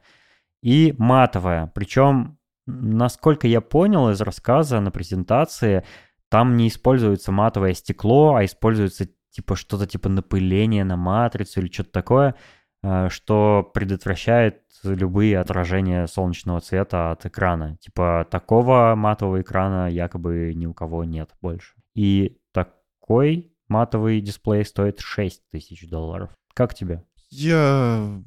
и 0.63 0.95
матовая. 0.99 1.71
Причем, 1.75 2.39
насколько 2.67 3.47
я 3.47 3.61
понял 3.61 4.11
из 4.11 4.21
рассказа 4.21 4.81
на 4.81 4.91
презентации, 4.91 5.85
там 6.31 6.57
не 6.57 6.69
используется 6.69 7.33
матовое 7.33 7.75
стекло, 7.75 8.37
а 8.37 8.45
используется 8.45 9.09
типа 9.31 9.57
что-то 9.57 9.87
типа 9.87 10.09
напыление 10.09 10.85
на 10.85 10.97
матрицу 10.97 11.61
или 11.61 11.71
что-то 11.71 11.91
такое, 11.91 12.35
э, 12.83 13.09
что 13.11 13.69
предотвращает 13.75 14.63
любые 14.85 15.39
отражения 15.39 16.07
солнечного 16.07 16.61
цвета 16.61 17.11
от 17.11 17.27
экрана. 17.27 17.77
Типа 17.79 18.27
такого 18.31 18.95
матового 18.97 19.43
экрана 19.43 19.91
якобы 19.91 20.53
ни 20.55 20.67
у 20.67 20.73
кого 20.73 21.05
нет 21.05 21.31
больше. 21.43 21.75
И 21.95 22.39
такой 22.53 23.53
матовый 23.69 24.21
дисплей 24.21 24.65
стоит 24.65 25.01
6 25.01 25.51
тысяч 25.51 25.89
долларов. 25.89 26.31
Как 26.55 26.75
тебе? 26.75 27.05
Я 27.29 28.23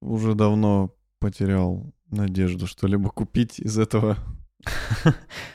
уже 0.00 0.34
давно 0.34 0.94
потерял 1.18 1.92
надежду 2.10 2.66
что-либо 2.66 3.10
купить 3.10 3.58
из 3.58 3.78
этого. 3.78 4.16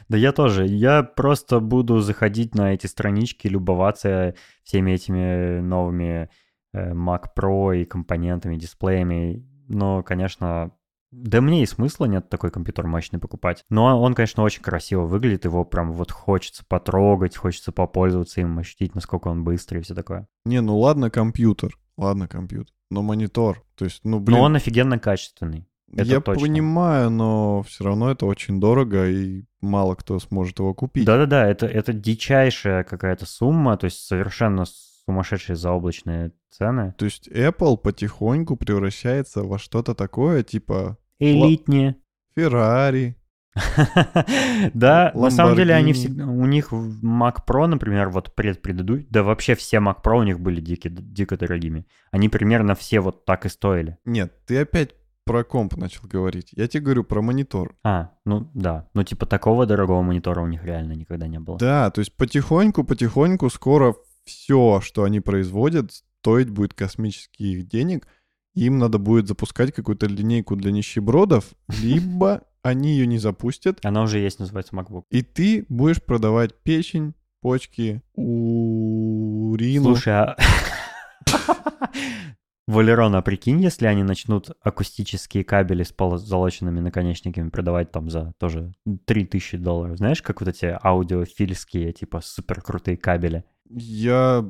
Да 0.09 0.17
я 0.17 0.31
тоже. 0.31 0.65
Я 0.65 1.03
просто 1.03 1.59
буду 1.59 1.99
заходить 1.99 2.55
на 2.55 2.73
эти 2.73 2.87
странички, 2.87 3.47
любоваться 3.47 4.35
всеми 4.63 4.91
этими 4.91 5.59
новыми 5.59 6.29
э, 6.73 6.93
Mac 6.93 7.25
Pro 7.37 7.77
и 7.77 7.85
компонентами, 7.85 8.57
дисплеями. 8.57 9.45
Но, 9.67 10.03
конечно, 10.03 10.71
да 11.11 11.39
мне 11.39 11.63
и 11.63 11.65
смысла 11.65 12.05
нет 12.05 12.29
такой 12.29 12.51
компьютер 12.51 12.85
мощный 12.85 13.19
покупать. 13.19 13.63
Но 13.69 14.01
он, 14.01 14.13
конечно, 14.13 14.43
очень 14.43 14.61
красиво 14.61 15.05
выглядит, 15.05 15.45
его 15.45 15.63
прям 15.63 15.91
вот 15.93 16.11
хочется 16.11 16.65
потрогать, 16.67 17.37
хочется 17.37 17.71
попользоваться 17.71 18.41
им, 18.41 18.59
ощутить, 18.59 18.93
насколько 18.93 19.29
он 19.29 19.43
быстрый 19.43 19.79
и 19.79 19.81
все 19.81 19.95
такое. 19.95 20.27
Не, 20.45 20.61
ну 20.61 20.77
ладно 20.77 21.09
компьютер, 21.09 21.77
ладно 21.97 22.27
компьютер, 22.27 22.73
но 22.91 23.01
монитор, 23.01 23.63
то 23.75 23.85
есть, 23.85 24.01
ну 24.03 24.19
блин. 24.19 24.37
Но 24.37 24.43
он 24.43 24.55
офигенно 24.55 24.99
качественный. 24.99 25.67
Это 25.93 26.03
Я 26.03 26.19
точно. 26.19 26.43
понимаю, 26.43 27.09
но 27.09 27.63
все 27.63 27.85
равно 27.85 28.11
это 28.11 28.25
очень 28.25 28.59
дорого, 28.59 29.07
и 29.07 29.45
мало 29.61 29.95
кто 29.95 30.19
сможет 30.19 30.59
его 30.59 30.73
купить. 30.73 31.05
Да-да-да, 31.05 31.47
это, 31.47 31.65
это 31.65 31.93
дичайшая 31.93 32.83
какая-то 32.83 33.25
сумма, 33.25 33.77
то 33.77 33.85
есть 33.85 34.05
совершенно 34.05 34.65
сумасшедшие 35.05 35.55
заоблачные 35.55 36.33
цены. 36.49 36.93
То 36.97 37.05
есть 37.05 37.29
Apple 37.29 37.77
потихоньку 37.77 38.57
превращается 38.57 39.43
во 39.43 39.57
что-то 39.57 39.95
такое, 39.95 40.43
типа... 40.43 40.97
Элитнее. 41.19 41.95
Феррари. 42.35 43.15
Да, 44.73 45.11
на 45.15 45.31
самом 45.31 45.55
деле 45.55 45.73
они 45.73 45.93
всегда, 45.93 46.25
у 46.25 46.45
них 46.45 46.71
Mac 46.71 47.37
Pro, 47.47 47.65
например, 47.65 48.09
вот 48.09 48.35
предпредыдущий, 48.35 49.07
да 49.09 49.23
вообще 49.23 49.55
все 49.55 49.77
Mac 49.77 50.03
Pro 50.03 50.19
у 50.19 50.23
них 50.23 50.39
были 50.39 50.61
дико, 50.61 50.89
дико 50.89 51.37
дорогими. 51.37 51.87
Они 52.11 52.29
примерно 52.29 52.75
все 52.75 52.99
вот 52.99 53.25
так 53.25 53.45
и 53.45 53.49
стоили. 53.49 53.97
Нет, 54.05 54.33
ты 54.45 54.59
опять 54.59 54.93
про 55.27 55.43
комп 55.43 55.75
начал 55.75 56.07
говорить. 56.07 56.49
Я 56.53 56.67
тебе 56.67 56.83
говорю 56.83 57.03
про 57.03 57.21
монитор. 57.21 57.75
А, 57.83 58.11
ну 58.25 58.49
да. 58.53 58.87
Ну 58.93 59.03
типа 59.03 59.25
такого 59.25 59.65
дорогого 59.65 60.01
монитора 60.01 60.41
у 60.41 60.47
них 60.47 60.63
реально 60.63 60.93
никогда 60.93 61.27
не 61.27 61.39
было. 61.39 61.57
Да, 61.57 61.91
то 61.91 61.99
есть 61.99 62.15
потихоньку-потихоньку 62.15 63.49
скоро 63.49 63.95
все, 64.23 64.81
что 64.81 65.03
они 65.03 65.19
производят, 65.19 65.91
стоить 65.91 66.49
будет 66.49 66.73
космических 66.73 67.67
денег. 67.67 68.07
Им 68.55 68.79
надо 68.79 68.97
будет 68.97 69.27
запускать 69.27 69.71
какую-то 69.73 70.07
линейку 70.07 70.55
для 70.55 70.71
нищебродов, 70.71 71.45
либо 71.81 72.43
они 72.63 72.91
ее 72.91 73.05
не 73.05 73.19
запустят. 73.19 73.85
Она 73.85 74.01
уже 74.01 74.19
есть, 74.19 74.39
называется 74.39 74.75
MacBook. 74.75 75.03
И 75.11 75.21
ты 75.21 75.65
будешь 75.69 76.01
продавать 76.01 76.55
печень, 76.63 77.13
почки, 77.41 78.01
урину. 78.15 79.83
Слушай, 79.83 80.13
а... 80.13 80.37
Валерон, 82.67 83.15
а 83.15 83.21
прикинь, 83.21 83.61
если 83.61 83.87
они 83.87 84.03
начнут 84.03 84.51
акустические 84.61 85.45
кабели 85.45 85.83
с 85.83 85.93
позолоченными 85.93 86.81
наконечниками 86.81 87.49
продавать 87.49 87.91
там 87.91 88.09
за 88.09 88.33
тоже 88.39 88.73
3000 89.05 89.57
долларов. 89.57 89.97
Знаешь, 89.97 90.21
как 90.21 90.41
вот 90.41 90.49
эти 90.49 90.77
аудиофильские, 90.83 91.93
типа, 91.93 92.19
супер 92.21 92.61
крутые 92.61 92.97
кабели? 92.97 93.45
Я... 93.69 94.45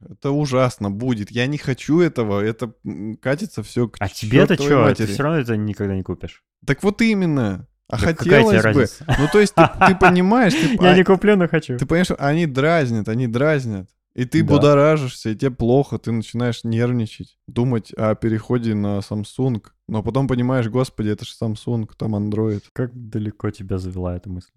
Это 0.00 0.32
ужасно 0.32 0.90
будет. 0.90 1.30
Я 1.30 1.46
не 1.46 1.56
хочу 1.56 2.00
этого. 2.00 2.40
Это 2.40 2.74
катится 3.22 3.62
все 3.62 3.88
к 3.88 3.96
А 4.00 4.08
тебе-то 4.08 4.54
что? 4.54 4.92
Ты 4.94 5.06
все 5.06 5.22
равно 5.22 5.38
это 5.38 5.56
никогда 5.56 5.94
не 5.94 6.02
купишь. 6.02 6.42
Так 6.66 6.82
вот 6.82 7.00
именно. 7.00 7.68
А 7.88 7.98
да 7.98 8.14
хотелось 8.14 8.56
бы. 8.56 8.62
Разница? 8.62 9.06
Ну, 9.18 9.28
то 9.32 9.40
есть, 9.40 9.54
ты, 9.54 9.62
ты 9.86 9.94
понимаешь... 10.00 10.54
Ты, 10.54 10.78
Я 10.82 10.96
не 10.96 11.04
куплю, 11.04 11.36
но 11.36 11.48
хочу. 11.48 11.76
Ты 11.76 11.86
понимаешь, 11.86 12.10
они 12.18 12.46
дразнят, 12.46 13.08
они 13.08 13.28
дразнят. 13.28 13.88
И 14.14 14.24
ты 14.24 14.42
да. 14.44 14.54
будоражишься, 14.54 15.30
и 15.30 15.34
тебе 15.34 15.50
плохо, 15.50 15.98
ты 15.98 16.12
начинаешь 16.12 16.62
нервничать, 16.62 17.36
думать 17.48 17.92
о 17.94 18.14
переходе 18.14 18.74
на 18.74 18.98
Samsung. 18.98 19.62
Но 19.88 20.02
потом 20.02 20.28
понимаешь, 20.28 20.68
господи, 20.68 21.08
это 21.08 21.24
же 21.24 21.32
Samsung, 21.40 21.90
там 21.98 22.14
Android. 22.14 22.62
Как 22.72 22.92
далеко 22.94 23.50
тебя 23.50 23.78
завела 23.78 24.16
эта 24.16 24.30
мысль? 24.30 24.52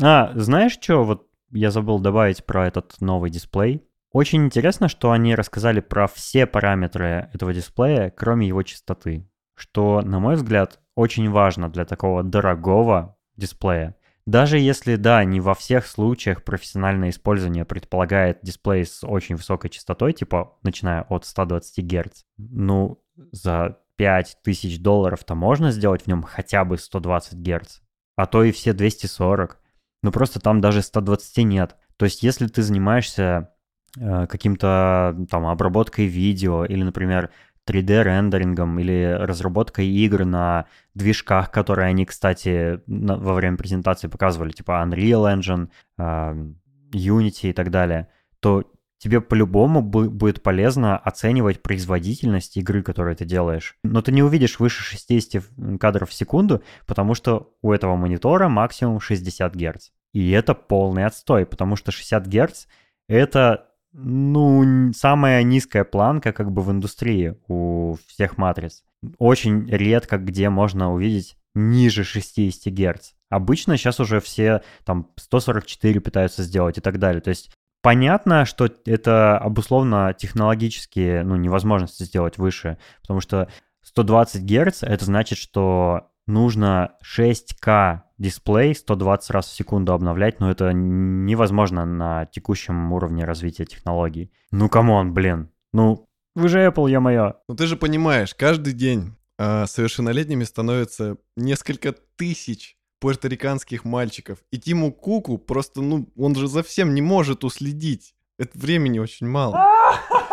А, 0.00 0.32
знаешь 0.34 0.72
что, 0.72 1.04
вот 1.04 1.28
я 1.52 1.70
забыл 1.70 2.00
добавить 2.00 2.44
про 2.44 2.66
этот 2.66 3.00
новый 3.00 3.30
дисплей. 3.30 3.82
Очень 4.12 4.44
интересно, 4.46 4.88
что 4.88 5.12
они 5.12 5.34
рассказали 5.34 5.80
про 5.80 6.08
все 6.08 6.46
параметры 6.46 7.30
этого 7.32 7.52
дисплея, 7.54 8.10
кроме 8.10 8.48
его 8.48 8.62
частоты. 8.62 9.28
Что, 9.54 10.02
на 10.02 10.18
мой 10.18 10.34
взгляд, 10.34 10.80
очень 10.94 11.30
важно 11.30 11.70
для 11.70 11.84
такого 11.84 12.22
дорогого 12.22 13.16
дисплея. 13.36 13.96
Даже 14.26 14.58
если, 14.58 14.96
да, 14.96 15.22
не 15.22 15.40
во 15.40 15.54
всех 15.54 15.86
случаях 15.86 16.42
профессиональное 16.42 17.10
использование 17.10 17.64
предполагает 17.64 18.40
дисплей 18.42 18.84
с 18.84 19.06
очень 19.06 19.36
высокой 19.36 19.70
частотой, 19.70 20.12
типа 20.12 20.58
начиная 20.64 21.02
от 21.02 21.24
120 21.24 21.84
Гц, 21.84 22.24
ну, 22.36 23.00
за 23.30 23.78
5000 23.96 24.80
долларов-то 24.80 25.36
можно 25.36 25.70
сделать 25.70 26.02
в 26.02 26.06
нем 26.08 26.24
хотя 26.24 26.64
бы 26.64 26.76
120 26.76 27.38
Гц, 27.38 27.78
а 28.16 28.26
то 28.26 28.42
и 28.42 28.50
все 28.50 28.72
240. 28.72 29.60
Ну, 30.02 30.12
просто 30.12 30.40
там 30.40 30.60
даже 30.60 30.82
120 30.82 31.38
нет. 31.44 31.76
То 31.96 32.04
есть, 32.04 32.22
если 32.22 32.48
ты 32.48 32.62
занимаешься 32.62 33.54
э, 33.98 34.26
каким-то 34.26 35.16
там 35.30 35.46
обработкой 35.46 36.06
видео 36.06 36.64
или, 36.64 36.82
например, 36.82 37.30
3D-рендерингом 37.66 38.78
или 38.78 39.16
разработкой 39.18 39.86
игр 39.88 40.24
на 40.24 40.66
движках, 40.94 41.50
которые 41.50 41.88
они, 41.88 42.04
кстати, 42.04 42.80
на, 42.86 43.16
во 43.16 43.34
время 43.34 43.56
презентации 43.56 44.08
показывали, 44.08 44.50
типа 44.52 44.84
Unreal 44.86 45.36
Engine, 45.36 45.68
э, 45.98 46.52
Unity 46.92 47.50
и 47.50 47.52
так 47.52 47.70
далее, 47.70 48.08
то 48.40 48.64
тебе 48.98 49.20
по-любому 49.20 49.82
будет 49.82 50.42
полезно 50.42 50.96
оценивать 50.96 51.62
производительность 51.62 52.56
игры, 52.56 52.82
которую 52.82 53.16
ты 53.16 53.24
делаешь. 53.24 53.76
Но 53.82 54.00
ты 54.00 54.12
не 54.12 54.22
увидишь 54.22 54.58
выше 54.58 54.82
60 54.82 55.78
кадров 55.78 56.10
в 56.10 56.14
секунду, 56.14 56.62
потому 56.86 57.14
что 57.14 57.52
у 57.62 57.72
этого 57.72 57.96
монитора 57.96 58.48
максимум 58.48 59.00
60 59.00 59.54
Гц. 59.54 59.90
И 60.12 60.30
это 60.30 60.54
полный 60.54 61.04
отстой, 61.04 61.44
потому 61.44 61.76
что 61.76 61.92
60 61.92 62.26
Гц— 62.26 62.66
это 63.08 63.65
ну, 63.98 64.92
самая 64.92 65.42
низкая 65.42 65.84
планка 65.84 66.32
как 66.32 66.52
бы 66.52 66.60
в 66.60 66.70
индустрии 66.70 67.34
у 67.48 67.96
всех 68.06 68.36
матриц. 68.36 68.84
Очень 69.18 69.66
редко 69.70 70.18
где 70.18 70.50
можно 70.50 70.92
увидеть 70.92 71.36
ниже 71.54 72.04
60 72.04 72.72
Гц. 72.74 73.12
Обычно 73.30 73.78
сейчас 73.78 73.98
уже 73.98 74.20
все 74.20 74.62
там 74.84 75.08
144 75.16 76.00
пытаются 76.00 76.42
сделать 76.42 76.76
и 76.76 76.82
так 76.82 76.98
далее. 76.98 77.22
То 77.22 77.30
есть 77.30 77.50
понятно, 77.82 78.44
что 78.44 78.68
это 78.84 79.38
обусловно 79.38 80.12
технологически 80.12 81.22
ну, 81.24 81.36
невозможности 81.36 82.02
сделать 82.02 82.36
выше, 82.36 82.76
потому 83.00 83.20
что 83.20 83.48
120 83.82 84.42
Гц 84.42 84.82
это 84.82 85.04
значит, 85.06 85.38
что 85.38 86.10
нужно 86.26 86.92
6К 87.02 88.02
дисплей 88.18 88.74
120 88.74 89.30
раз 89.30 89.46
в 89.46 89.54
секунду 89.54 89.92
обновлять, 89.92 90.40
но 90.40 90.50
это 90.50 90.72
невозможно 90.72 91.84
на 91.84 92.26
текущем 92.26 92.92
уровне 92.92 93.24
развития 93.24 93.64
технологий. 93.64 94.30
Ну, 94.50 94.68
come 94.68 94.93
on, 94.93 95.12
блин. 95.12 95.50
Ну, 95.72 96.08
вы 96.34 96.48
же 96.48 96.66
Apple, 96.66 96.90
ё-моё. 96.90 97.34
Ну, 97.48 97.54
ты 97.54 97.66
же 97.66 97.76
понимаешь, 97.76 98.34
каждый 98.34 98.72
день 98.72 99.14
э, 99.38 99.66
совершеннолетними 99.66 100.44
становится 100.44 101.16
несколько 101.36 101.92
тысяч 102.16 102.76
пуэрториканских 103.00 103.84
мальчиков. 103.84 104.38
И 104.50 104.58
Тиму 104.58 104.92
Куку 104.92 105.38
просто, 105.38 105.82
ну, 105.82 106.08
он 106.16 106.34
же 106.34 106.48
за 106.48 106.62
всем 106.62 106.94
не 106.94 107.02
может 107.02 107.44
уследить. 107.44 108.14
Это 108.38 108.58
времени 108.58 108.98
очень 108.98 109.26
мало. 109.26 109.66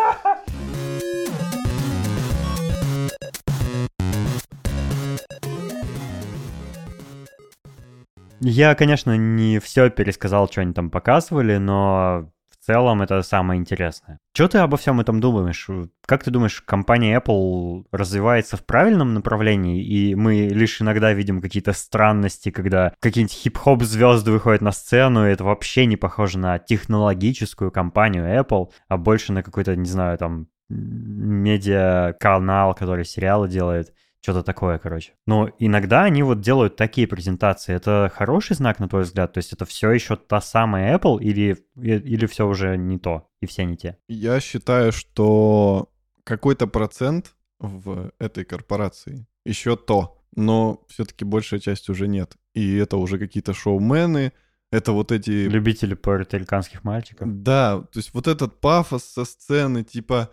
Я, 8.46 8.74
конечно, 8.74 9.16
не 9.16 9.58
все 9.58 9.88
пересказал, 9.88 10.50
что 10.50 10.60
они 10.60 10.74
там 10.74 10.90
показывали, 10.90 11.56
но 11.56 12.30
в 12.50 12.66
целом 12.66 13.00
это 13.00 13.22
самое 13.22 13.58
интересное. 13.58 14.18
Что 14.34 14.48
ты 14.48 14.58
обо 14.58 14.76
всем 14.76 15.00
этом 15.00 15.18
думаешь? 15.18 15.66
Как 16.04 16.24
ты 16.24 16.30
думаешь, 16.30 16.60
компания 16.60 17.18
Apple 17.18 17.86
развивается 17.90 18.58
в 18.58 18.66
правильном 18.66 19.14
направлении, 19.14 19.82
и 19.82 20.14
мы 20.14 20.48
лишь 20.48 20.82
иногда 20.82 21.14
видим 21.14 21.40
какие-то 21.40 21.72
странности, 21.72 22.50
когда 22.50 22.92
какие-нибудь 23.00 23.34
хип-хоп 23.34 23.82
звезды 23.82 24.30
выходят 24.30 24.60
на 24.60 24.72
сцену, 24.72 25.26
и 25.26 25.30
это 25.30 25.44
вообще 25.44 25.86
не 25.86 25.96
похоже 25.96 26.38
на 26.38 26.58
технологическую 26.58 27.70
компанию 27.70 28.26
Apple, 28.26 28.70
а 28.88 28.98
больше 28.98 29.32
на 29.32 29.42
какой-то, 29.42 29.74
не 29.74 29.88
знаю, 29.88 30.18
там, 30.18 30.48
медиа-канал, 30.68 32.74
который 32.74 33.06
сериалы 33.06 33.48
делает. 33.48 33.94
Что-то 34.24 34.42
такое, 34.42 34.78
короче. 34.78 35.12
Но 35.26 35.50
иногда 35.58 36.04
они 36.04 36.22
вот 36.22 36.40
делают 36.40 36.76
такие 36.76 37.06
презентации. 37.06 37.74
Это 37.74 38.10
хороший 38.10 38.56
знак, 38.56 38.78
на 38.78 38.88
твой 38.88 39.02
взгляд? 39.02 39.34
То 39.34 39.38
есть 39.38 39.52
это 39.52 39.66
все 39.66 39.90
еще 39.90 40.16
та 40.16 40.40
самая 40.40 40.96
Apple 40.96 41.20
или, 41.20 41.58
или 41.76 42.24
все 42.24 42.48
уже 42.48 42.78
не 42.78 42.98
то 42.98 43.28
и 43.42 43.46
все 43.46 43.66
не 43.66 43.76
те? 43.76 43.98
Я 44.08 44.40
считаю, 44.40 44.92
что 44.92 45.90
какой-то 46.24 46.66
процент 46.66 47.34
в 47.58 48.12
этой 48.18 48.46
корпорации 48.46 49.26
еще 49.44 49.76
то, 49.76 50.22
но 50.34 50.86
все-таки 50.88 51.26
большая 51.26 51.60
часть 51.60 51.90
уже 51.90 52.08
нет. 52.08 52.34
И 52.54 52.76
это 52.76 52.96
уже 52.96 53.18
какие-то 53.18 53.52
шоумены, 53.52 54.32
это 54.72 54.92
вот 54.92 55.12
эти... 55.12 55.48
Любители 55.48 55.92
пуэрториканских 55.92 56.82
мальчиков. 56.82 57.28
Да, 57.42 57.80
то 57.92 57.98
есть 57.98 58.14
вот 58.14 58.26
этот 58.26 58.58
пафос 58.58 59.04
со 59.04 59.26
сцены, 59.26 59.84
типа 59.84 60.30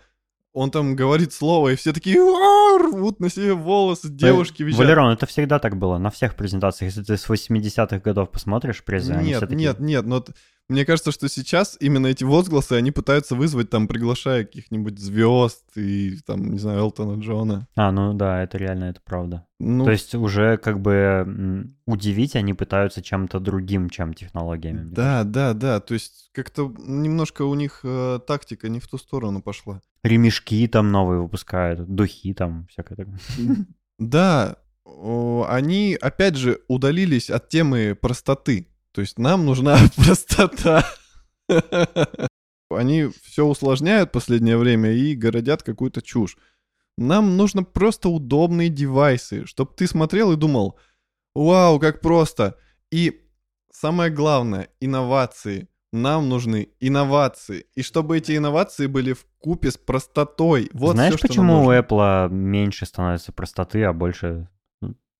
он 0.53 0.71
там 0.71 0.95
говорит 0.95 1.33
слово, 1.33 1.69
и 1.69 1.75
все 1.75 1.93
такие 1.93 2.17
рвут 2.77 3.19
на 3.19 3.29
себе 3.29 3.53
волосы, 3.53 4.09
девушки 4.09 4.63
визжат. 4.63 4.79
Валерон, 4.79 5.13
это 5.13 5.25
всегда 5.25 5.59
так 5.59 5.77
было, 5.77 5.97
на 5.97 6.09
всех 6.09 6.35
презентациях. 6.35 6.91
Если 6.93 7.03
ты 7.03 7.17
с 7.17 7.29
80-х 7.29 7.99
годов 7.99 8.31
посмотришь 8.31 8.83
презы, 8.83 9.13
Нет, 9.13 9.39
такие... 9.39 9.55
нет, 9.55 9.79
нет, 9.79 10.05
но 10.05 10.25
мне 10.69 10.85
кажется, 10.85 11.11
что 11.11 11.27
сейчас 11.27 11.77
именно 11.79 12.07
эти 12.07 12.23
возгласы, 12.23 12.73
они 12.73 12.91
пытаются 12.91 13.35
вызвать, 13.35 13.69
там, 13.69 13.87
приглашая 13.87 14.45
каких-нибудь 14.45 14.99
звезд 14.99 15.65
и, 15.75 16.17
там, 16.25 16.51
не 16.51 16.59
знаю, 16.59 16.79
Элтона 16.79 17.19
Джона. 17.19 17.67
А, 17.75 17.91
ну 17.91 18.13
да, 18.13 18.41
это 18.43 18.57
реально, 18.57 18.85
это 18.85 19.01
правда. 19.03 19.45
Ну, 19.59 19.85
То 19.85 19.91
есть 19.91 20.15
уже 20.15 20.57
как 20.57 20.81
бы 20.81 21.73
удивить 21.85 22.35
они 22.35 22.53
пытаются 22.53 23.01
чем-то 23.01 23.39
другим, 23.39 23.89
чем 23.89 24.13
технологиями. 24.13 24.89
Да, 24.89 25.23
да, 25.23 25.53
да. 25.53 25.79
То 25.79 25.93
есть 25.93 26.31
как-то 26.33 26.73
немножко 26.79 27.43
у 27.43 27.53
них 27.53 27.81
э, 27.83 28.19
тактика 28.25 28.69
не 28.69 28.79
в 28.79 28.87
ту 28.87 28.97
сторону 28.97 29.41
пошла. 29.41 29.81
Ремешки 30.03 30.67
там 30.67 30.91
новые 30.91 31.21
выпускают, 31.21 31.87
духи 31.93 32.33
там, 32.33 32.67
всякое 32.69 32.95
такое. 32.95 33.19
Да, 33.99 34.57
они, 35.47 35.97
опять 35.99 36.35
же, 36.35 36.61
удалились 36.67 37.29
от 37.29 37.49
темы 37.49 37.95
простоты. 37.99 38.67
То 38.93 39.01
есть 39.01 39.17
нам 39.17 39.45
нужна 39.45 39.77
простота. 39.95 40.85
Они 42.69 43.07
все 43.23 43.45
усложняют 43.45 44.09
в 44.09 44.13
последнее 44.13 44.57
время 44.57 44.91
и 44.91 45.15
городят 45.15 45.63
какую-то 45.63 46.01
чушь. 46.01 46.37
Нам 46.97 47.37
нужно 47.37 47.63
просто 47.63 48.09
удобные 48.09 48.69
девайсы, 48.69 49.45
чтобы 49.45 49.71
ты 49.75 49.87
смотрел 49.87 50.31
и 50.31 50.37
думал, 50.37 50.77
вау, 51.33 51.79
как 51.79 52.01
просто. 52.01 52.57
И 52.91 53.21
самое 53.71 54.11
главное, 54.11 54.69
инновации. 54.79 55.67
Нам 55.93 56.29
нужны 56.29 56.69
инновации. 56.79 57.65
И 57.75 57.81
чтобы 57.81 58.17
эти 58.17 58.37
инновации 58.37 58.87
были 58.87 59.11
в 59.11 59.25
купе 59.39 59.71
с 59.71 59.77
простотой. 59.77 60.69
Вот 60.71 60.93
Знаешь, 60.93 61.15
все, 61.15 61.27
почему 61.27 61.65
у 61.65 61.71
Apple 61.71 62.29
меньше 62.29 62.85
становится 62.85 63.33
простоты, 63.33 63.83
а 63.83 63.91
больше 63.91 64.47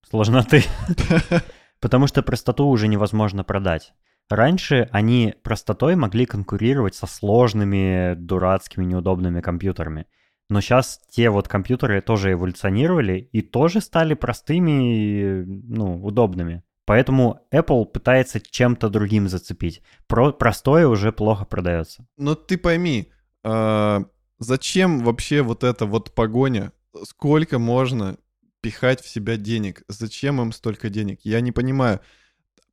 сложноты? 0.08 0.64
Потому 1.82 2.06
что 2.06 2.22
простоту 2.22 2.68
уже 2.68 2.86
невозможно 2.86 3.42
продать. 3.42 3.92
Раньше 4.30 4.88
они 4.92 5.34
простотой 5.42 5.96
могли 5.96 6.26
конкурировать 6.26 6.94
со 6.94 7.06
сложными, 7.06 8.14
дурацкими, 8.14 8.84
неудобными 8.84 9.40
компьютерами. 9.40 10.06
Но 10.48 10.60
сейчас 10.60 11.00
те 11.10 11.28
вот 11.28 11.48
компьютеры 11.48 12.00
тоже 12.00 12.32
эволюционировали 12.32 13.28
и 13.32 13.42
тоже 13.42 13.80
стали 13.80 14.14
простыми, 14.14 15.42
ну, 15.44 16.02
удобными. 16.04 16.62
Поэтому 16.84 17.40
Apple 17.52 17.84
пытается 17.86 18.40
чем-то 18.40 18.88
другим 18.88 19.28
зацепить. 19.28 19.82
Про 20.06 20.32
простое 20.32 20.86
уже 20.86 21.10
плохо 21.10 21.44
продается. 21.44 22.06
Но 22.16 22.34
ты 22.36 22.58
пойми, 22.58 23.10
э, 23.44 24.04
зачем 24.38 25.00
вообще 25.00 25.42
вот 25.42 25.64
эта 25.64 25.84
вот 25.86 26.14
погоня? 26.14 26.72
Сколько 27.04 27.58
можно 27.58 28.18
пихать 28.62 29.02
в 29.02 29.08
себя 29.08 29.36
денег. 29.36 29.82
Зачем 29.88 30.40
им 30.40 30.52
столько 30.52 30.88
денег? 30.88 31.20
Я 31.24 31.42
не 31.42 31.52
понимаю. 31.52 32.00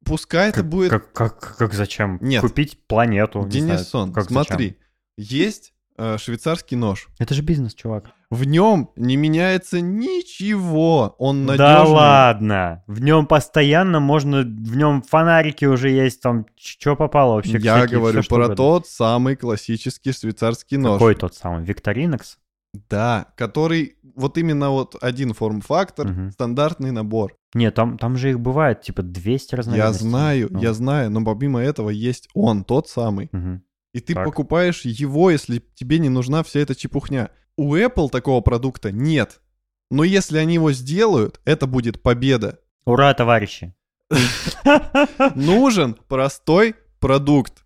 Пускай 0.06 0.52
как, 0.52 0.60
это 0.60 0.64
будет... 0.64 0.90
Как, 0.92 1.12
как, 1.12 1.58
как 1.58 1.74
зачем? 1.74 2.18
Нет. 2.22 2.42
Купить 2.42 2.80
планету. 2.88 3.46
Денисон, 3.46 4.14
как 4.14 4.30
смотри. 4.30 4.68
Зачем? 4.68 4.78
Есть 5.18 5.74
э, 5.98 6.18
швейцарский 6.18 6.78
нож. 6.78 7.10
Это 7.18 7.34
же 7.34 7.42
бизнес, 7.42 7.74
чувак. 7.74 8.12
В 8.30 8.46
нем 8.46 8.92
не 8.96 9.18
меняется 9.18 9.82
ничего. 9.82 11.16
Он 11.18 11.46
надежный. 11.46 11.66
Да 11.66 11.84
ладно. 11.84 12.84
В 12.88 13.02
нем 13.02 13.26
постоянно 13.26 14.00
можно... 14.00 14.44
В 14.44 14.78
нем 14.78 15.02
фонарики 15.02 15.66
уже 15.66 15.90
есть, 15.90 16.22
там 16.22 16.46
что 16.56 16.96
попало 16.96 17.36
вообще. 17.36 17.58
Я 17.58 17.80
всякие, 17.80 18.00
говорю 18.00 18.22
все, 18.22 18.30
про 18.30 18.56
тот 18.56 18.88
самый 18.88 19.36
классический 19.36 20.14
швейцарский 20.14 20.78
нож. 20.78 20.94
Какой 20.94 21.16
тот 21.16 21.36
самый? 21.36 21.66
Викторинекс? 21.66 22.38
Да, 22.74 23.28
который 23.36 23.96
вот 24.16 24.38
именно 24.38 24.70
вот 24.70 24.96
один 25.02 25.34
форм-фактор, 25.34 26.08
угу. 26.08 26.32
стандартный 26.32 26.92
набор. 26.92 27.36
Нет, 27.54 27.74
там, 27.74 27.98
там 27.98 28.16
же 28.16 28.32
их 28.32 28.40
бывает 28.40 28.82
типа 28.82 29.02
200 29.02 29.56
разновидностей. 29.56 30.06
Я 30.06 30.10
знаю, 30.10 30.48
ну. 30.52 30.60
я 30.60 30.74
знаю, 30.74 31.10
но 31.10 31.24
помимо 31.24 31.62
этого 31.62 31.90
есть 31.90 32.30
он, 32.34 32.64
тот 32.64 32.88
самый. 32.88 33.30
Угу. 33.32 33.62
И 33.94 34.00
ты 34.02 34.14
так. 34.14 34.26
покупаешь 34.26 34.82
его, 34.82 35.32
если 35.32 35.64
тебе 35.74 35.98
не 36.00 36.10
нужна 36.10 36.44
вся 36.44 36.60
эта 36.60 36.76
чепухня. 36.76 37.32
У 37.58 37.76
Apple 37.76 38.10
такого 38.10 38.42
продукта 38.42 38.92
нет. 38.92 39.42
Но 39.90 40.04
если 40.04 40.38
они 40.38 40.56
его 40.56 40.72
сделают, 40.72 41.42
это 41.46 41.66
будет 41.66 42.04
победа. 42.04 42.60
Ура, 42.86 43.14
товарищи! 43.16 43.74
Нужен 45.36 45.96
простой 46.08 46.76
продукт 47.00 47.66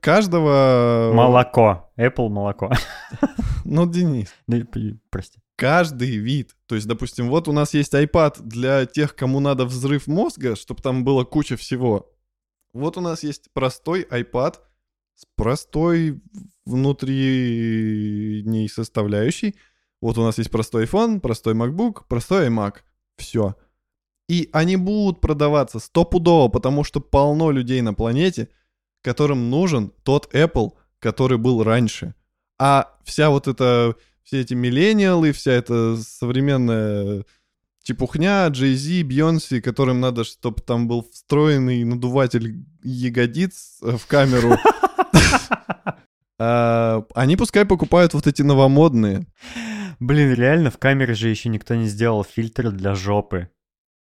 каждого... 0.00 1.12
Молоко. 1.12 1.90
Apple 1.98 2.28
молоко. 2.28 2.70
Ну, 3.64 3.90
Денис. 3.90 4.28
Прости. 5.10 5.40
Каждый 5.56 6.16
вид. 6.16 6.56
То 6.66 6.74
есть, 6.74 6.86
допустим, 6.86 7.28
вот 7.28 7.48
у 7.48 7.52
нас 7.52 7.74
есть 7.74 7.94
iPad 7.94 8.42
для 8.42 8.86
тех, 8.86 9.14
кому 9.14 9.40
надо 9.40 9.64
взрыв 9.64 10.06
мозга, 10.06 10.56
чтобы 10.56 10.82
там 10.82 11.04
было 11.04 11.24
куча 11.24 11.56
всего. 11.56 12.10
Вот 12.72 12.96
у 12.96 13.00
нас 13.00 13.22
есть 13.22 13.52
простой 13.52 14.02
iPad 14.02 14.56
с 15.14 15.26
простой 15.36 16.20
внутренней 16.66 18.68
составляющей. 18.68 19.54
Вот 20.00 20.18
у 20.18 20.22
нас 20.22 20.38
есть 20.38 20.50
простой 20.50 20.86
iPhone, 20.86 21.20
простой 21.20 21.54
MacBook, 21.54 22.02
простой 22.08 22.48
iMac. 22.48 22.78
Все. 23.16 23.54
И 24.28 24.48
они 24.52 24.76
будут 24.76 25.20
продаваться 25.20 25.78
стопудово, 25.78 26.48
потому 26.48 26.84
что 26.84 27.00
полно 27.00 27.50
людей 27.50 27.80
на 27.80 27.94
планете— 27.94 28.48
которым 29.04 29.50
нужен 29.50 29.92
тот 30.02 30.34
Apple, 30.34 30.72
который 30.98 31.36
был 31.36 31.62
раньше. 31.62 32.14
А 32.58 32.93
вся 33.04 33.30
вот 33.30 33.48
эта, 33.48 33.94
все 34.22 34.40
эти 34.40 34.54
миллениалы, 34.54 35.32
вся 35.32 35.52
эта 35.52 35.96
современная 35.96 37.24
чепухня, 37.82 38.48
Jay-Z, 38.48 39.04
Бейонси, 39.04 39.60
которым 39.60 40.00
надо, 40.00 40.24
чтобы 40.24 40.60
там 40.62 40.88
был 40.88 41.08
встроенный 41.12 41.84
надуватель 41.84 42.64
ягодиц 42.82 43.78
э, 43.82 43.96
в 43.96 44.06
камеру. 44.06 44.56
А, 46.36 47.04
они 47.14 47.36
пускай 47.36 47.64
покупают 47.64 48.12
вот 48.12 48.26
эти 48.26 48.42
новомодные. 48.42 49.24
Блин, 50.00 50.34
реально 50.34 50.72
в 50.72 50.78
камере 50.78 51.14
же 51.14 51.28
еще 51.28 51.48
никто 51.48 51.76
не 51.76 51.86
сделал 51.86 52.24
фильтр 52.24 52.72
для 52.72 52.96
жопы 52.96 53.50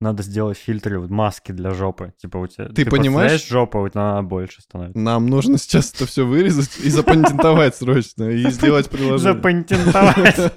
надо 0.02 0.24
сделать 0.24 0.58
фильтры, 0.58 1.00
вот 1.00 1.10
маски 1.10 1.52
для 1.52 1.72
жопы. 1.72 2.14
Типа 2.20 2.38
у 2.38 2.48
тебя... 2.48 2.66
Ты, 2.68 2.84
ты 2.84 2.90
понимаешь? 2.90 3.48
жопа, 3.48 3.80
вот 3.80 3.96
она 3.96 4.22
больше 4.22 4.62
становится. 4.62 4.98
Нам 4.98 5.28
нужно 5.28 5.58
сейчас 5.58 5.94
это 5.94 6.06
все 6.06 6.26
вырезать 6.26 6.78
и 6.84 6.90
запатентовать 6.90 7.76
срочно, 7.76 8.24
и 8.30 8.50
сделать 8.50 8.90
приложение. 8.90 9.34
Запатентовать. 9.34 10.54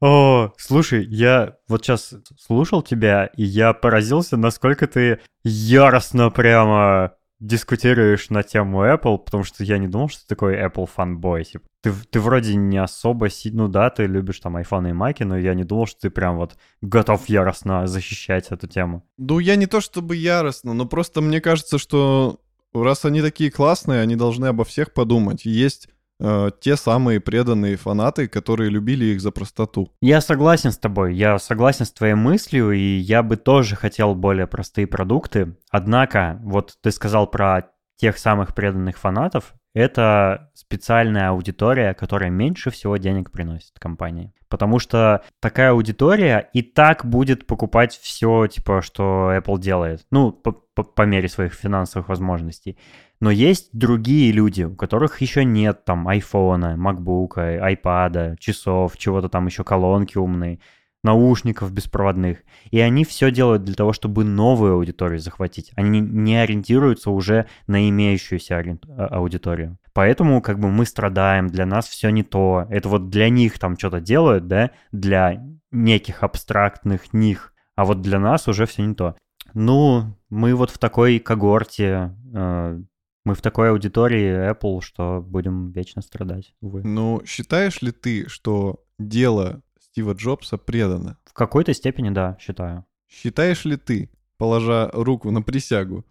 О, 0.00 0.52
слушай, 0.58 1.04
я 1.04 1.56
вот 1.68 1.84
сейчас 1.84 2.14
слушал 2.40 2.82
тебя, 2.82 3.26
и 3.36 3.44
я 3.44 3.72
поразился, 3.72 4.36
насколько 4.36 4.86
ты 4.86 5.20
яростно 5.44 6.30
прямо 6.30 7.12
дискутируешь 7.40 8.30
на 8.30 8.42
тему 8.42 8.84
Apple, 8.84 9.18
потому 9.18 9.44
что 9.44 9.64
я 9.64 9.78
не 9.78 9.88
думал, 9.88 10.08
что 10.08 10.22
ты 10.22 10.28
такой 10.28 10.56
Apple 10.56 10.86
фанбой. 10.86 11.44
Типа. 11.44 11.64
Ты, 11.82 11.92
ты 12.10 12.20
вроде 12.20 12.54
не 12.54 12.78
особо... 12.78 13.28
Си... 13.28 13.50
Ну 13.50 13.68
да, 13.68 13.90
ты 13.90 14.06
любишь 14.06 14.40
там 14.40 14.56
iPhone 14.56 14.90
и 14.90 14.92
Mac, 14.92 15.24
но 15.24 15.36
я 15.36 15.54
не 15.54 15.64
думал, 15.64 15.86
что 15.86 16.00
ты 16.02 16.10
прям 16.10 16.36
вот 16.36 16.56
готов 16.80 17.28
яростно 17.28 17.86
защищать 17.86 18.48
эту 18.50 18.66
тему. 18.66 19.04
Ну, 19.18 19.38
я 19.38 19.56
не 19.56 19.66
то 19.66 19.80
чтобы 19.80 20.16
яростно, 20.16 20.74
но 20.74 20.86
просто 20.86 21.20
мне 21.20 21.40
кажется, 21.40 21.78
что 21.78 22.40
раз 22.72 23.04
они 23.04 23.20
такие 23.20 23.50
классные, 23.50 24.00
они 24.00 24.16
должны 24.16 24.46
обо 24.46 24.64
всех 24.64 24.92
подумать. 24.92 25.44
Есть 25.44 25.88
э, 26.24 26.50
те 26.60 26.76
самые 26.76 27.20
преданные 27.20 27.76
фанаты, 27.76 28.28
которые 28.28 28.70
любили 28.70 29.06
их 29.06 29.20
за 29.20 29.30
простоту. 29.30 29.90
Я 30.00 30.20
согласен 30.20 30.72
с 30.72 30.78
тобой, 30.78 31.14
я 31.14 31.38
согласен 31.38 31.84
с 31.84 31.92
твоей 31.92 32.14
мыслью, 32.14 32.72
и 32.72 32.96
я 32.96 33.22
бы 33.22 33.36
тоже 33.36 33.76
хотел 33.76 34.14
более 34.14 34.46
простые 34.46 34.86
продукты. 34.86 35.56
Однако, 35.70 36.40
вот 36.42 36.74
ты 36.82 36.90
сказал 36.90 37.30
про 37.30 37.70
тех 37.96 38.18
самых 38.18 38.54
преданных 38.54 38.98
фанатов, 38.98 39.54
это 39.74 40.50
специальная 40.54 41.30
аудитория, 41.30 41.94
которая 41.94 42.30
меньше 42.30 42.70
всего 42.70 42.96
денег 42.96 43.30
приносит 43.30 43.78
компании. 43.78 44.32
Потому 44.48 44.78
что 44.78 45.24
такая 45.40 45.72
аудитория 45.72 46.48
и 46.52 46.62
так 46.62 47.04
будет 47.04 47.46
покупать 47.46 47.98
все, 48.00 48.46
типа, 48.46 48.82
что 48.82 49.32
Apple 49.36 49.58
делает. 49.58 50.06
Ну, 50.12 50.30
по, 50.30 50.52
по, 50.52 50.84
по 50.84 51.02
мере 51.02 51.28
своих 51.28 51.54
финансовых 51.54 52.08
возможностей. 52.08 52.78
Но 53.18 53.32
есть 53.32 53.70
другие 53.72 54.30
люди, 54.30 54.62
у 54.62 54.76
которых 54.76 55.20
еще 55.20 55.44
нет 55.44 55.84
там 55.84 56.06
айфона, 56.06 56.76
макбука, 56.76 57.64
айпада, 57.64 58.36
часов, 58.38 58.96
чего-то 58.96 59.28
там 59.28 59.46
еще, 59.46 59.64
колонки 59.64 60.18
умные 60.18 60.60
наушников 61.04 61.72
беспроводных. 61.72 62.38
И 62.70 62.80
они 62.80 63.04
все 63.04 63.30
делают 63.30 63.62
для 63.62 63.74
того, 63.74 63.92
чтобы 63.92 64.24
новую 64.24 64.74
аудиторию 64.74 65.20
захватить. 65.20 65.70
Они 65.76 66.00
не 66.00 66.36
ориентируются 66.36 67.10
уже 67.10 67.46
на 67.66 67.88
имеющуюся 67.88 68.58
а, 68.58 69.06
аудиторию. 69.06 69.78
Поэтому 69.92 70.42
как 70.42 70.58
бы 70.58 70.70
мы 70.70 70.86
страдаем, 70.86 71.48
для 71.48 71.66
нас 71.66 71.86
все 71.86 72.10
не 72.10 72.24
то. 72.24 72.66
Это 72.70 72.88
вот 72.88 73.10
для 73.10 73.28
них 73.28 73.58
там 73.58 73.78
что-то 73.78 74.00
делают, 74.00 74.48
да, 74.48 74.70
для 74.90 75.40
неких 75.70 76.22
абстрактных 76.22 77.12
них. 77.12 77.52
А 77.76 77.84
вот 77.84 78.00
для 78.00 78.18
нас 78.18 78.48
уже 78.48 78.66
все 78.66 78.82
не 78.82 78.94
то. 78.94 79.16
Ну, 79.52 80.16
мы 80.30 80.54
вот 80.54 80.70
в 80.70 80.78
такой 80.78 81.18
когорте, 81.20 82.16
э, 82.34 82.80
мы 83.24 83.34
в 83.34 83.40
такой 83.40 83.70
аудитории 83.70 84.52
Apple, 84.52 84.80
что 84.80 85.24
будем 85.24 85.70
вечно 85.70 86.02
страдать, 86.02 86.54
увы. 86.60 86.82
Ну, 86.82 87.22
считаешь 87.24 87.80
ли 87.82 87.92
ты, 87.92 88.28
что 88.28 88.84
дело 88.98 89.62
Стива 89.94 90.12
Джобса 90.12 90.58
предано? 90.58 91.18
В 91.24 91.32
какой-то 91.32 91.72
степени, 91.72 92.10
да, 92.10 92.36
считаю. 92.40 92.84
Считаешь 93.08 93.64
ли 93.64 93.76
ты, 93.76 94.10
положа 94.38 94.90
руку 94.92 95.30
на 95.30 95.40
присягу, 95.40 96.04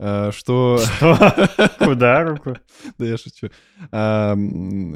э, 0.00 0.32
что... 0.32 0.80
Куда 1.78 2.24
руку? 2.24 2.56
Да 2.98 3.06
я 3.06 3.16
шучу. 3.16 3.50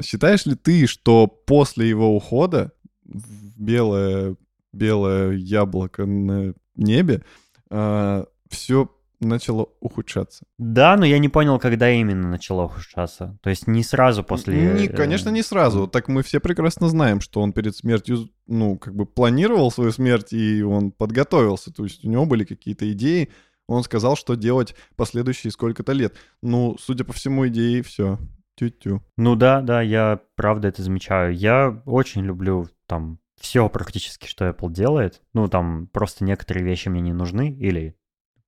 Считаешь 0.03 0.45
ли 0.45 0.55
ты, 0.55 0.87
что 0.87 1.27
после 1.27 1.87
его 1.87 2.13
ухода 2.13 2.73
белое, 3.05 4.35
белое 4.73 5.31
яблоко 5.31 6.05
на 6.05 6.53
небе 6.75 7.23
а, 7.69 8.25
все 8.49 8.91
начало 9.27 9.69
ухудшаться. 9.79 10.45
Да, 10.57 10.95
но 10.97 11.05
я 11.05 11.19
не 11.19 11.29
понял, 11.29 11.59
когда 11.59 11.89
именно 11.89 12.29
начало 12.29 12.63
ухудшаться. 12.63 13.37
То 13.41 13.49
есть 13.49 13.67
не 13.67 13.83
сразу 13.83 14.23
после... 14.23 14.73
Не, 14.73 14.87
конечно, 14.87 15.29
не 15.29 15.43
сразу. 15.43 15.87
Так 15.87 16.07
мы 16.07 16.23
все 16.23 16.39
прекрасно 16.39 16.89
знаем, 16.89 17.21
что 17.21 17.41
он 17.41 17.53
перед 17.53 17.75
смертью, 17.75 18.29
ну, 18.47 18.77
как 18.77 18.95
бы 18.95 19.05
планировал 19.05 19.71
свою 19.71 19.91
смерть, 19.91 20.33
и 20.33 20.61
он 20.63 20.91
подготовился. 20.91 21.71
То 21.73 21.83
есть 21.83 22.03
у 22.05 22.09
него 22.09 22.25
были 22.25 22.43
какие-то 22.43 22.91
идеи. 22.91 23.29
Он 23.67 23.83
сказал, 23.83 24.15
что 24.15 24.35
делать 24.35 24.75
последующие 24.95 25.51
сколько-то 25.51 25.93
лет. 25.93 26.15
Ну, 26.41 26.77
судя 26.79 27.03
по 27.03 27.13
всему, 27.13 27.47
идеи 27.47 27.81
все. 27.81 28.19
Тю-тю. 28.55 29.01
Ну 29.17 29.35
да, 29.35 29.61
да, 29.61 29.81
я 29.81 30.19
правда 30.35 30.67
это 30.67 30.83
замечаю. 30.83 31.33
Я 31.35 31.81
очень 31.85 32.21
люблю 32.23 32.67
там 32.85 33.19
все 33.39 33.67
практически, 33.67 34.27
что 34.27 34.47
Apple 34.47 34.71
делает. 34.71 35.21
Ну, 35.33 35.47
там 35.47 35.87
просто 35.87 36.23
некоторые 36.23 36.63
вещи 36.63 36.87
мне 36.87 37.01
не 37.01 37.13
нужны 37.13 37.51
или 37.51 37.95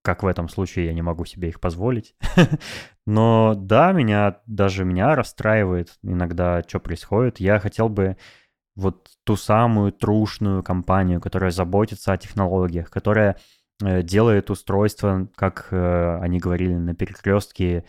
как 0.05 0.21
в 0.21 0.27
этом 0.27 0.47
случае 0.47 0.85
я 0.85 0.93
не 0.93 1.01
могу 1.01 1.25
себе 1.25 1.49
их 1.49 1.59
позволить. 1.59 2.15
Но 3.07 3.55
да, 3.57 3.91
меня 3.91 4.37
даже 4.45 4.85
меня 4.85 5.15
расстраивает 5.15 5.97
иногда, 6.03 6.61
что 6.67 6.79
происходит. 6.79 7.39
Я 7.39 7.59
хотел 7.59 7.89
бы 7.89 8.15
вот 8.75 9.09
ту 9.23 9.35
самую 9.35 9.91
трушную 9.91 10.61
компанию, 10.61 11.19
которая 11.19 11.49
заботится 11.49 12.13
о 12.13 12.17
технологиях, 12.17 12.91
которая 12.91 13.37
э, 13.83 14.03
делает 14.03 14.51
устройства, 14.51 15.27
как 15.35 15.69
э, 15.71 16.19
они 16.21 16.37
говорили, 16.37 16.75
на 16.75 16.93
перекрестке 16.93 17.85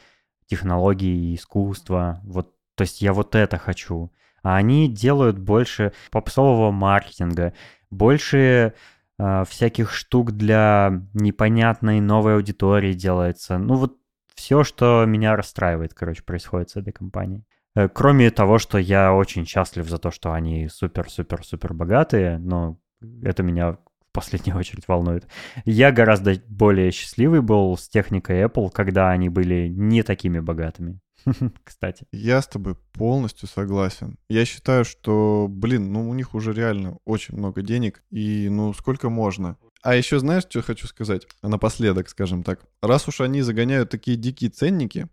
технологий 0.46 1.32
и 1.32 1.34
искусства. 1.34 2.20
Вот, 2.24 2.54
то 2.76 2.82
есть 2.82 3.02
я 3.02 3.12
вот 3.12 3.34
это 3.34 3.58
хочу. 3.58 4.10
А 4.42 4.56
они 4.56 4.88
делают 4.88 5.38
больше 5.38 5.92
попсового 6.10 6.70
маркетинга, 6.70 7.52
больше 7.90 8.72
э, 9.18 9.44
всяких 9.48 9.92
штук 9.92 10.32
для 10.32 11.02
непонятной 11.14 12.00
новой 12.00 12.34
аудитории 12.34 12.92
делается. 12.92 13.58
Ну 13.58 13.74
вот 13.74 13.96
все, 14.34 14.64
что 14.64 15.04
меня 15.06 15.34
расстраивает, 15.36 15.94
короче, 15.94 16.22
происходит 16.22 16.70
с 16.70 16.76
этой 16.76 16.92
компанией. 16.92 17.44
Э, 17.74 17.88
кроме 17.88 18.30
того, 18.30 18.58
что 18.58 18.78
я 18.78 19.12
очень 19.12 19.46
счастлив 19.46 19.88
за 19.88 19.98
то, 19.98 20.10
что 20.10 20.32
они 20.32 20.68
супер-супер-супер 20.68 21.74
богатые, 21.74 22.38
но 22.38 22.78
это 23.22 23.42
меня 23.42 23.72
в 23.72 23.78
последнюю 24.12 24.56
очередь 24.58 24.88
волнует. 24.88 25.26
Я 25.64 25.92
гораздо 25.92 26.34
более 26.48 26.90
счастливый 26.90 27.42
был 27.42 27.76
с 27.76 27.88
техникой 27.88 28.42
Apple, 28.42 28.70
когда 28.70 29.10
они 29.10 29.28
были 29.28 29.68
не 29.68 30.02
такими 30.02 30.40
богатыми. 30.40 31.00
кстати. 31.64 32.06
Я 32.12 32.40
с 32.40 32.46
тобой 32.46 32.76
полностью 32.92 33.48
согласен. 33.48 34.18
Я 34.28 34.44
считаю, 34.44 34.84
что, 34.84 35.46
блин, 35.48 35.92
ну 35.92 36.08
у 36.08 36.14
них 36.14 36.34
уже 36.34 36.52
реально 36.52 36.98
очень 37.04 37.36
много 37.36 37.62
денег, 37.62 38.02
и 38.10 38.48
ну 38.48 38.72
сколько 38.72 39.10
можно. 39.10 39.56
А 39.82 39.94
еще 39.94 40.18
знаешь, 40.18 40.44
что 40.48 40.62
хочу 40.62 40.86
сказать? 40.86 41.26
Напоследок, 41.42 42.08
скажем 42.08 42.42
так. 42.42 42.64
Раз 42.80 43.06
уж 43.08 43.20
они 43.20 43.42
загоняют 43.42 43.90
такие 43.90 44.16
дикие 44.16 44.50
ценники 44.50 45.08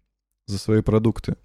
за 0.47 0.57
свои 0.57 0.82
продукты, 0.82 1.36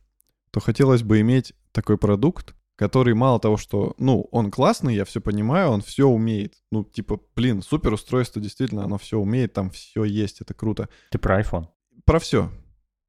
то 0.50 0.60
хотелось 0.60 1.02
бы 1.02 1.20
иметь 1.20 1.52
такой 1.72 1.98
продукт, 1.98 2.54
который 2.76 3.14
мало 3.14 3.40
того, 3.40 3.56
что, 3.56 3.94
ну, 3.98 4.28
он 4.30 4.50
классный, 4.50 4.94
я 4.94 5.04
все 5.04 5.20
понимаю, 5.20 5.70
он 5.70 5.82
все 5.82 6.06
умеет. 6.06 6.54
Ну, 6.70 6.84
типа, 6.84 7.20
блин, 7.34 7.60
супер 7.60 7.92
устройство, 7.92 8.40
действительно, 8.40 8.84
оно 8.84 8.98
все 8.98 9.18
умеет, 9.18 9.52
там 9.52 9.70
все 9.70 10.04
есть, 10.04 10.40
это 10.40 10.54
круто. 10.54 10.88
Ты 11.10 11.18
про 11.18 11.40
iPhone? 11.40 11.66
Про 12.04 12.20
все. 12.20 12.50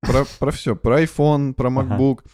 Про, 0.02 0.26
про 0.40 0.52
все, 0.52 0.76
про 0.76 1.04
iPhone, 1.04 1.54
про 1.54 1.70
MacBook. 1.70 2.20
Ага. 2.20 2.32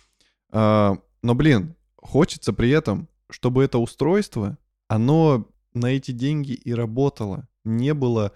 А, 0.51 0.97
но, 1.21 1.35
блин, 1.35 1.75
хочется 1.97 2.53
при 2.53 2.69
этом, 2.69 3.09
чтобы 3.29 3.63
это 3.63 3.79
устройство, 3.79 4.57
оно 4.87 5.47
на 5.73 5.87
эти 5.87 6.11
деньги 6.11 6.51
и 6.51 6.73
работало. 6.73 7.47
Не 7.63 7.93
было 7.93 8.31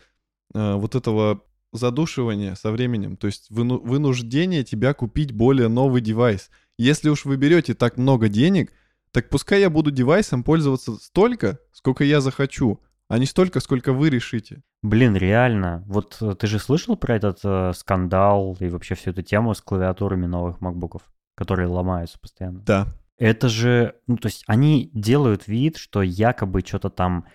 а, 0.54 0.78
вот 0.78 0.96
этого 0.96 1.44
задушивания 1.72 2.56
со 2.56 2.72
временем, 2.72 3.16
то 3.16 3.28
есть 3.28 3.52
выну, 3.52 3.80
вынуждение 3.80 4.64
тебя 4.64 4.96
купить 4.96 5.32
более 5.32 5.68
новый 5.68 6.02
девайс. 6.02 6.50
Если 6.80 7.10
уж 7.10 7.26
вы 7.26 7.38
берете 7.38 7.76
так 7.76 7.98
много 7.98 8.28
денег, 8.28 8.74
так 9.12 9.30
пускай 9.30 9.60
я 9.62 9.70
буду 9.70 9.92
девайсом 9.92 10.44
пользоваться 10.44 10.96
столько, 10.96 11.60
сколько 11.72 12.04
я 12.04 12.22
захочу 12.22 12.80
а 13.10 13.18
не 13.18 13.26
столько, 13.26 13.60
сколько 13.60 13.92
вы 13.92 14.10
решите. 14.10 14.64
Блин, 14.82 15.16
реально. 15.16 15.84
Вот 15.88 16.18
э, 16.22 16.36
ты 16.36 16.48
же 16.48 16.58
слышал 16.60 16.96
про 16.96 17.16
этот 17.16 17.40
э, 17.44 17.74
скандал 17.76 18.56
и 18.60 18.70
вообще 18.70 18.96
всю 18.96 19.12
эту 19.12 19.22
тему 19.22 19.54
с 19.54 19.62
клавиатурами 19.62 20.26
новых 20.26 20.62
макбуков, 20.62 21.02
которые 21.36 21.68
ломаются 21.68 22.18
постоянно? 22.20 22.62
Да. 22.62 22.88
Это 23.18 23.50
же, 23.50 23.96
ну 24.08 24.16
то 24.16 24.28
есть 24.28 24.44
они 24.48 24.90
делают 24.94 25.48
вид, 25.48 25.76
что 25.76 26.02
якобы 26.02 26.62
что-то 26.62 26.90
там 26.90 27.26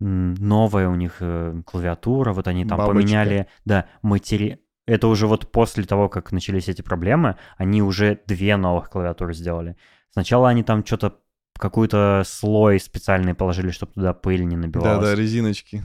новая 0.00 0.88
у 0.88 0.94
них 0.94 1.16
э, 1.20 1.62
клавиатура, 1.64 2.32
вот 2.32 2.48
они 2.48 2.66
там 2.66 2.78
Бабочка. 2.78 3.00
поменяли, 3.00 3.46
да, 3.64 3.86
матери... 4.02 4.58
Это 4.84 5.06
уже 5.06 5.28
вот 5.28 5.52
после 5.52 5.84
того, 5.84 6.08
как 6.08 6.32
начались 6.32 6.68
эти 6.68 6.82
проблемы, 6.82 7.36
они 7.56 7.82
уже 7.82 8.20
две 8.26 8.56
новых 8.56 8.90
клавиатуры 8.90 9.32
сделали. 9.32 9.76
Сначала 10.10 10.48
они 10.48 10.64
там 10.64 10.84
что-то 10.84 11.20
какой-то 11.56 12.24
слой 12.26 12.80
специальный 12.80 13.34
положили, 13.34 13.70
чтобы 13.70 13.92
туда 13.92 14.12
пыль 14.12 14.44
не 14.44 14.56
набивалась. 14.56 15.04
Да-да, 15.04 15.14
резиночки. 15.14 15.82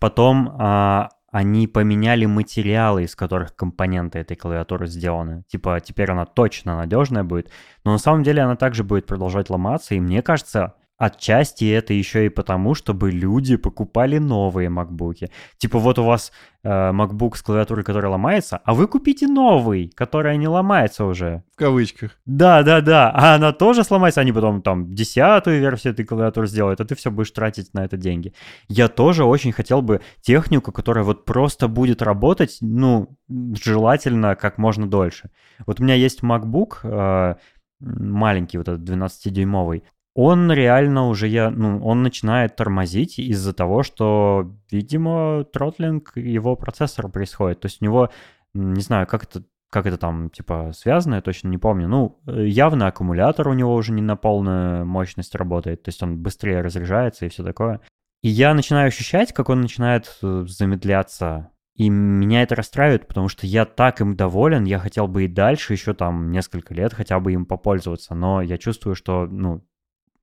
Потом 0.00 0.56
а, 0.58 1.08
они 1.30 1.66
поменяли 1.66 2.26
материалы, 2.26 3.04
из 3.04 3.14
которых 3.14 3.54
компоненты 3.54 4.18
этой 4.18 4.36
клавиатуры 4.36 4.86
сделаны. 4.86 5.44
Типа, 5.48 5.80
теперь 5.80 6.10
она 6.10 6.24
точно 6.24 6.76
надежная 6.76 7.24
будет. 7.24 7.50
Но 7.84 7.92
на 7.92 7.98
самом 7.98 8.22
деле 8.22 8.42
она 8.42 8.56
также 8.56 8.84
будет 8.84 9.06
продолжать 9.06 9.50
ломаться. 9.50 9.94
И 9.94 10.00
мне 10.00 10.22
кажется, 10.22 10.74
Отчасти 10.98 11.64
это 11.70 11.94
еще 11.94 12.26
и 12.26 12.28
потому, 12.28 12.74
чтобы 12.74 13.12
люди 13.12 13.54
покупали 13.54 14.18
новые 14.18 14.68
макбуки. 14.68 15.30
Типа 15.56 15.78
вот 15.78 16.00
у 16.00 16.02
вас 16.02 16.32
э, 16.64 16.68
MacBook 16.68 17.36
с 17.36 17.42
клавиатурой, 17.42 17.84
которая 17.84 18.10
ломается, 18.10 18.60
а 18.64 18.74
вы 18.74 18.88
купите 18.88 19.28
новый, 19.28 19.92
который 19.94 20.36
не 20.36 20.48
ломается 20.48 21.04
уже. 21.04 21.44
В 21.54 21.56
кавычках. 21.56 22.18
Да, 22.26 22.64
да, 22.64 22.80
да. 22.80 23.12
А 23.14 23.36
она 23.36 23.52
тоже 23.52 23.84
сломается, 23.84 24.20
они 24.20 24.32
потом 24.32 24.60
там 24.60 24.92
десятую 24.92 25.60
версию 25.60 25.92
этой 25.92 26.04
клавиатуры 26.04 26.48
сделают, 26.48 26.80
а 26.80 26.84
ты 26.84 26.96
все 26.96 27.12
будешь 27.12 27.30
тратить 27.30 27.72
на 27.74 27.84
это 27.84 27.96
деньги. 27.96 28.34
Я 28.66 28.88
тоже 28.88 29.22
очень 29.22 29.52
хотел 29.52 29.82
бы 29.82 30.00
технику, 30.20 30.72
которая 30.72 31.04
вот 31.04 31.24
просто 31.24 31.68
будет 31.68 32.02
работать, 32.02 32.58
ну, 32.60 33.16
желательно 33.28 34.34
как 34.34 34.58
можно 34.58 34.88
дольше. 34.88 35.30
Вот 35.64 35.78
у 35.78 35.84
меня 35.84 35.94
есть 35.94 36.24
MacBook, 36.24 36.78
э, 36.82 37.36
маленький 37.80 38.58
вот 38.58 38.68
этот 38.68 38.80
12-дюймовый, 38.80 39.82
он 40.20 40.50
реально 40.50 41.06
уже, 41.06 41.28
я, 41.28 41.48
ну, 41.48 41.78
он 41.84 42.02
начинает 42.02 42.56
тормозить 42.56 43.20
из-за 43.20 43.52
того, 43.52 43.84
что, 43.84 44.52
видимо, 44.68 45.44
тротлинг 45.44 46.16
его 46.16 46.56
процессора 46.56 47.06
происходит. 47.06 47.60
То 47.60 47.66
есть 47.66 47.80
у 47.80 47.84
него, 47.84 48.10
не 48.52 48.80
знаю, 48.80 49.06
как 49.06 49.22
это, 49.22 49.44
как 49.70 49.86
это 49.86 49.96
там, 49.96 50.30
типа, 50.30 50.72
связано, 50.74 51.14
я 51.14 51.20
точно 51.20 51.46
не 51.46 51.58
помню. 51.58 51.86
Ну, 51.86 52.18
явно 52.26 52.88
аккумулятор 52.88 53.46
у 53.46 53.52
него 53.52 53.72
уже 53.72 53.92
не 53.92 54.02
на 54.02 54.16
полную 54.16 54.84
мощность 54.84 55.36
работает, 55.36 55.84
то 55.84 55.90
есть 55.90 56.02
он 56.02 56.18
быстрее 56.18 56.62
разряжается 56.62 57.24
и 57.24 57.28
все 57.28 57.44
такое. 57.44 57.80
И 58.20 58.28
я 58.28 58.54
начинаю 58.54 58.88
ощущать, 58.88 59.32
как 59.32 59.48
он 59.48 59.60
начинает 59.60 60.18
э, 60.24 60.44
замедляться 60.48 61.52
И 61.76 61.90
меня 61.90 62.42
это 62.42 62.56
расстраивает, 62.56 63.06
потому 63.06 63.28
что 63.28 63.46
я 63.46 63.64
так 63.64 64.00
им 64.00 64.16
доволен, 64.16 64.64
я 64.64 64.80
хотел 64.80 65.06
бы 65.06 65.26
и 65.26 65.28
дальше 65.28 65.74
еще 65.74 65.94
там 65.94 66.32
несколько 66.32 66.74
лет 66.74 66.92
хотя 66.92 67.20
бы 67.20 67.32
им 67.32 67.46
попользоваться, 67.46 68.16
но 68.16 68.42
я 68.42 68.58
чувствую, 68.58 68.96
что, 68.96 69.26
ну, 69.26 69.62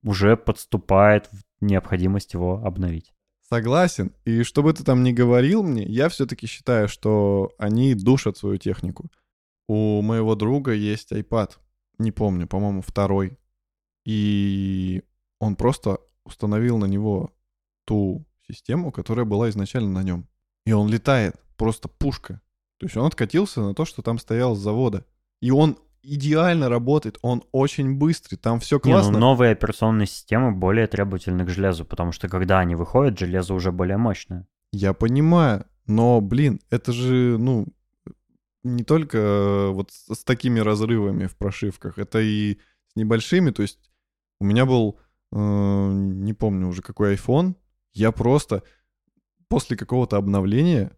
уже 0.06 0.38
подступает 0.38 1.30
необходимость 1.60 2.34
его 2.34 2.62
обновить. 2.64 3.14
Согласен. 3.42 4.14
И 4.24 4.44
что 4.44 4.64
бы 4.64 4.72
ты 4.72 4.84
там 4.84 5.04
ни 5.04 5.12
говорил 5.12 5.64
мне, 5.64 5.84
я 5.84 6.10
все-таки 6.10 6.48
считаю, 6.48 6.88
что 6.88 7.52
они 7.58 7.94
душат 7.96 8.38
свою 8.38 8.58
технику. 8.58 9.12
У 9.68 10.02
моего 10.02 10.36
друга 10.36 10.74
есть 10.74 11.12
iPad, 11.12 11.52
не 11.98 12.12
помню, 12.12 12.48
по-моему, 12.48 12.82
второй. 12.82 13.38
И 14.06 15.04
он 15.40 15.56
просто 15.56 16.00
установил 16.24 16.78
на 16.78 16.86
него 16.86 17.34
ту 17.86 18.26
систему, 18.48 18.92
которая 18.92 19.26
была 19.26 19.50
изначально 19.50 19.90
на 19.90 20.04
нем. 20.04 20.28
И 20.66 20.72
он 20.72 20.88
летает, 20.88 21.36
просто 21.58 21.88
пушка. 21.88 22.42
То 22.78 22.86
есть 22.86 22.98
он 22.98 23.06
откатился 23.06 23.62
на 23.62 23.74
то, 23.74 23.86
что 23.86 24.02
там 24.02 24.20
стоял 24.20 24.56
с 24.56 24.60
завода. 24.60 25.06
И 25.42 25.52
он 25.52 25.78
идеально 26.06 26.70
работает, 26.70 27.18
он 27.22 27.44
очень 27.52 27.98
быстрый, 27.98 28.38
там 28.38 28.60
все 28.60 28.80
классно. 28.80 29.12
Не, 29.12 29.14
ну, 29.14 29.20
новые 29.20 29.52
операционные 29.52 30.08
системы 30.08 30.52
более 30.52 30.88
требовательны 30.88 31.46
к 31.46 31.50
железу, 31.50 31.86
потому 31.86 32.12
что 32.12 32.30
когда 32.30 32.60
они 32.60 32.76
выходят, 32.76 33.18
железо 33.18 33.54
уже 33.54 33.72
более 33.72 33.98
мощное. 33.98 34.48
Я 34.72 34.94
понимаю, 34.94 35.66
но, 35.88 36.22
блин, 36.22 36.60
это 36.70 36.92
же, 36.92 37.38
ну, 37.38 37.68
не 38.64 38.84
только 38.84 39.18
э, 39.18 39.70
вот 39.70 39.92
с, 39.92 40.16
с 40.16 40.24
такими 40.24 40.60
разрывами 40.60 41.28
в 41.28 41.36
прошивках, 41.38 41.98
это 41.98 42.20
и 42.20 42.56
с 42.88 42.96
небольшими, 42.96 43.52
то 43.52 43.62
есть 43.62 43.92
у 44.40 44.46
меня 44.46 44.66
был, 44.66 45.00
э, 45.32 45.38
не 45.38 46.34
помню 46.34 46.68
уже 46.68 46.82
какой 46.82 47.16
iPhone, 47.16 47.56
я 47.94 48.12
просто 48.12 48.64
после 49.48 49.78
какого-то 49.78 50.18
обновления 50.18 50.92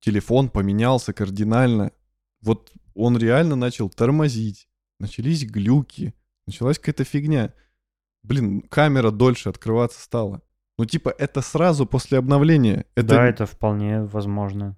телефон 0.00 0.48
поменялся 0.48 1.12
кардинально. 1.12 1.92
Вот 2.40 2.72
он 2.94 3.16
реально 3.16 3.56
начал 3.56 3.88
тормозить, 3.88 4.68
начались 4.98 5.44
глюки, 5.44 6.14
началась 6.46 6.78
какая-то 6.78 7.04
фигня. 7.04 7.54
Блин, 8.22 8.62
камера 8.62 9.10
дольше 9.10 9.48
открываться 9.48 10.00
стала. 10.00 10.42
Ну, 10.78 10.84
типа, 10.84 11.14
это 11.16 11.42
сразу 11.42 11.86
после 11.86 12.18
обновления. 12.18 12.86
Это... 12.94 13.08
Да, 13.08 13.26
это 13.26 13.46
вполне 13.46 14.02
возможно. 14.02 14.76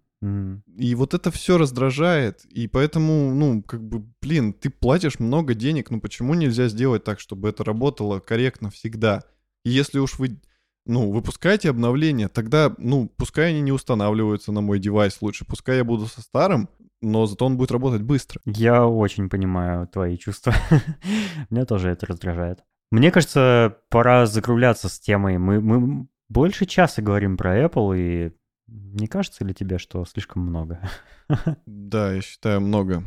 И 0.78 0.94
вот 0.94 1.12
это 1.12 1.30
все 1.30 1.58
раздражает, 1.58 2.46
и 2.46 2.66
поэтому, 2.66 3.34
ну, 3.34 3.62
как 3.62 3.86
бы, 3.86 4.06
блин, 4.22 4.54
ты 4.54 4.70
платишь 4.70 5.18
много 5.18 5.52
денег, 5.52 5.90
ну 5.90 6.00
почему 6.00 6.32
нельзя 6.32 6.68
сделать 6.68 7.04
так, 7.04 7.20
чтобы 7.20 7.50
это 7.50 7.62
работало 7.62 8.20
корректно 8.20 8.70
всегда? 8.70 9.24
И 9.66 9.70
если 9.70 9.98
уж 9.98 10.18
вы, 10.18 10.40
ну, 10.86 11.12
выпускаете 11.12 11.68
обновления, 11.68 12.28
тогда, 12.28 12.74
ну, 12.78 13.12
пускай 13.18 13.50
они 13.50 13.60
не 13.60 13.72
устанавливаются 13.72 14.50
на 14.50 14.62
мой 14.62 14.78
девайс 14.78 15.20
лучше, 15.20 15.44
пускай 15.44 15.76
я 15.76 15.84
буду 15.84 16.06
со 16.06 16.22
старым, 16.22 16.70
но 17.04 17.26
зато 17.26 17.46
он 17.46 17.56
будет 17.56 17.70
работать 17.70 18.02
быстро. 18.02 18.40
Я 18.44 18.86
очень 18.86 19.28
понимаю 19.28 19.86
твои 19.86 20.16
чувства. 20.16 20.54
Меня 21.50 21.64
тоже 21.64 21.90
это 21.90 22.06
раздражает. 22.06 22.64
Мне 22.90 23.10
кажется, 23.10 23.76
пора 23.90 24.26
закругляться 24.26 24.88
с 24.88 24.98
темой. 24.98 25.38
Мы, 25.38 25.60
мы 25.60 26.06
больше 26.28 26.66
часа 26.66 27.02
говорим 27.02 27.36
про 27.36 27.64
Apple, 27.64 27.98
и 27.98 28.32
не 28.66 29.06
кажется 29.06 29.44
ли 29.44 29.54
тебе, 29.54 29.78
что 29.78 30.04
слишком 30.04 30.42
много? 30.42 30.80
Да, 31.66 32.12
я 32.12 32.20
считаю, 32.20 32.60
много. 32.60 33.02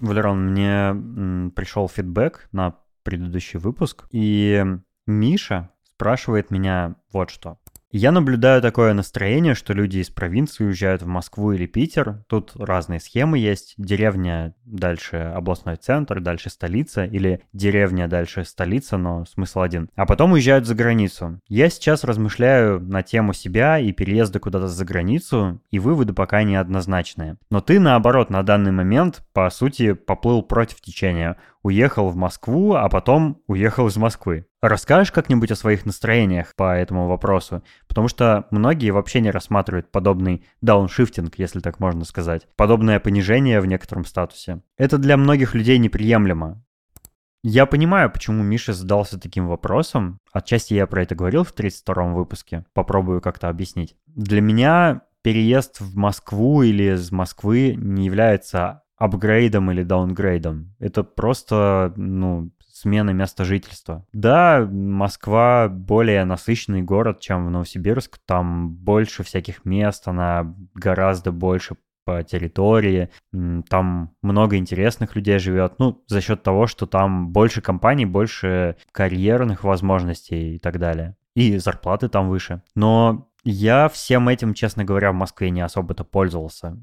Валерон, 0.00 0.52
мне 0.52 1.50
пришел 1.50 1.88
фидбэк 1.88 2.48
на 2.52 2.76
предыдущий 3.02 3.58
выпуск, 3.58 4.06
и 4.10 4.64
Миша 5.10 5.70
спрашивает 5.84 6.50
меня 6.50 6.94
вот 7.12 7.30
что. 7.30 7.58
Я 7.92 8.12
наблюдаю 8.12 8.62
такое 8.62 8.94
настроение, 8.94 9.56
что 9.56 9.72
люди 9.72 9.98
из 9.98 10.10
провинции 10.10 10.62
уезжают 10.62 11.02
в 11.02 11.08
Москву 11.08 11.50
или 11.50 11.66
Питер. 11.66 12.22
Тут 12.28 12.52
разные 12.54 13.00
схемы 13.00 13.36
есть. 13.36 13.74
Деревня 13.78 14.54
дальше 14.64 15.16
областной 15.16 15.74
центр, 15.74 16.20
дальше 16.20 16.50
столица, 16.50 17.04
или 17.04 17.42
деревня 17.52 18.06
дальше 18.06 18.44
столица, 18.44 18.96
но 18.96 19.24
смысл 19.24 19.62
один. 19.62 19.90
А 19.96 20.06
потом 20.06 20.32
уезжают 20.32 20.66
за 20.66 20.76
границу. 20.76 21.40
Я 21.48 21.68
сейчас 21.68 22.04
размышляю 22.04 22.80
на 22.80 23.02
тему 23.02 23.32
себя 23.32 23.80
и 23.80 23.90
переезда 23.90 24.38
куда-то 24.38 24.68
за 24.68 24.84
границу, 24.84 25.60
и 25.72 25.80
выводы 25.80 26.12
пока 26.12 26.44
неоднозначные. 26.44 27.38
Но 27.50 27.60
ты, 27.60 27.80
наоборот, 27.80 28.30
на 28.30 28.44
данный 28.44 28.70
момент, 28.70 29.26
по 29.32 29.50
сути, 29.50 29.94
поплыл 29.94 30.42
против 30.42 30.80
течения 30.80 31.36
уехал 31.62 32.08
в 32.08 32.16
Москву, 32.16 32.74
а 32.74 32.88
потом 32.88 33.42
уехал 33.46 33.86
из 33.88 33.96
Москвы. 33.96 34.46
Расскажешь 34.62 35.12
как-нибудь 35.12 35.50
о 35.50 35.56
своих 35.56 35.86
настроениях 35.86 36.54
по 36.54 36.76
этому 36.76 37.08
вопросу? 37.08 37.62
Потому 37.88 38.08
что 38.08 38.46
многие 38.50 38.90
вообще 38.90 39.20
не 39.20 39.30
рассматривают 39.30 39.90
подобный 39.90 40.44
дауншифтинг, 40.60 41.38
если 41.38 41.60
так 41.60 41.80
можно 41.80 42.04
сказать. 42.04 42.46
Подобное 42.56 43.00
понижение 43.00 43.60
в 43.60 43.66
некотором 43.66 44.04
статусе. 44.04 44.62
Это 44.76 44.98
для 44.98 45.16
многих 45.16 45.54
людей 45.54 45.78
неприемлемо. 45.78 46.62
Я 47.42 47.64
понимаю, 47.64 48.10
почему 48.10 48.42
Миша 48.42 48.74
задался 48.74 49.18
таким 49.18 49.48
вопросом. 49.48 50.18
Отчасти 50.30 50.74
я 50.74 50.86
про 50.86 51.02
это 51.02 51.14
говорил 51.14 51.42
в 51.44 51.54
32-м 51.54 52.14
выпуске. 52.14 52.66
Попробую 52.74 53.22
как-то 53.22 53.48
объяснить. 53.48 53.96
Для 54.06 54.42
меня 54.42 55.02
переезд 55.22 55.80
в 55.80 55.96
Москву 55.96 56.62
или 56.62 56.94
из 56.94 57.10
Москвы 57.10 57.74
не 57.76 58.04
является 58.04 58.82
апгрейдом 59.00 59.70
или 59.70 59.82
даунгрейдом. 59.82 60.74
Это 60.78 61.02
просто, 61.02 61.92
ну, 61.96 62.50
смена 62.70 63.10
места 63.10 63.44
жительства. 63.44 64.06
Да, 64.12 64.68
Москва 64.70 65.68
более 65.68 66.24
насыщенный 66.26 66.82
город, 66.82 67.18
чем 67.18 67.46
в 67.46 67.50
Новосибирск. 67.50 68.18
Там 68.26 68.70
больше 68.70 69.22
всяких 69.24 69.64
мест, 69.64 70.06
она 70.06 70.54
гораздо 70.74 71.32
больше 71.32 71.76
по 72.04 72.22
территории. 72.22 73.08
Там 73.70 74.10
много 74.20 74.56
интересных 74.56 75.16
людей 75.16 75.38
живет. 75.38 75.78
Ну, 75.78 76.04
за 76.06 76.20
счет 76.20 76.42
того, 76.42 76.66
что 76.66 76.86
там 76.86 77.32
больше 77.32 77.62
компаний, 77.62 78.04
больше 78.04 78.76
карьерных 78.92 79.64
возможностей 79.64 80.56
и 80.56 80.58
так 80.58 80.78
далее. 80.78 81.16
И 81.34 81.56
зарплаты 81.56 82.10
там 82.10 82.28
выше. 82.28 82.62
Но 82.74 83.30
я 83.44 83.88
всем 83.88 84.28
этим, 84.28 84.52
честно 84.52 84.84
говоря, 84.84 85.12
в 85.12 85.14
Москве 85.14 85.48
не 85.50 85.62
особо-то 85.62 86.04
пользовался. 86.04 86.76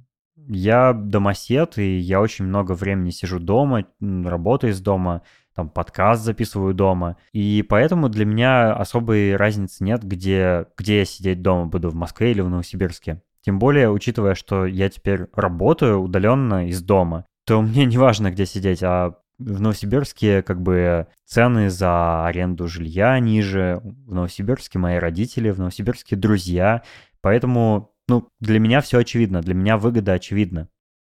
Я 0.47 0.93
домосед, 0.93 1.77
и 1.77 1.97
я 1.97 2.21
очень 2.21 2.45
много 2.45 2.71
времени 2.73 3.09
сижу 3.09 3.39
дома, 3.39 3.85
работаю 3.99 4.71
из 4.71 4.79
дома, 4.79 5.23
там 5.53 5.69
подкаст 5.69 6.23
записываю 6.23 6.73
дома. 6.73 7.17
И 7.33 7.65
поэтому 7.67 8.09
для 8.09 8.25
меня 8.25 8.73
особой 8.73 9.35
разницы 9.35 9.83
нет, 9.83 10.03
где, 10.03 10.67
где 10.77 10.99
я 10.99 11.05
сидеть 11.05 11.41
дома 11.41 11.65
буду, 11.65 11.89
в 11.89 11.95
Москве 11.95 12.31
или 12.31 12.41
в 12.41 12.49
Новосибирске. 12.49 13.21
Тем 13.41 13.59
более, 13.59 13.89
учитывая, 13.89 14.35
что 14.35 14.65
я 14.65 14.89
теперь 14.89 15.27
работаю 15.33 15.99
удаленно 16.01 16.67
из 16.67 16.81
дома, 16.81 17.25
то 17.45 17.61
мне 17.61 17.85
не 17.85 17.97
важно, 17.97 18.31
где 18.31 18.45
сидеть, 18.45 18.83
а 18.83 19.15
в 19.39 19.61
Новосибирске 19.61 20.41
как 20.41 20.61
бы 20.61 21.07
цены 21.25 21.69
за 21.69 22.25
аренду 22.25 22.67
жилья 22.67 23.19
ниже, 23.19 23.81
в 23.83 24.13
Новосибирске 24.13 24.79
мои 24.79 24.97
родители, 24.97 25.51
в 25.51 25.59
Новосибирске 25.59 26.15
друзья, 26.15 26.83
поэтому 27.21 27.93
ну, 28.07 28.29
для 28.39 28.59
меня 28.59 28.81
все 28.81 28.99
очевидно, 28.99 29.41
для 29.41 29.53
меня 29.53 29.77
выгода 29.77 30.13
очевидна. 30.13 30.69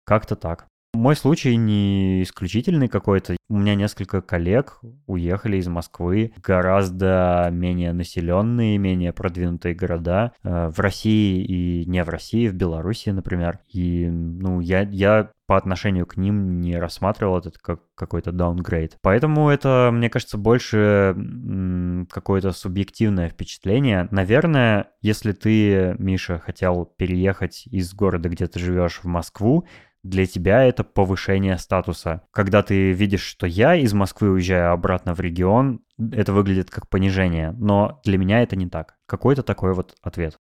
Как-то 0.05 0.37
так. 0.37 0.70
Мой 0.93 1.15
случай 1.15 1.57
не 1.57 2.23
исключительный 2.25 2.89
какой-то. 2.89 3.37
У 3.49 3.57
меня 3.57 3.75
несколько 3.75 4.21
коллег 4.21 4.81
уехали 5.07 5.57
из 5.57 5.69
Москвы 5.69 6.33
в 6.37 6.41
гораздо 6.41 7.49
менее 7.53 7.93
населенные, 7.93 8.77
менее 8.77 9.13
продвинутые 9.13 9.75
города 9.75 10.33
э, 10.43 10.69
в 10.69 10.79
России 10.81 11.45
и 11.45 11.87
не 11.87 12.03
в 12.03 12.09
России, 12.09 12.49
в 12.49 12.55
Беларуси, 12.55 13.11
например. 13.11 13.61
И, 13.69 14.09
ну, 14.11 14.61
я, 14.61 14.83
я 14.83 15.31
по 15.47 15.57
отношению 15.57 16.07
к 16.07 16.17
ним 16.17 16.61
не 16.61 16.77
рассматривал 16.77 17.39
это 17.39 17.51
как 17.61 17.81
какой-то 17.97 18.31
даунгрейд. 18.31 18.99
Поэтому 19.03 19.49
это, 19.49 19.91
мне 19.93 20.09
кажется, 20.09 20.39
больше 20.39 21.17
какое-то 22.09 22.53
субъективное 22.53 23.29
впечатление. 23.29 24.07
Наверное, 24.11 24.91
если 25.03 25.33
ты, 25.33 25.97
Миша, 25.99 26.39
хотел 26.39 26.85
переехать 26.97 27.67
из 27.67 27.93
города, 27.95 28.29
где 28.29 28.47
ты 28.47 28.61
живешь, 28.61 29.01
в 29.03 29.07
Москву, 29.07 29.67
для 30.03 30.27
тебя 30.27 30.65
это 30.65 30.85
повышение 30.85 31.59
статуса. 31.59 32.23
Когда 32.33 32.63
ты 32.63 32.93
видишь, 32.93 33.23
что 33.23 33.47
я 33.47 33.75
из 33.75 33.93
Москвы 33.93 34.31
уезжаю 34.31 34.73
обратно 34.73 35.15
в 35.15 35.21
регион, 35.21 35.81
это 35.99 36.33
выглядит 36.33 36.71
как 36.71 36.89
понижение. 36.89 37.53
Но 37.53 38.01
для 38.05 38.19
меня 38.19 38.43
это 38.43 38.57
не 38.57 38.69
так. 38.69 38.97
Какой-то 39.07 39.43
такой 39.43 39.75
вот 39.75 39.95
ответ. 40.03 40.39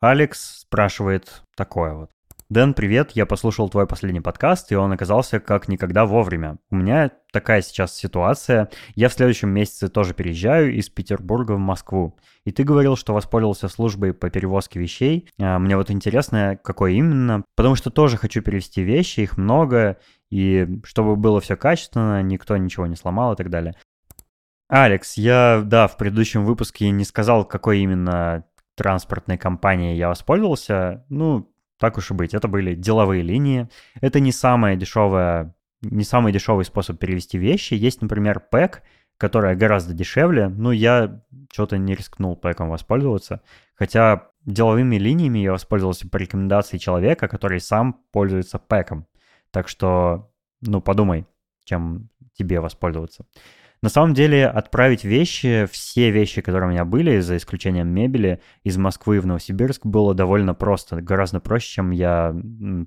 Алекс 0.00 0.60
спрашивает 0.60 1.42
такое 1.56 1.94
вот. 1.94 2.10
Дэн, 2.50 2.74
привет, 2.74 3.12
я 3.12 3.26
послушал 3.26 3.68
твой 3.68 3.86
последний 3.86 4.20
подкаст, 4.20 4.72
и 4.72 4.74
он 4.74 4.90
оказался 4.90 5.38
как 5.38 5.68
никогда 5.68 6.04
вовремя. 6.04 6.58
У 6.68 6.74
меня 6.74 7.12
такая 7.32 7.62
сейчас 7.62 7.94
ситуация. 7.94 8.70
Я 8.96 9.08
в 9.08 9.12
следующем 9.12 9.50
месяце 9.50 9.86
тоже 9.88 10.14
переезжаю 10.14 10.74
из 10.74 10.88
Петербурга 10.88 11.52
в 11.52 11.60
Москву. 11.60 12.18
И 12.44 12.50
ты 12.50 12.64
говорил, 12.64 12.96
что 12.96 13.14
воспользовался 13.14 13.68
службой 13.68 14.12
по 14.12 14.30
перевозке 14.30 14.80
вещей. 14.80 15.28
А, 15.38 15.60
мне 15.60 15.76
вот 15.76 15.92
интересно, 15.92 16.58
какой 16.60 16.96
именно. 16.96 17.44
Потому 17.54 17.76
что 17.76 17.90
тоже 17.90 18.16
хочу 18.16 18.42
перевести 18.42 18.82
вещи, 18.82 19.20
их 19.20 19.38
много, 19.38 19.98
и 20.28 20.66
чтобы 20.82 21.14
было 21.14 21.40
все 21.40 21.56
качественно, 21.56 22.20
никто 22.20 22.56
ничего 22.56 22.88
не 22.88 22.96
сломал 22.96 23.34
и 23.34 23.36
так 23.36 23.48
далее. 23.48 23.76
Алекс, 24.66 25.16
я, 25.16 25.62
да, 25.64 25.86
в 25.86 25.96
предыдущем 25.96 26.44
выпуске 26.44 26.90
не 26.90 27.04
сказал, 27.04 27.44
какой 27.44 27.78
именно 27.78 28.44
транспортной 28.74 29.38
компанией 29.38 29.96
я 29.96 30.08
воспользовался. 30.08 31.04
Ну, 31.10 31.48
так 31.80 31.96
уж 31.96 32.10
и 32.10 32.14
быть, 32.14 32.34
это 32.34 32.46
были 32.46 32.74
деловые 32.74 33.22
линии. 33.22 33.68
Это 34.02 34.20
не 34.20 34.32
самая 34.32 34.76
дешевая, 34.76 35.54
не 35.80 36.04
самый 36.04 36.30
дешевый 36.30 36.66
способ 36.66 36.98
перевести 36.98 37.38
вещи. 37.38 37.72
Есть, 37.72 38.02
например, 38.02 38.38
ПЭК, 38.38 38.82
которая 39.16 39.56
гораздо 39.56 39.94
дешевле. 39.94 40.48
Ну, 40.48 40.72
я 40.72 41.22
что-то 41.50 41.78
не 41.78 41.94
рискнул 41.94 42.36
ПЭКом 42.36 42.68
воспользоваться. 42.68 43.40
Хотя 43.74 44.28
деловыми 44.44 44.96
линиями 44.96 45.38
я 45.38 45.52
воспользовался 45.52 46.06
по 46.06 46.18
рекомендации 46.18 46.76
человека, 46.76 47.28
который 47.28 47.60
сам 47.60 47.94
пользуется 48.12 48.58
ПЭКом. 48.58 49.06
Так 49.50 49.66
что, 49.66 50.30
ну, 50.60 50.82
подумай, 50.82 51.26
чем 51.64 52.10
тебе 52.34 52.60
воспользоваться. 52.60 53.24
На 53.82 53.88
самом 53.88 54.12
деле 54.12 54.46
отправить 54.46 55.04
вещи, 55.04 55.66
все 55.70 56.10
вещи, 56.10 56.42
которые 56.42 56.68
у 56.68 56.72
меня 56.72 56.84
были, 56.84 57.20
за 57.20 57.38
исключением 57.38 57.88
мебели, 57.88 58.40
из 58.62 58.76
Москвы 58.76 59.20
в 59.20 59.26
Новосибирск 59.26 59.86
было 59.86 60.14
довольно 60.14 60.54
просто. 60.54 61.00
Гораздо 61.00 61.40
проще, 61.40 61.76
чем 61.76 61.90
я 61.90 62.34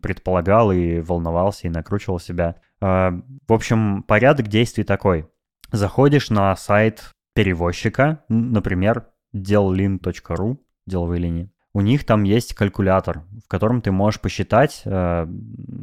предполагал 0.01 0.71
и 0.71 0.99
волновался, 0.99 1.67
и 1.67 1.71
накручивал 1.71 2.19
себя. 2.19 2.57
А, 2.79 3.11
в 3.47 3.53
общем, 3.53 4.03
порядок 4.03 4.49
действий 4.49 4.83
такой. 4.83 5.27
Заходишь 5.71 6.29
на 6.29 6.55
сайт 6.55 7.11
перевозчика, 7.33 8.23
например, 8.29 9.07
dellin.ru, 9.35 10.57
деловые 10.85 11.19
линии. 11.19 11.49
У 11.75 11.81
них 11.81 12.05
там 12.05 12.21
есть 12.21 12.53
калькулятор, 12.53 13.23
в 13.43 13.47
котором 13.47 13.81
ты 13.81 13.91
можешь 13.91 14.21
посчитать, 14.21 14.83
э, 14.85 15.27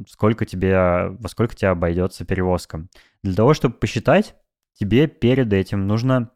сколько 0.08 0.46
тебе, 0.46 1.08
во 1.18 1.28
сколько 1.28 1.56
тебе 1.56 1.70
обойдется 1.70 2.24
перевозка. 2.24 2.86
Для 3.24 3.34
того, 3.34 3.54
чтобы 3.54 3.74
посчитать, 3.74 4.36
тебе 4.74 5.06
перед 5.06 5.52
этим 5.52 5.86
нужно 5.86 6.30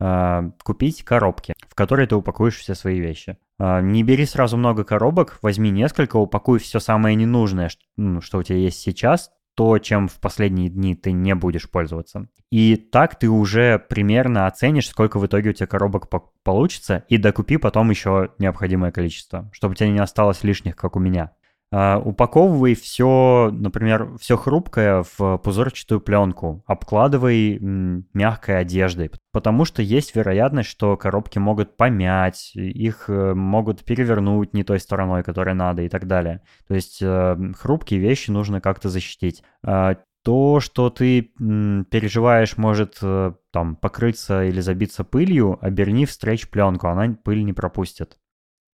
э, 0.00 0.50
купить 0.62 1.04
коробки, 1.04 1.54
в 1.68 1.74
которые 1.74 2.06
ты 2.06 2.16
упакуешь 2.16 2.56
все 2.56 2.74
свои 2.74 3.00
вещи. 3.00 3.38
Э, 3.58 3.80
не 3.80 4.02
бери 4.02 4.26
сразу 4.26 4.56
много 4.56 4.84
коробок, 4.84 5.38
возьми 5.42 5.70
несколько, 5.70 6.16
упакуй 6.16 6.58
все 6.58 6.80
самое 6.80 7.16
ненужное, 7.16 7.68
что, 7.68 7.82
ну, 7.96 8.20
что 8.20 8.38
у 8.38 8.42
тебя 8.42 8.58
есть 8.58 8.80
сейчас, 8.80 9.30
то, 9.54 9.78
чем 9.78 10.08
в 10.08 10.20
последние 10.20 10.68
дни 10.68 10.94
ты 10.94 11.12
не 11.12 11.34
будешь 11.34 11.70
пользоваться. 11.70 12.28
И 12.50 12.76
так 12.76 13.18
ты 13.18 13.28
уже 13.28 13.78
примерно 13.78 14.46
оценишь, 14.46 14.88
сколько 14.88 15.18
в 15.18 15.26
итоге 15.26 15.50
у 15.50 15.52
тебя 15.52 15.66
коробок 15.66 16.08
по 16.08 16.32
получится, 16.42 17.04
и 17.08 17.16
докупи 17.16 17.56
потом 17.56 17.90
еще 17.90 18.30
необходимое 18.38 18.92
количество, 18.92 19.48
чтобы 19.52 19.72
у 19.72 19.74
тебя 19.74 19.90
не 19.90 19.98
осталось 19.98 20.44
лишних, 20.44 20.76
как 20.76 20.96
у 20.96 21.00
меня. 21.00 21.32
Uh, 21.74 22.00
упаковывай 22.04 22.76
все, 22.76 23.50
например, 23.52 24.16
все 24.20 24.36
хрупкое 24.36 25.04
в 25.18 25.38
пузырчатую 25.38 26.00
пленку, 26.00 26.62
обкладывай 26.66 27.58
мягкой 27.58 28.60
одеждой, 28.60 29.10
потому 29.32 29.64
что 29.64 29.82
есть 29.82 30.14
вероятность, 30.14 30.68
что 30.68 30.96
коробки 30.96 31.40
могут 31.40 31.76
помять, 31.76 32.52
их 32.54 33.06
э, 33.08 33.34
могут 33.34 33.84
перевернуть 33.84 34.54
не 34.54 34.62
той 34.62 34.78
стороной, 34.78 35.24
которой 35.24 35.56
надо 35.56 35.82
и 35.82 35.88
так 35.88 36.06
далее. 36.06 36.42
То 36.68 36.74
есть 36.74 37.02
э, 37.02 37.36
хрупкие 37.58 37.98
вещи 37.98 38.30
нужно 38.30 38.60
как-то 38.60 38.88
защитить. 38.88 39.42
Uh, 39.66 39.96
то, 40.22 40.60
что 40.60 40.90
ты 40.90 41.22
переживаешь, 41.22 42.56
может 42.56 42.98
э, 43.02 43.32
там 43.52 43.74
покрыться 43.74 44.44
или 44.44 44.60
забиться 44.60 45.02
пылью, 45.02 45.58
оберни 45.60 46.06
в 46.06 46.12
стретч-пленку, 46.12 46.86
она 46.86 47.16
пыль 47.24 47.44
не 47.44 47.52
пропустит. 47.52 48.16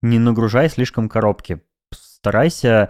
Не 0.01 0.19
нагружай 0.19 0.69
слишком 0.69 1.09
коробки, 1.09 1.61
старайся 2.27 2.89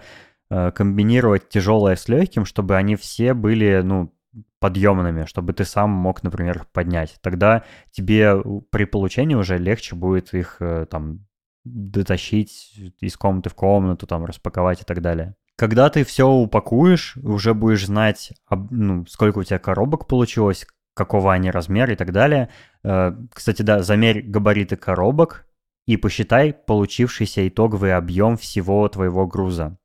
э, 0.50 0.72
комбинировать 0.72 1.48
тяжелое 1.48 1.94
с 1.94 2.08
легким, 2.08 2.44
чтобы 2.44 2.76
они 2.76 2.96
все 2.96 3.34
были, 3.34 3.82
ну, 3.84 4.12
подъемными, 4.58 5.26
чтобы 5.26 5.52
ты 5.52 5.64
сам 5.64 5.90
мог, 5.90 6.24
например, 6.24 6.66
поднять. 6.72 7.16
Тогда 7.22 7.62
тебе 7.92 8.34
при 8.70 8.84
получении 8.84 9.36
уже 9.36 9.58
легче 9.58 9.94
будет 9.94 10.34
их 10.34 10.56
э, 10.60 10.86
там 10.90 11.26
дотащить 11.64 12.74
из 13.00 13.16
комнаты 13.16 13.50
в 13.50 13.54
комнату, 13.54 14.06
там 14.06 14.24
распаковать 14.24 14.82
и 14.82 14.84
так 14.84 15.00
далее. 15.00 15.36
Когда 15.56 15.88
ты 15.88 16.04
все 16.04 16.28
упакуешь, 16.28 17.16
уже 17.18 17.54
будешь 17.54 17.86
знать, 17.86 18.32
ну, 18.50 19.06
сколько 19.06 19.38
у 19.38 19.44
тебя 19.44 19.58
коробок 19.58 20.08
получилось, 20.08 20.66
какого 20.94 21.32
они 21.32 21.50
размера 21.50 21.92
и 21.92 21.96
так 21.96 22.10
далее. 22.10 22.48
Э, 22.82 23.12
кстати, 23.32 23.62
да, 23.62 23.82
замерь 23.82 24.22
габариты 24.22 24.76
коробок, 24.76 25.47
и 25.88 25.96
посчитай 25.96 26.52
получившийся 26.52 27.48
итоговый 27.48 27.94
объем 27.94 28.36
всего 28.36 28.86
твоего 28.88 29.26
груза. 29.26 29.78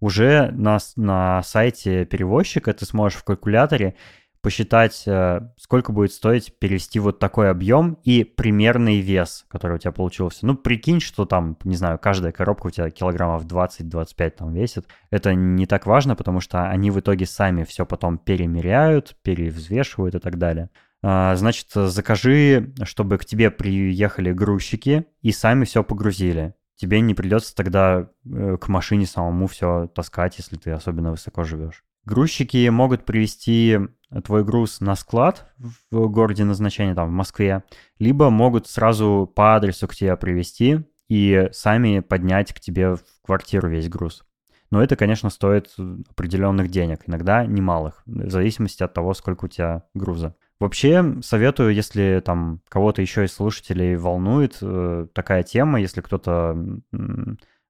Уже 0.00 0.50
на, 0.50 0.78
на 0.96 1.44
сайте 1.44 2.04
перевозчика 2.06 2.72
ты 2.74 2.84
сможешь 2.84 3.20
в 3.20 3.24
калькуляторе 3.24 3.94
посчитать, 4.42 5.04
э, 5.06 5.42
сколько 5.56 5.92
будет 5.92 6.12
стоить 6.12 6.58
перевести 6.58 6.98
вот 6.98 7.20
такой 7.20 7.50
объем 7.50 7.98
и 8.02 8.24
примерный 8.24 8.98
вес, 8.98 9.46
который 9.48 9.76
у 9.76 9.78
тебя 9.78 9.92
получился. 9.92 10.44
Ну, 10.44 10.56
прикинь, 10.56 10.98
что 10.98 11.24
там, 11.24 11.56
не 11.62 11.76
знаю, 11.76 12.00
каждая 12.00 12.32
коробка 12.32 12.66
у 12.66 12.70
тебя 12.70 12.90
килограммов 12.90 13.46
20-25 13.46 14.30
там 14.30 14.52
весит. 14.52 14.88
Это 15.10 15.34
не 15.34 15.66
так 15.66 15.86
важно, 15.86 16.16
потому 16.16 16.40
что 16.40 16.68
они 16.68 16.90
в 16.90 16.98
итоге 16.98 17.26
сами 17.26 17.62
все 17.62 17.86
потом 17.86 18.18
перемеряют, 18.18 19.16
перевзвешивают 19.22 20.16
и 20.16 20.18
так 20.18 20.36
далее. 20.36 20.68
А, 21.06 21.36
значит, 21.36 21.66
закажи, 21.74 22.72
чтобы 22.84 23.18
к 23.18 23.26
тебе 23.26 23.50
приехали 23.50 24.32
грузчики 24.32 25.04
и 25.20 25.32
сами 25.32 25.66
все 25.66 25.84
погрузили. 25.84 26.54
Тебе 26.76 27.02
не 27.02 27.12
придется 27.12 27.54
тогда 27.54 28.08
э, 28.24 28.56
к 28.58 28.68
машине 28.68 29.04
самому 29.04 29.46
все 29.46 29.86
таскать, 29.94 30.38
если 30.38 30.56
ты 30.56 30.70
особенно 30.70 31.10
высоко 31.10 31.44
живешь. 31.44 31.84
Грузчики 32.06 32.66
могут 32.70 33.04
привезти 33.04 33.78
твой 34.24 34.44
груз 34.44 34.80
на 34.80 34.94
склад 34.94 35.52
в 35.90 36.08
городе 36.08 36.44
назначения, 36.44 36.94
там, 36.94 37.08
в 37.10 37.12
Москве, 37.12 37.64
либо 37.98 38.30
могут 38.30 38.66
сразу 38.66 39.30
по 39.34 39.56
адресу 39.56 39.86
к 39.86 39.94
тебе 39.94 40.16
привезти 40.16 40.86
и 41.10 41.50
сами 41.52 42.00
поднять 42.00 42.54
к 42.54 42.60
тебе 42.60 42.94
в 42.94 43.02
квартиру 43.22 43.68
весь 43.68 43.90
груз. 43.90 44.24
Но 44.70 44.82
это, 44.82 44.96
конечно, 44.96 45.28
стоит 45.28 45.74
определенных 46.08 46.70
денег, 46.70 47.02
иногда 47.06 47.44
немалых, 47.44 48.02
в 48.06 48.30
зависимости 48.30 48.82
от 48.82 48.94
того, 48.94 49.12
сколько 49.12 49.44
у 49.44 49.48
тебя 49.48 49.84
груза. 49.92 50.34
Вообще, 50.64 51.16
советую, 51.20 51.74
если 51.74 52.22
там 52.24 52.62
кого-то 52.70 53.02
еще 53.02 53.26
из 53.26 53.34
слушателей 53.34 53.96
волнует 53.96 54.56
э, 54.62 55.06
такая 55.12 55.42
тема, 55.42 55.78
если 55.78 56.00
кто-то 56.00 56.56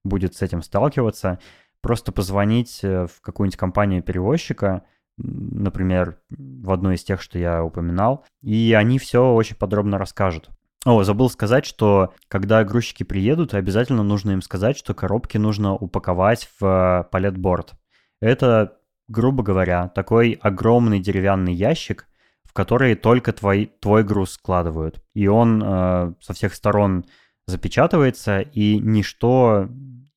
будет 0.04 0.36
с 0.36 0.42
этим 0.42 0.62
сталкиваться, 0.62 1.40
просто 1.80 2.12
позвонить 2.12 2.84
э, 2.84 3.08
в 3.08 3.20
какую-нибудь 3.20 3.58
компанию 3.58 4.00
перевозчика, 4.00 4.84
например, 5.16 6.20
в 6.30 6.70
одну 6.70 6.92
из 6.92 7.02
тех, 7.02 7.20
что 7.20 7.36
я 7.36 7.64
упоминал, 7.64 8.24
и 8.42 8.72
они 8.78 9.00
все 9.00 9.32
очень 9.32 9.56
подробно 9.56 9.98
расскажут. 9.98 10.50
О, 10.84 11.02
забыл 11.02 11.28
сказать, 11.28 11.66
что 11.66 12.14
когда 12.28 12.62
грузчики 12.62 13.02
приедут, 13.02 13.54
обязательно 13.54 14.04
нужно 14.04 14.30
им 14.30 14.40
сказать, 14.40 14.78
что 14.78 14.94
коробки 14.94 15.36
нужно 15.36 15.74
упаковать 15.74 16.48
в 16.60 16.64
э, 16.64 17.10
палетборд. 17.10 17.72
Это, 18.20 18.78
грубо 19.08 19.42
говоря, 19.42 19.88
такой 19.88 20.38
огромный 20.40 21.00
деревянный 21.00 21.54
ящик, 21.54 22.06
которые 22.54 22.94
только 22.94 23.32
твой, 23.32 23.66
твой 23.80 24.04
груз 24.04 24.32
складывают. 24.32 25.02
И 25.12 25.26
он 25.26 25.62
э, 25.62 26.14
со 26.20 26.32
всех 26.32 26.54
сторон 26.54 27.04
запечатывается, 27.46 28.40
и 28.40 28.78
ничто 28.78 29.68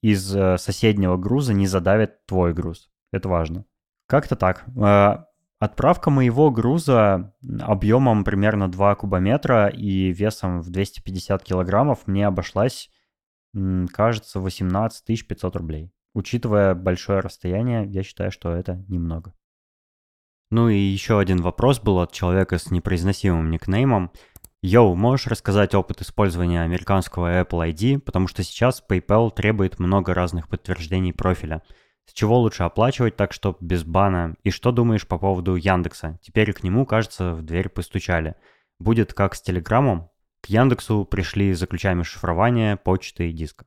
из 0.01 0.33
э, 0.35 0.57
соседнего 0.59 1.17
груза 1.17 1.53
не 1.53 1.65
задавит 1.65 2.25
твой 2.27 2.53
груз. 2.53 2.89
Это 3.11 3.27
важно. 3.27 3.65
Как-то 4.07 4.35
так. 4.35 4.65
Э, 4.77 5.23
отправка 5.59 6.11
моего 6.11 6.51
груза 6.51 7.33
объемом 7.59 8.23
примерно 8.23 8.69
2 8.69 8.95
кубометра 8.95 9.67
и 9.67 10.13
весом 10.13 10.61
в 10.61 10.69
250 10.69 11.43
килограммов 11.43 12.05
мне 12.05 12.27
обошлась, 12.27 12.91
кажется, 13.91 14.39
18 14.39 15.27
500 15.27 15.55
рублей. 15.55 15.91
Учитывая 16.13 16.75
большое 16.75 17.19
расстояние, 17.19 17.87
я 17.87 18.03
считаю, 18.03 18.31
что 18.31 18.51
это 18.51 18.85
немного. 18.87 19.33
Ну 20.49 20.69
и 20.69 20.77
еще 20.77 21.19
один 21.19 21.41
вопрос 21.41 21.79
был 21.79 21.99
от 21.99 22.13
человека 22.13 22.57
с 22.57 22.71
непроизносимым 22.71 23.51
никнеймом. 23.51 24.11
Йоу, 24.61 24.95
можешь 24.95 25.27
рассказать 25.27 25.75
опыт 25.75 26.01
использования 26.01 26.61
американского 26.61 27.41
Apple 27.41 27.73
ID, 27.73 27.99
потому 27.99 28.27
что 28.27 28.43
сейчас 28.43 28.83
PayPal 28.89 29.31
требует 29.33 29.77
много 29.77 30.13
разных 30.13 30.47
подтверждений 30.47 31.13
профиля. 31.13 31.63
С 32.05 32.13
чего 32.13 32.39
лучше 32.39 32.63
оплачивать 32.63 33.17
так, 33.17 33.33
чтобы 33.33 33.57
без 33.59 33.83
бана? 33.83 34.35
И 34.43 34.49
что 34.49 34.71
думаешь 34.71 35.05
по 35.05 35.17
поводу 35.17 35.55
Яндекса? 35.55 36.17
Теперь 36.23 36.53
к 36.53 36.63
нему, 36.63 36.85
кажется, 36.85 37.33
в 37.33 37.41
дверь 37.41 37.67
постучали. 37.67 38.35
Будет 38.79 39.13
как 39.13 39.35
с 39.35 39.41
Телеграмом? 39.41 40.09
К 40.41 40.47
Яндексу 40.47 41.03
пришли 41.03 41.53
за 41.53 41.67
ключами 41.67 42.03
шифрования, 42.03 42.77
почты 42.77 43.29
и 43.29 43.33
диска. 43.33 43.65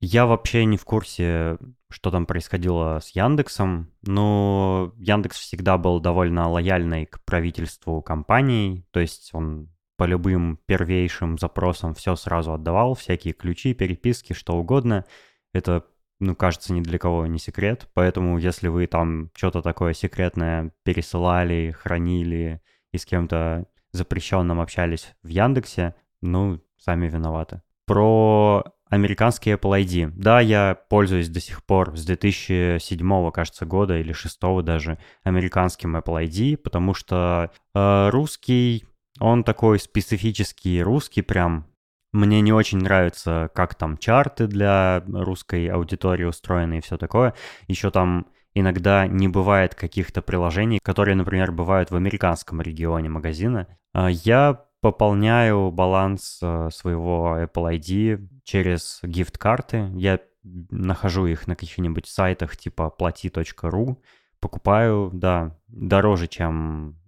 Я 0.00 0.26
вообще 0.26 0.64
не 0.64 0.76
в 0.76 0.84
курсе, 0.84 1.58
что 1.94 2.10
там 2.10 2.26
происходило 2.26 2.98
с 3.00 3.10
Яндексом, 3.10 3.92
но 4.02 4.92
Яндекс 4.96 5.38
всегда 5.38 5.78
был 5.78 6.00
довольно 6.00 6.50
лояльной 6.50 7.06
к 7.06 7.24
правительству 7.24 8.02
компанией, 8.02 8.84
то 8.90 8.98
есть 8.98 9.30
он 9.32 9.68
по 9.96 10.02
любым 10.02 10.58
первейшим 10.66 11.38
запросам 11.38 11.94
все 11.94 12.16
сразу 12.16 12.52
отдавал, 12.52 12.94
всякие 12.94 13.32
ключи, 13.32 13.74
переписки, 13.74 14.32
что 14.32 14.56
угодно. 14.56 15.04
Это, 15.52 15.84
ну, 16.18 16.34
кажется, 16.34 16.72
ни 16.72 16.80
для 16.80 16.98
кого 16.98 17.26
не 17.26 17.38
секрет, 17.38 17.88
поэтому 17.94 18.38
если 18.38 18.66
вы 18.66 18.88
там 18.88 19.30
что-то 19.36 19.62
такое 19.62 19.92
секретное 19.92 20.72
пересылали, 20.82 21.70
хранили 21.70 22.60
и 22.90 22.98
с 22.98 23.06
кем-то 23.06 23.66
запрещенном 23.92 24.60
общались 24.60 25.14
в 25.22 25.28
Яндексе, 25.28 25.94
ну, 26.20 26.60
сами 26.76 27.06
виноваты. 27.06 27.62
Про 27.86 28.64
американский 28.94 29.52
Apple 29.52 29.84
ID. 29.84 30.12
Да, 30.16 30.40
я 30.40 30.78
пользуюсь 30.88 31.28
до 31.28 31.40
сих 31.40 31.62
пор 31.64 31.96
с 31.96 32.04
2007, 32.04 33.30
кажется, 33.30 33.66
года 33.66 33.98
или 33.98 34.12
6 34.12 34.40
даже 34.62 34.98
американским 35.22 35.96
Apple 35.96 36.24
ID, 36.26 36.56
потому 36.56 36.94
что 36.94 37.50
э, 37.74 38.08
русский, 38.10 38.86
он 39.20 39.44
такой 39.44 39.78
специфический 39.78 40.82
русский 40.82 41.22
прям. 41.22 41.66
Мне 42.12 42.40
не 42.40 42.52
очень 42.52 42.78
нравится, 42.78 43.50
как 43.54 43.74
там 43.74 43.98
чарты 43.98 44.46
для 44.46 45.02
русской 45.08 45.66
аудитории 45.66 46.24
устроены 46.24 46.78
и 46.78 46.80
все 46.80 46.96
такое. 46.96 47.34
Еще 47.66 47.90
там 47.90 48.28
иногда 48.54 49.06
не 49.06 49.28
бывает 49.28 49.74
каких-то 49.74 50.22
приложений, 50.22 50.78
которые, 50.82 51.16
например, 51.16 51.52
бывают 51.52 51.90
в 51.90 51.96
американском 51.96 52.62
регионе 52.62 53.08
магазина. 53.08 53.66
А, 53.92 54.08
я 54.08 54.64
пополняю 54.84 55.70
баланс 55.70 56.40
э, 56.42 56.68
своего 56.70 57.38
Apple 57.38 57.78
ID 57.78 58.28
через 58.44 59.00
гифт-карты. 59.02 59.90
Я 59.94 60.20
нахожу 60.42 61.24
их 61.24 61.46
на 61.46 61.56
каких-нибудь 61.56 62.06
сайтах 62.06 62.58
типа 62.58 62.90
плати.ру, 62.90 64.02
покупаю, 64.40 65.10
да, 65.14 65.56
дороже, 65.68 66.28
чем 66.28 66.98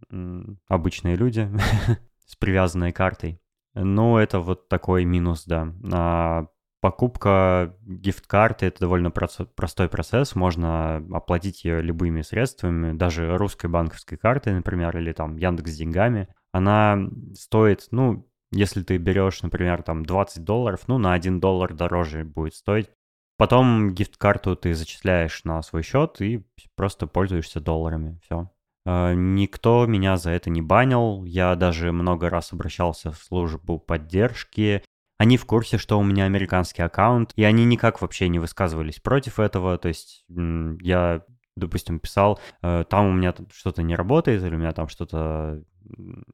обычные 0.68 1.16
люди 1.16 1.50
с 2.26 2.34
привязанной 2.36 2.92
картой. 2.92 3.42
Ну, 3.74 4.16
это 4.16 4.40
вот 4.40 4.70
такой 4.70 5.04
минус, 5.04 5.44
да. 5.44 5.70
А 5.92 6.46
покупка 6.80 7.76
гифт-карты— 7.82 8.64
это 8.68 8.80
довольно 8.80 9.10
простой 9.10 9.88
процесс. 9.90 10.34
Можно 10.34 11.04
оплатить 11.12 11.62
ее 11.66 11.82
любыми 11.82 12.22
средствами, 12.22 12.96
даже 12.96 13.36
русской 13.36 13.66
банковской 13.66 14.16
картой, 14.16 14.54
например, 14.54 14.96
или 14.96 15.12
там 15.12 15.36
Яндекс 15.36 15.74
деньгами 15.74 16.28
она 16.56 17.08
стоит, 17.34 17.88
ну, 17.90 18.28
если 18.52 18.82
ты 18.82 18.96
берешь, 18.96 19.42
например, 19.42 19.82
там 19.82 20.04
20 20.04 20.44
долларов, 20.44 20.82
ну, 20.86 20.98
на 20.98 21.12
1 21.12 21.40
доллар 21.40 21.74
дороже 21.74 22.24
будет 22.24 22.54
стоить. 22.54 22.90
Потом 23.38 23.92
гифт-карту 23.92 24.56
ты 24.56 24.74
зачисляешь 24.74 25.44
на 25.44 25.60
свой 25.62 25.82
счет 25.82 26.20
и 26.20 26.46
просто 26.74 27.06
пользуешься 27.06 27.60
долларами. 27.60 28.18
Все. 28.24 28.50
А, 28.86 29.12
никто 29.12 29.84
меня 29.86 30.16
за 30.16 30.30
это 30.30 30.48
не 30.48 30.62
банил. 30.62 31.24
Я 31.24 31.54
даже 31.54 31.92
много 31.92 32.30
раз 32.30 32.52
обращался 32.52 33.12
в 33.12 33.18
службу 33.18 33.78
поддержки. 33.78 34.82
Они 35.18 35.36
в 35.36 35.44
курсе, 35.44 35.76
что 35.76 35.98
у 35.98 36.04
меня 36.04 36.24
американский 36.24 36.82
аккаунт, 36.82 37.32
и 37.36 37.44
они 37.44 37.64
никак 37.64 38.00
вообще 38.00 38.28
не 38.28 38.38
высказывались 38.38 39.00
против 39.00 39.38
этого. 39.38 39.76
То 39.76 39.88
есть 39.88 40.24
я, 40.28 41.22
допустим, 41.56 42.00
писал, 42.00 42.38
«Э, 42.62 42.84
там 42.88 43.06
у 43.06 43.12
меня 43.12 43.34
что-то 43.52 43.82
не 43.82 43.96
работает, 43.96 44.42
или 44.42 44.54
у 44.54 44.58
меня 44.58 44.72
там 44.72 44.88
что-то 44.88 45.62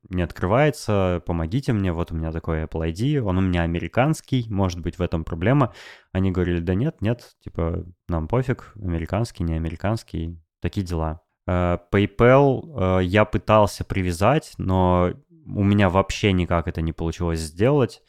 не 0.08 0.22
открывается, 0.22 1.22
помогите 1.26 1.72
мне, 1.72 1.92
вот 1.92 2.12
у 2.12 2.14
меня 2.14 2.32
такой 2.32 2.64
Apple 2.64 2.92
ID, 2.92 3.18
он 3.20 3.38
у 3.38 3.40
меня 3.40 3.62
американский, 3.62 4.46
может 4.48 4.80
быть 4.80 4.98
в 4.98 5.02
этом 5.02 5.24
проблема. 5.24 5.72
Они 6.12 6.30
говорили, 6.30 6.60
да 6.60 6.74
нет, 6.74 7.00
нет, 7.00 7.32
типа 7.42 7.84
нам 8.08 8.28
пофиг, 8.28 8.72
американский, 8.76 9.44
не 9.44 9.54
американский, 9.54 10.38
такие 10.60 10.86
дела. 10.86 11.20
Э, 11.46 11.78
PayPal 11.92 13.00
э, 13.00 13.04
я 13.04 13.24
пытался 13.24 13.84
привязать, 13.84 14.52
но 14.58 15.12
у 15.46 15.64
меня 15.64 15.88
вообще 15.88 16.32
никак 16.32 16.68
это 16.68 16.80
не 16.82 16.92
получилось 16.92 17.40
сделать. 17.40 18.02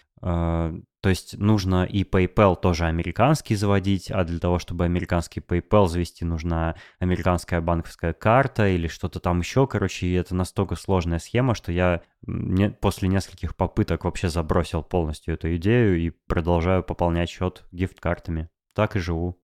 То 1.04 1.10
есть 1.10 1.38
нужно 1.38 1.84
и 1.84 2.06
PayPal 2.06 2.56
тоже 2.58 2.86
американский 2.86 3.56
заводить, 3.56 4.10
а 4.10 4.24
для 4.24 4.40
того, 4.40 4.58
чтобы 4.58 4.86
американский 4.86 5.42
PayPal 5.42 5.88
завести, 5.88 6.24
нужна 6.24 6.76
американская 6.98 7.60
банковская 7.60 8.14
карта 8.14 8.70
или 8.70 8.88
что-то 8.88 9.20
там 9.20 9.42
еще. 9.42 9.68
Короче, 9.68 10.16
это 10.16 10.34
настолько 10.34 10.76
сложная 10.76 11.20
схема, 11.20 11.56
что 11.56 11.74
я 11.74 12.04
не, 12.26 12.70
после 12.70 13.10
нескольких 13.10 13.58
попыток 13.58 14.06
вообще 14.06 14.30
забросил 14.30 14.82
полностью 14.82 15.34
эту 15.34 15.54
идею 15.58 16.00
и 16.00 16.10
продолжаю 16.10 16.84
пополнять 16.84 17.30
счет 17.30 17.66
гифт-картами. 17.74 18.48
Так 18.74 18.96
и 18.96 19.00
живу. 19.00 19.38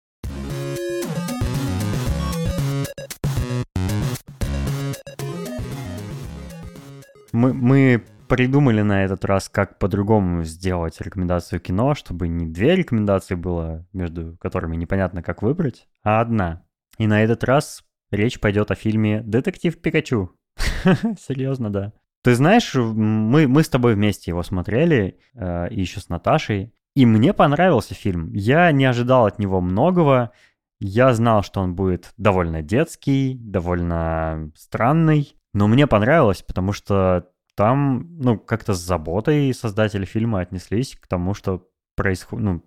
Мы, 7.33 7.53
мы 7.53 8.05
придумали 8.29 8.83
на 8.83 9.05
этот 9.05 9.25
раз, 9.25 9.49
как 9.49 9.79
по-другому 9.79 10.45
сделать 10.45 11.01
рекомендацию 11.01 11.61
кино, 11.61 11.95
чтобы 11.95 12.29
не 12.29 12.47
две 12.47 12.77
рекомендации 12.77 13.35
было, 13.35 13.87
между 13.93 14.37
которыми 14.39 14.77
непонятно, 14.77 15.23
как 15.23 15.43
выбрать, 15.43 15.89
а 16.03 16.21
одна. 16.21 16.65
И 16.99 17.07
на 17.07 17.23
этот 17.23 17.45
раз 17.45 17.85
речь 18.11 18.39
пойдет 18.41 18.71
о 18.71 18.75
фильме 18.75 19.23
«Детектив 19.23 19.81
Пикачу». 19.81 20.33
Серьезно, 21.19 21.71
да. 21.71 21.93
Ты 22.23 22.35
знаешь, 22.35 22.75
мы, 22.75 23.49
мы 23.49 23.63
с 23.63 23.69
тобой 23.69 23.95
вместе 23.95 24.31
его 24.31 24.43
смотрели, 24.43 25.19
э, 25.35 25.69
еще 25.71 26.01
с 26.01 26.09
Наташей, 26.09 26.75
и 26.95 27.07
мне 27.07 27.33
понравился 27.33 27.95
фильм. 27.95 28.33
Я 28.33 28.71
не 28.73 28.85
ожидал 28.85 29.27
от 29.27 29.39
него 29.39 29.61
многого. 29.61 30.33
Я 30.81 31.13
знал, 31.15 31.43
что 31.43 31.61
он 31.61 31.75
будет 31.75 32.13
довольно 32.17 32.61
детский, 32.63 33.37
довольно 33.41 34.51
странный, 34.57 35.37
но 35.55 35.69
мне 35.69 35.87
понравилось, 35.87 36.43
потому 36.43 36.73
что 36.73 37.29
там, 37.59 38.07
ну, 38.21 38.39
как-то 38.39 38.73
с 38.73 38.79
заботой 38.79 39.53
создатели 39.53 40.05
фильма 40.05 40.39
отнеслись 40.39 40.95
к 40.95 41.09
тому, 41.09 41.35
что 41.35 41.67
происходит, 41.97 42.45
ну, 42.45 42.63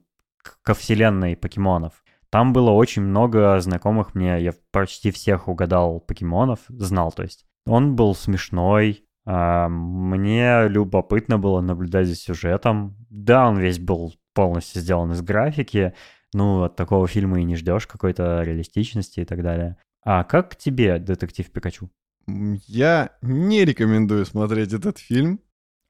ко 0.64 0.74
вселенной 0.74 1.38
покемонов. 1.38 2.04
Там 2.30 2.52
было 2.52 2.72
очень 2.72 3.02
много 3.02 3.58
знакомых 3.62 4.16
мне, 4.16 4.44
я 4.44 4.52
почти 4.72 5.12
всех 5.12 5.48
угадал 5.48 6.02
покемонов, 6.02 6.60
знал, 6.68 7.14
то 7.14 7.24
есть. 7.24 7.46
Он 7.66 7.96
был 7.96 8.14
смешной, 8.14 9.06
а, 9.26 9.70
мне 9.70 10.68
любопытно 10.68 11.40
было 11.40 11.62
наблюдать 11.62 12.08
за 12.08 12.16
сюжетом. 12.16 12.98
Да, 13.10 13.48
он 13.48 13.60
весь 13.60 13.80
был 13.80 14.14
полностью 14.34 14.82
сделан 14.82 15.14
из 15.14 15.22
графики, 15.22 15.94
ну, 16.34 16.64
от 16.64 16.76
такого 16.76 17.08
фильма 17.08 17.40
и 17.40 17.46
не 17.46 17.56
ждешь 17.56 17.88
какой-то 17.88 18.44
реалистичности 18.44 19.22
и 19.22 19.26
так 19.26 19.42
далее. 19.42 19.78
А 20.04 20.26
как 20.26 20.58
тебе 20.58 21.00
детектив 21.00 21.50
Пикачу? 21.50 21.90
Я 22.28 23.18
не 23.22 23.66
рекомендую 23.66 24.26
смотреть 24.26 24.74
этот 24.74 24.98
фильм. 24.98 25.40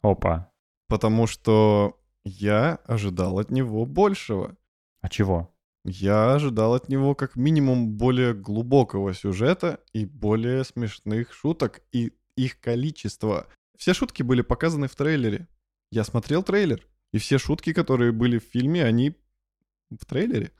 Опа. 0.02 0.52
Потому 0.88 1.28
что 1.28 2.00
я 2.24 2.76
ожидал 2.86 3.40
от 3.40 3.52
него 3.52 3.86
большего. 3.86 4.58
А 5.02 5.10
чего? 5.10 5.54
Я 5.84 6.34
ожидал 6.34 6.76
от 6.76 6.90
него 6.90 7.16
как 7.16 7.36
минимум 7.36 7.94
более 7.94 8.34
глубокого 8.34 9.14
сюжета 9.14 9.80
и 9.94 10.06
более 10.06 10.64
смешных 10.64 11.34
шуток 11.34 11.82
и 11.92 12.14
их 12.36 12.60
количество. 12.60 13.48
Все 13.78 13.94
шутки 13.94 14.22
были 14.22 14.42
показаны 14.42 14.88
в 14.88 14.96
трейлере. 14.96 15.48
Я 15.90 16.04
смотрел 16.04 16.44
трейлер, 16.44 16.88
и 17.12 17.18
все 17.18 17.40
шутки, 17.40 17.74
которые 17.74 18.12
были 18.12 18.38
в 18.38 18.44
фильме, 18.44 18.86
они 18.86 19.16
в 19.90 20.06
трейлере. 20.06 20.52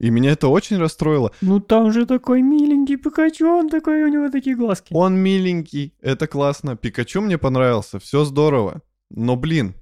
И 0.00 0.10
меня 0.10 0.32
это 0.32 0.48
очень 0.48 0.78
расстроило. 0.78 1.32
Ну 1.40 1.60
там 1.60 1.92
же 1.92 2.06
такой 2.06 2.42
миленький 2.42 2.96
Пикачу, 2.96 3.46
он 3.46 3.68
такой, 3.68 4.04
у 4.04 4.08
него 4.08 4.30
такие 4.30 4.56
глазки. 4.56 4.92
Он 4.94 5.16
миленький, 5.16 5.94
это 6.00 6.26
классно. 6.26 6.76
Пикачу 6.76 7.20
мне 7.20 7.36
понравился, 7.36 7.98
все 7.98 8.24
здорово. 8.24 8.82
Но, 9.10 9.36
блин, 9.36 9.74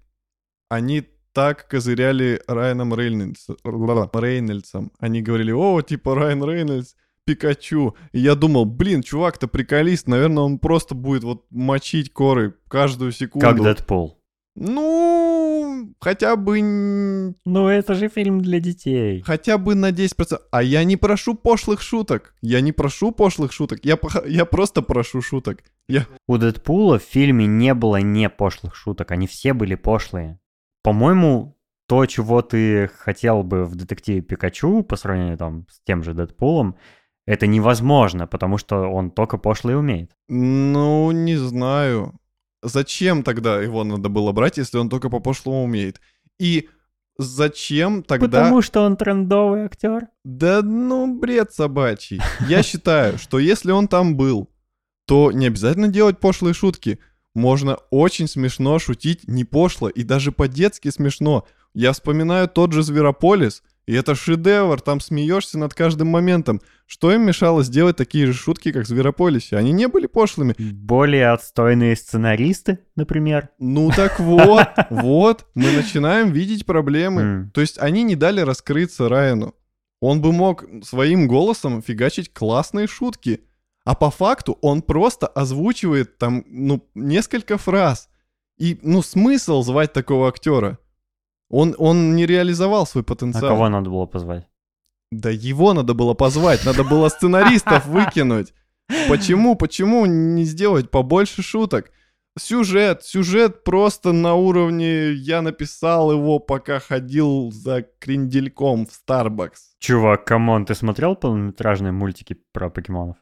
они 0.68 1.04
так 1.32 1.68
козыряли 1.68 2.40
Райаном 2.46 2.94
Рейнольдс, 2.94 3.48
Рейнольдсом. 3.62 4.90
Они 4.98 5.20
говорили, 5.20 5.52
о, 5.52 5.82
типа 5.82 6.14
Райан 6.14 6.42
Рейнольдс, 6.42 6.94
Пикачу. 7.26 7.94
И 8.12 8.20
я 8.20 8.34
думал, 8.36 8.64
блин, 8.64 9.02
чувак-то 9.02 9.48
приколист, 9.48 10.06
наверное, 10.06 10.44
он 10.44 10.58
просто 10.58 10.94
будет 10.94 11.24
вот 11.24 11.44
мочить 11.50 12.10
коры 12.10 12.54
каждую 12.68 13.12
секунду. 13.12 13.46
Как 13.46 13.60
Дэдпул. 13.60 14.15
Ну, 14.58 15.94
хотя 16.00 16.34
бы... 16.34 16.62
Ну, 17.44 17.68
это 17.68 17.94
же 17.94 18.08
фильм 18.08 18.40
для 18.40 18.58
детей. 18.58 19.20
Хотя 19.20 19.58
бы 19.58 19.74
на 19.74 19.90
10%. 19.90 20.40
А 20.50 20.62
я 20.62 20.82
не 20.84 20.96
прошу 20.96 21.34
пошлых 21.34 21.82
шуток. 21.82 22.34
Я 22.40 22.62
не 22.62 22.72
прошу 22.72 23.12
пошлых 23.12 23.52
шуток. 23.52 23.80
Я, 23.82 23.98
я 24.26 24.46
просто 24.46 24.80
прошу 24.80 25.20
шуток. 25.20 25.62
Я... 25.88 26.06
У 26.26 26.38
Дэдпула 26.38 26.98
в 26.98 27.02
фильме 27.02 27.46
не 27.46 27.74
было 27.74 28.00
не 28.00 28.30
пошлых 28.30 28.74
шуток. 28.74 29.10
Они 29.10 29.26
все 29.26 29.52
были 29.52 29.74
пошлые. 29.74 30.40
По-моему, 30.82 31.58
то, 31.86 32.06
чего 32.06 32.40
ты 32.40 32.88
хотел 32.88 33.42
бы 33.42 33.66
в 33.66 33.74
детективе 33.74 34.22
Пикачу 34.22 34.82
по 34.82 34.96
сравнению 34.96 35.36
там 35.36 35.66
с 35.68 35.80
тем 35.84 36.02
же 36.02 36.14
Дэдпулом, 36.14 36.76
это 37.26 37.46
невозможно, 37.46 38.26
потому 38.26 38.56
что 38.56 38.86
он 38.86 39.10
только 39.10 39.36
пошлый 39.36 39.78
умеет. 39.78 40.12
Ну, 40.28 41.10
не 41.10 41.36
знаю 41.36 42.18
зачем 42.68 43.22
тогда 43.22 43.60
его 43.60 43.84
надо 43.84 44.08
было 44.08 44.32
брать, 44.32 44.58
если 44.58 44.78
он 44.78 44.88
только 44.88 45.08
по 45.08 45.20
пошлому 45.20 45.64
умеет? 45.64 46.00
И 46.38 46.68
зачем 47.18 48.02
тогда... 48.02 48.26
Потому 48.26 48.62
что 48.62 48.82
он 48.82 48.96
трендовый 48.96 49.64
актер. 49.64 50.08
Да 50.24 50.62
ну, 50.62 51.18
бред 51.18 51.52
собачий. 51.52 52.20
Я 52.48 52.62
считаю, 52.62 53.18
что 53.18 53.38
если 53.38 53.70
он 53.70 53.88
там 53.88 54.16
был, 54.16 54.50
то 55.06 55.32
не 55.32 55.46
обязательно 55.46 55.88
делать 55.88 56.18
пошлые 56.18 56.54
шутки. 56.54 56.98
Можно 57.34 57.76
очень 57.90 58.28
смешно 58.28 58.78
шутить 58.78 59.28
не 59.28 59.44
пошло 59.44 59.88
и 59.88 60.02
даже 60.02 60.32
по-детски 60.32 60.90
смешно. 60.90 61.46
Я 61.74 61.92
вспоминаю 61.92 62.48
тот 62.48 62.72
же 62.72 62.82
Зверополис, 62.82 63.62
И 63.86 63.94
это 63.94 64.16
шедевр, 64.16 64.80
там 64.80 65.00
смеешься 65.00 65.58
над 65.58 65.72
каждым 65.72 66.08
моментом. 66.08 66.60
Что 66.86 67.12
им 67.12 67.22
мешало 67.22 67.62
сделать 67.62 67.96
такие 67.96 68.26
же 68.26 68.32
шутки, 68.32 68.72
как 68.72 68.84
в 68.84 68.88
Зверополисе? 68.88 69.56
Они 69.56 69.70
не 69.70 69.86
были 69.86 70.06
пошлыми. 70.06 70.54
Более 70.58 71.30
отстойные 71.30 71.94
сценаристы, 71.94 72.80
например. 72.96 73.50
Ну 73.60 73.90
так 73.94 74.18
вот, 74.18 74.68
вот, 74.90 75.46
мы 75.54 75.70
начинаем 75.70 76.32
видеть 76.32 76.66
проблемы. 76.66 77.50
То 77.54 77.60
есть 77.60 77.78
они 77.78 78.02
не 78.02 78.16
дали 78.16 78.40
раскрыться 78.40 79.08
Райану. 79.08 79.54
Он 80.00 80.20
бы 80.20 80.32
мог 80.32 80.64
своим 80.82 81.28
голосом 81.28 81.80
фигачить 81.80 82.32
классные 82.32 82.88
шутки. 82.88 83.42
А 83.84 83.94
по 83.94 84.10
факту 84.10 84.58
он 84.62 84.82
просто 84.82 85.28
озвучивает 85.28 86.18
там, 86.18 86.44
ну, 86.48 86.84
несколько 86.96 87.56
фраз. 87.56 88.08
И, 88.58 88.80
ну, 88.82 89.00
смысл 89.00 89.62
звать 89.62 89.92
такого 89.92 90.28
актера? 90.28 90.78
Он, 91.48 91.74
он 91.78 92.16
не 92.16 92.26
реализовал 92.26 92.86
свой 92.86 93.02
А 93.02 93.06
потенциал. 93.06 93.48
кого 93.48 93.68
надо 93.68 93.90
было 93.90 94.06
позвать? 94.06 94.46
Да 95.12 95.30
его 95.30 95.72
надо 95.72 95.94
было 95.94 96.14
позвать, 96.14 96.64
надо 96.64 96.82
было 96.82 97.08
сценаристов 97.08 97.86
выкинуть. 97.86 98.52
Почему, 99.08 99.56
почему 99.56 100.06
не 100.06 100.44
сделать 100.44 100.90
побольше 100.90 101.42
шуток? 101.42 101.90
Сюжет, 102.38 103.02
сюжет 103.02 103.64
просто 103.64 104.12
на 104.12 104.34
уровне 104.34 105.12
«я 105.12 105.40
написал 105.40 106.12
его, 106.12 106.38
пока 106.38 106.80
ходил 106.80 107.50
за 107.50 107.82
крендельком 107.98 108.84
в 108.86 108.92
Старбакс». 108.92 109.74
Чувак, 109.78 110.26
come 110.26 110.49
on, 110.49 110.66
ты 110.66 110.74
смотрел 110.74 111.16
полнометражные 111.16 111.92
мультики 111.92 112.36
про 112.52 112.68
покемонов? 112.68 113.16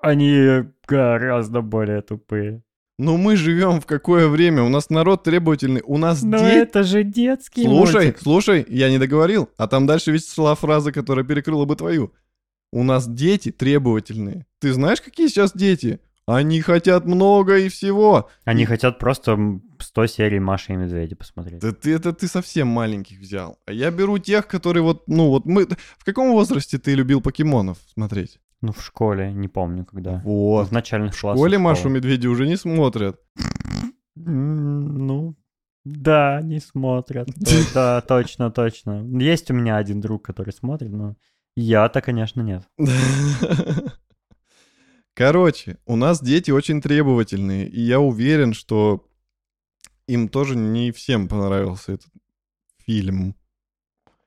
Они 0.00 0.64
гораздо 0.88 1.60
более 1.60 2.00
тупые. 2.00 2.62
Ну 3.02 3.16
мы 3.16 3.34
живем 3.34 3.80
в 3.80 3.86
какое 3.86 4.28
время? 4.28 4.62
У 4.62 4.68
нас 4.68 4.88
народ 4.88 5.24
требовательный, 5.24 5.82
у 5.84 5.98
нас 5.98 6.22
Но 6.22 6.38
дети... 6.38 6.54
это 6.54 6.84
же 6.84 7.02
детский 7.02 7.64
Слушай, 7.64 8.04
мультик. 8.06 8.18
слушай, 8.22 8.64
я 8.68 8.90
не 8.90 8.98
договорил, 8.98 9.50
а 9.56 9.66
там 9.66 9.86
дальше 9.86 10.12
ведь 10.12 10.32
шла 10.32 10.54
фраза, 10.54 10.92
которая 10.92 11.24
перекрыла 11.24 11.64
бы 11.64 11.74
твою. 11.74 12.12
У 12.72 12.84
нас 12.84 13.08
дети 13.08 13.50
требовательные. 13.50 14.46
Ты 14.60 14.72
знаешь, 14.72 15.00
какие 15.00 15.26
сейчас 15.26 15.52
дети? 15.52 15.98
Они 16.26 16.60
хотят 16.60 17.04
много 17.04 17.58
и 17.58 17.68
всего. 17.68 18.30
Они 18.44 18.64
хотят 18.66 19.00
просто 19.00 19.32
м, 19.32 19.64
100 19.80 20.06
серий 20.06 20.38
Маши 20.38 20.74
и 20.74 20.76
Медведя 20.76 21.16
посмотреть. 21.16 21.58
Да 21.58 21.72
ты 21.72 21.94
это 21.94 22.12
ты 22.12 22.28
совсем 22.28 22.68
маленьких 22.68 23.18
взял. 23.18 23.58
А 23.66 23.72
я 23.72 23.90
беру 23.90 24.18
тех, 24.18 24.46
которые 24.46 24.84
вот, 24.84 25.08
ну 25.08 25.26
вот 25.28 25.44
мы... 25.44 25.66
В 25.98 26.04
каком 26.04 26.30
возрасте 26.30 26.78
ты 26.78 26.94
любил 26.94 27.20
покемонов 27.20 27.78
смотреть? 27.92 28.38
Ну, 28.62 28.72
в 28.72 28.82
школе, 28.82 29.32
не 29.32 29.48
помню, 29.48 29.84
когда. 29.84 30.22
Вот. 30.24 30.68
В 30.68 30.72
начальных 30.72 31.14
В 31.14 31.20
классах 31.20 31.38
школе 31.40 31.58
Машу 31.58 31.80
школы. 31.80 31.94
Медведя 31.96 32.30
уже 32.30 32.46
не 32.46 32.56
смотрят. 32.56 33.20
Ну, 34.14 35.36
да, 35.84 36.40
не 36.42 36.60
смотрят. 36.60 37.26
То- 37.26 37.34
Да, 37.74 38.00
точно, 38.02 38.50
точно. 38.50 39.04
Есть 39.20 39.50
у 39.50 39.54
меня 39.54 39.76
один 39.76 40.00
друг, 40.00 40.24
который 40.24 40.52
смотрит, 40.52 40.92
но 40.92 41.16
я-то, 41.56 42.00
конечно, 42.00 42.40
нет. 42.40 42.62
Короче, 45.14 45.78
у 45.86 45.96
нас 45.96 46.22
дети 46.22 46.50
очень 46.50 46.80
требовательные, 46.80 47.68
и 47.68 47.80
я 47.80 48.00
уверен, 48.00 48.54
что 48.54 49.06
им 50.06 50.28
тоже 50.28 50.56
не 50.56 50.90
всем 50.90 51.28
понравился 51.28 51.92
этот 51.92 52.10
фильм. 52.78 53.34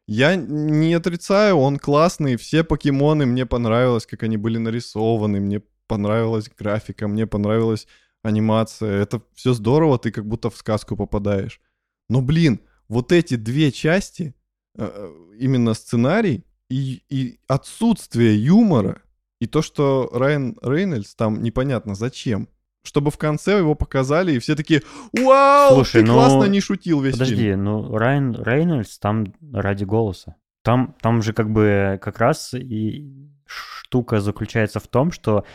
Я 0.08 0.36
не 0.36 0.94
отрицаю, 0.94 1.58
он 1.58 1.78
классный, 1.80 2.36
все 2.36 2.64
покемоны 2.64 3.26
мне 3.26 3.46
понравилось, 3.46 4.06
как 4.06 4.24
они 4.24 4.38
были 4.38 4.60
нарисованы, 4.60 5.40
мне 5.40 5.62
понравилась 5.88 6.50
графика, 6.56 7.08
мне 7.08 7.26
понравилась 7.26 7.88
анимация. 8.22 9.02
Это 9.02 9.22
все 9.34 9.54
здорово, 9.54 9.98
ты 9.98 10.12
как 10.12 10.28
будто 10.28 10.50
в 10.50 10.58
сказку 10.58 10.96
попадаешь. 10.96 11.60
Но, 12.08 12.22
блин, 12.22 12.60
вот 12.88 13.12
эти 13.12 13.36
две 13.36 13.72
части, 13.72 14.36
э, 14.76 15.14
именно 15.40 15.74
сценарий 15.74 16.46
и, 16.70 17.04
и 17.10 17.40
отсутствие 17.48 18.44
юмора, 18.44 19.02
и 19.40 19.48
то, 19.48 19.62
что 19.62 20.10
Райан 20.14 20.58
Рейнольдс 20.62 21.16
там 21.16 21.42
непонятно 21.42 21.96
зачем. 21.96 22.48
Чтобы 22.86 23.12
в 23.12 23.18
конце 23.18 23.58
его 23.58 23.76
показали, 23.76 24.34
и 24.34 24.40
все 24.40 24.56
такие 24.56 24.84
«Вау, 25.12 25.76
Слушай, 25.76 26.02
ты 26.02 26.08
ну, 26.08 26.14
классно 26.14 26.46
не 26.46 26.62
шутил 26.62 27.02
весь 27.02 27.14
Подожди, 27.14 27.36
фильм». 27.36 27.64
ну 27.64 27.98
Райан 27.98 28.36
Рейнольдс 28.42 29.00
там 29.00 29.34
ради 29.52 29.84
голоса. 29.84 30.36
Там, 30.64 30.96
там 31.02 31.22
же 31.22 31.34
как 31.34 31.52
бы 31.52 32.00
как 32.02 32.20
раз 32.20 32.54
и 32.54 33.12
штука 33.46 34.22
заключается 34.22 34.80
в 34.80 34.88
том, 34.88 35.12
что 35.12 35.46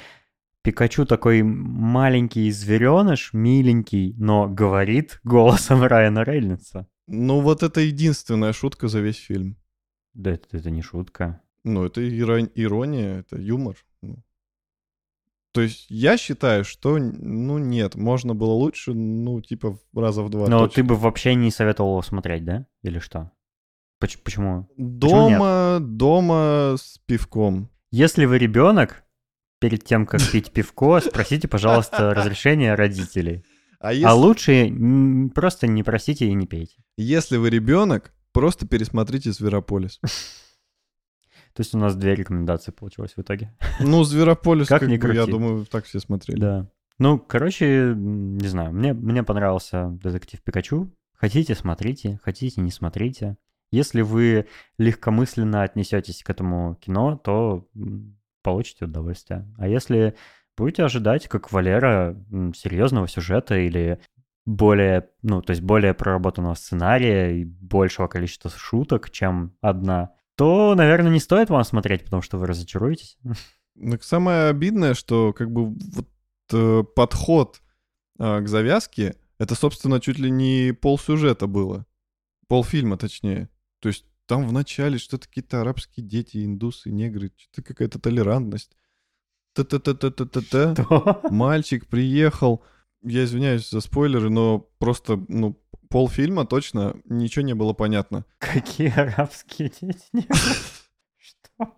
Пикачу 0.62 1.06
такой 1.06 1.42
маленький 1.42 2.50
звереныш, 2.50 3.32
миленький, 3.32 4.14
но 4.18 4.46
говорит 4.46 5.18
голосом 5.24 5.82
Райана 5.82 6.22
Рейнольдса. 6.22 6.86
Ну 7.06 7.40
вот 7.40 7.62
это 7.62 7.80
единственная 7.80 8.52
шутка 8.52 8.88
за 8.88 9.00
весь 9.00 9.16
фильм. 9.16 9.56
Да 10.12 10.32
это, 10.32 10.56
это 10.56 10.70
не 10.70 10.82
шутка. 10.82 11.40
Ну 11.64 11.84
это 11.84 12.02
иро- 12.02 12.50
ирония, 12.54 13.20
это 13.20 13.40
юмор. 13.40 13.76
ну. 14.02 14.22
То 15.52 15.62
есть 15.62 15.86
я 15.88 16.16
считаю, 16.16 16.64
что, 16.64 16.98
ну 16.98 17.58
нет, 17.58 17.96
можно 17.96 18.34
было 18.34 18.52
лучше, 18.52 18.94
ну 18.94 19.40
типа 19.40 19.78
раза 19.94 20.22
в 20.22 20.30
два. 20.30 20.48
Но 20.48 20.60
точно. 20.60 20.74
ты 20.74 20.82
бы 20.84 20.94
вообще 20.96 21.34
не 21.34 21.50
советовал 21.50 21.90
его 21.92 22.02
смотреть, 22.02 22.44
да? 22.44 22.66
Или 22.82 23.00
что? 23.00 23.32
Поч- 23.98 24.18
почему? 24.22 24.68
Дома, 24.76 25.78
дома 25.80 26.76
с 26.78 26.98
пивком. 27.06 27.68
Если 27.90 28.24
вы 28.26 28.38
ребенок, 28.38 29.02
перед 29.58 29.84
тем, 29.84 30.06
как 30.06 30.20
пить 30.32 30.52
пивко, 30.52 31.00
спросите, 31.00 31.48
пожалуйста, 31.48 32.14
разрешение 32.14 32.74
родителей. 32.74 33.44
А 33.80 33.92
если, 33.92 34.06
А 34.06 34.14
лучше 34.14 34.72
просто 35.34 35.66
не 35.66 35.82
просите 35.82 36.26
и 36.26 36.34
не 36.34 36.46
пейте. 36.46 36.76
если 36.96 37.38
вы 37.38 37.50
ребенок, 37.50 38.12
просто 38.32 38.66
пересмотрите 38.66 39.32
Зверополис. 39.32 40.00
То 41.54 41.60
есть 41.62 41.74
у 41.74 41.78
нас 41.78 41.96
две 41.96 42.14
рекомендации 42.14 42.70
получилось 42.70 43.14
в 43.16 43.20
итоге. 43.20 43.52
Ну, 43.80 44.04
Зверополис, 44.04 44.68
Как 44.68 44.80
как, 44.80 44.88
ни 44.88 44.96
бы, 44.96 45.14
я 45.14 45.26
думаю, 45.26 45.66
так 45.66 45.84
все 45.84 46.00
смотрели. 46.00 46.38
Да. 46.38 46.68
Ну, 46.98 47.18
короче, 47.18 47.94
не 47.96 48.46
знаю, 48.46 48.72
мне, 48.72 48.92
мне 48.92 49.22
понравился 49.22 49.88
детектив 50.02 50.42
Пикачу. 50.42 50.92
Хотите, 51.14 51.54
смотрите, 51.54 52.20
хотите, 52.22 52.60
не 52.60 52.70
смотрите. 52.70 53.36
Если 53.72 54.02
вы 54.02 54.46
легкомысленно 54.78 55.62
отнесетесь 55.62 56.22
к 56.22 56.30
этому 56.30 56.76
кино, 56.76 57.16
то 57.16 57.68
получите 58.42 58.86
удовольствие. 58.86 59.46
А 59.58 59.68
если 59.68 60.14
будете 60.56 60.84
ожидать, 60.84 61.28
как 61.28 61.52
Валера, 61.52 62.16
серьезного 62.54 63.08
сюжета 63.08 63.56
или 63.56 64.00
более, 64.46 65.08
ну, 65.22 65.42
то 65.42 65.52
есть 65.52 65.62
более 65.62 65.94
проработанного 65.94 66.54
сценария 66.54 67.30
и 67.30 67.44
большего 67.44 68.08
количества 68.08 68.50
шуток, 68.50 69.10
чем 69.10 69.54
одна, 69.60 70.12
то, 70.40 70.74
наверное, 70.74 71.12
не 71.12 71.20
стоит 71.20 71.50
вам 71.50 71.62
смотреть, 71.64 72.04
потому 72.04 72.22
что 72.22 72.38
вы 72.38 72.46
разочаруетесь. 72.46 73.18
Ну, 73.74 73.98
самое 74.00 74.48
обидное, 74.48 74.94
что 74.94 75.34
как 75.34 75.50
бы 75.50 75.66
вот 75.66 76.08
э, 76.50 76.82
подход 76.96 77.60
а, 78.18 78.40
к 78.40 78.48
завязке, 78.48 79.16
это, 79.38 79.54
собственно, 79.54 80.00
чуть 80.00 80.18
ли 80.18 80.30
не 80.30 80.72
полсюжета 80.72 81.46
было. 81.46 81.84
Полфильма, 82.48 82.96
точнее. 82.96 83.50
То 83.80 83.90
есть 83.90 84.06
там 84.24 84.48
в 84.48 84.52
начале 84.52 84.96
что-то 84.96 85.28
какие-то 85.28 85.60
арабские 85.60 86.06
дети, 86.06 86.42
индусы, 86.42 86.90
негры, 86.90 87.32
что-то 87.36 87.62
какая-то 87.62 87.98
толерантность. 87.98 88.78
Та-та-та-та-та-та. 89.54 91.20
Мальчик 91.30 91.86
приехал. 91.86 92.64
Я 93.02 93.24
извиняюсь 93.24 93.68
за 93.68 93.82
спойлеры, 93.82 94.30
но 94.30 94.60
просто, 94.78 95.22
ну, 95.28 95.62
полфильма 95.90 96.46
точно 96.46 96.96
ничего 97.04 97.44
не 97.44 97.54
было 97.54 97.72
понятно. 97.72 98.24
Какие 98.38 98.90
арабские 98.98 99.70
дети? 99.80 100.00
Что? 101.18 101.74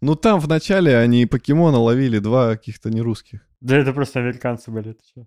Ну, 0.00 0.16
там 0.16 0.40
в 0.40 0.48
начале 0.48 0.98
они 0.98 1.26
покемона 1.26 1.78
ловили, 1.78 2.18
два 2.18 2.56
каких-то 2.56 2.90
нерусских. 2.90 3.48
Да 3.60 3.76
это 3.76 3.92
просто 3.92 4.20
американцы 4.20 4.70
были, 4.70 4.92
ты 4.92 5.02
что? 5.08 5.26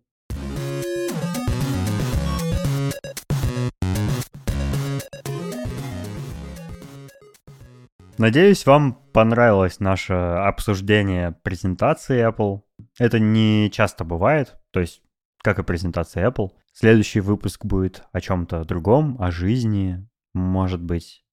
Надеюсь, 8.18 8.66
вам 8.66 8.94
понравилось 9.14 9.80
наше 9.80 10.14
обсуждение 10.14 11.32
презентации 11.42 12.30
Apple. 12.30 12.64
Это 13.00 13.18
не 13.18 13.72
часто 13.72 14.04
бывает, 14.04 14.58
то 14.72 14.82
есть 14.82 15.02
как 15.42 15.58
и 15.60 15.64
презентация 15.64 16.30
Apple. 16.30 16.52
Следующий 16.80 17.20
выпуск 17.20 17.66
будет 17.66 18.04
о 18.14 18.22
чем-то 18.22 18.64
другом, 18.64 19.18
о 19.20 19.32
жизни, 19.32 20.08
может 20.34 20.82
быть, 20.82 21.26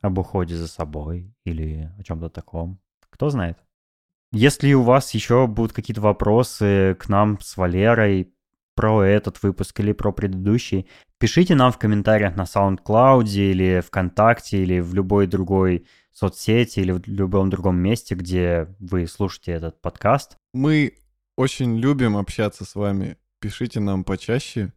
об 0.00 0.16
уходе 0.16 0.56
за 0.56 0.66
собой 0.66 1.36
или 1.44 1.92
о 1.98 2.02
чем-то 2.02 2.30
таком. 2.30 2.80
Кто 3.10 3.28
знает. 3.28 3.58
Если 4.32 4.72
у 4.72 4.80
вас 4.80 5.12
еще 5.12 5.46
будут 5.46 5.74
какие-то 5.74 6.00
вопросы 6.00 6.96
к 6.98 7.10
нам 7.10 7.38
с 7.38 7.58
Валерой 7.58 8.32
про 8.74 9.02
этот 9.02 9.42
выпуск 9.42 9.78
или 9.78 9.92
про 9.92 10.10
предыдущий, 10.10 10.88
пишите 11.18 11.54
нам 11.54 11.70
в 11.70 11.76
комментариях 11.76 12.34
на 12.34 12.44
SoundCloud 12.44 13.28
или 13.28 13.82
ВКонтакте 13.86 14.62
или 14.62 14.80
в 14.80 14.94
любой 14.94 15.26
другой 15.26 15.86
соцсети 16.12 16.80
или 16.80 16.92
в 16.92 17.06
любом 17.06 17.50
другом 17.50 17.76
месте, 17.76 18.14
где 18.14 18.74
вы 18.78 19.06
слушаете 19.06 19.52
этот 19.52 19.82
подкаст. 19.82 20.38
Мы 20.54 20.94
очень 21.36 21.76
любим 21.76 22.16
общаться 22.16 22.64
с 22.64 22.74
вами. 22.74 23.18
Пишите 23.38 23.80
нам 23.80 24.02
почаще. 24.02 24.72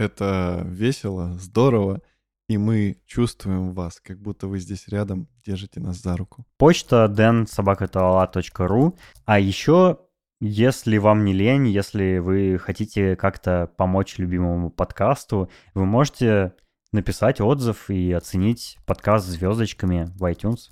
Это 0.00 0.62
весело, 0.64 1.34
здорово. 1.34 2.00
И 2.48 2.56
мы 2.56 3.02
чувствуем 3.04 3.72
вас, 3.72 4.00
как 4.00 4.18
будто 4.18 4.46
вы 4.46 4.58
здесь 4.58 4.88
рядом, 4.88 5.28
держите 5.44 5.78
нас 5.78 5.98
за 5.98 6.16
руку. 6.16 6.46
Почта 6.56 7.04
densobakatala.ru. 7.04 8.98
А 9.26 9.38
еще, 9.38 9.98
если 10.40 10.96
вам 10.96 11.26
не 11.26 11.34
лень, 11.34 11.68
если 11.68 12.16
вы 12.16 12.56
хотите 12.58 13.14
как-то 13.14 13.70
помочь 13.76 14.16
любимому 14.16 14.70
подкасту, 14.70 15.50
вы 15.74 15.84
можете 15.84 16.54
написать 16.92 17.42
отзыв 17.42 17.90
и 17.90 18.10
оценить 18.12 18.78
подкаст 18.86 19.26
звездочками 19.26 20.10
в 20.16 20.24
iTunes, 20.32 20.70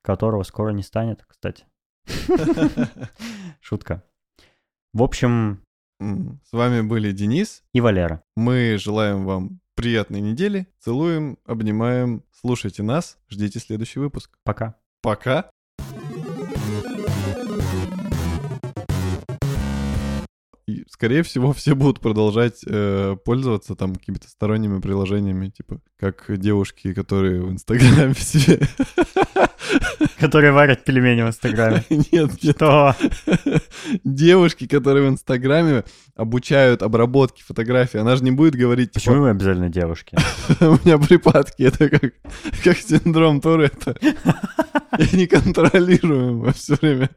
которого 0.00 0.44
скоро 0.44 0.70
не 0.70 0.84
станет, 0.84 1.24
кстати. 1.26 1.64
Шутка. 3.60 4.04
В 4.92 5.02
общем... 5.02 5.65
С 5.98 6.52
вами 6.52 6.82
были 6.82 7.12
Денис 7.12 7.62
и 7.72 7.80
Валера. 7.80 8.22
Мы 8.36 8.76
желаем 8.78 9.24
вам 9.24 9.60
приятной 9.74 10.20
недели. 10.20 10.66
Целуем, 10.78 11.38
обнимаем. 11.46 12.22
Слушайте 12.32 12.82
нас. 12.82 13.18
Ждите 13.30 13.60
следующий 13.60 13.98
выпуск. 13.98 14.36
Пока. 14.44 14.76
Пока. 15.00 15.50
И, 20.66 20.84
скорее 20.88 21.22
всего, 21.22 21.52
все 21.52 21.74
будут 21.74 22.00
продолжать 22.00 22.62
э, 22.66 23.16
пользоваться 23.24 23.74
там 23.74 23.94
какими-то 23.94 24.28
сторонними 24.28 24.80
приложениями, 24.80 25.48
типа 25.48 25.80
как 25.98 26.24
девушки, 26.28 26.92
которые 26.92 27.42
в 27.42 27.50
Инстаграме 27.50 28.14
себе 28.18 28.60
Которые 30.18 30.52
варят 30.52 30.84
пельмени 30.84 31.22
в 31.22 31.28
Инстаграме. 31.28 31.84
Нет, 31.90 32.32
Что? 32.42 32.94
Девушки, 34.04 34.66
которые 34.66 35.06
в 35.06 35.12
Инстаграме 35.12 35.84
обучают 36.14 36.82
обработке 36.82 37.42
фотографий. 37.44 37.98
Она 37.98 38.16
же 38.16 38.24
не 38.24 38.30
будет 38.30 38.54
говорить... 38.54 38.92
типа, 38.92 39.00
Почему 39.00 39.22
мы 39.24 39.30
обязательно 39.30 39.68
девушки? 39.68 40.16
У 40.60 40.78
меня 40.84 40.98
припадки. 40.98 41.62
Это 41.62 41.88
как, 41.88 42.12
как 42.64 42.76
синдром 42.78 43.40
Туретта. 43.40 43.96
Я 44.98 45.18
не 45.18 45.26
контролируемо 45.26 46.52
все 46.52 46.76
время 46.80 47.10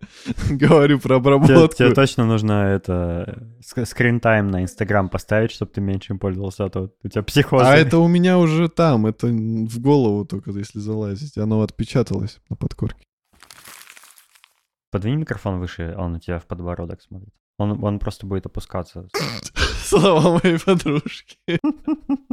говорю 0.49 0.99
про 0.99 1.17
обработку. 1.17 1.75
Тебе, 1.75 1.87
тебе 1.87 1.93
точно 1.93 2.25
нужно 2.25 2.73
это 2.75 3.47
скрин-тайм 3.61 4.49
на 4.49 4.63
Инстаграм 4.63 5.09
поставить, 5.09 5.51
чтобы 5.51 5.71
ты 5.71 5.81
меньше 5.81 6.13
им 6.13 6.19
пользовался, 6.19 6.65
а 6.65 6.69
то 6.69 6.91
у 7.03 7.07
тебя 7.07 7.23
психоз. 7.23 7.63
А 7.63 7.75
это 7.75 7.99
у 7.99 8.07
меня 8.07 8.37
уже 8.69 8.75
там, 8.75 9.05
это 9.05 9.27
в 9.27 9.79
голову 9.79 10.25
только 10.25 10.51
если 10.51 10.79
залазить. 10.79 11.37
Оно 11.37 11.61
отпечаталось 11.61 12.39
на 12.49 12.55
подкорке. 12.55 13.05
Подвинь 14.91 15.19
микрофон 15.19 15.59
выше, 15.59 15.95
он 15.97 16.15
у 16.15 16.19
тебя 16.19 16.39
в 16.39 16.45
подбородок 16.45 17.01
смотрит. 17.01 17.33
Он, 17.57 17.83
он 17.83 17.99
просто 17.99 18.25
будет 18.25 18.45
опускаться. 18.45 19.07
Слова 19.83 20.39
моей 20.43 20.59
подружки. 20.59 21.37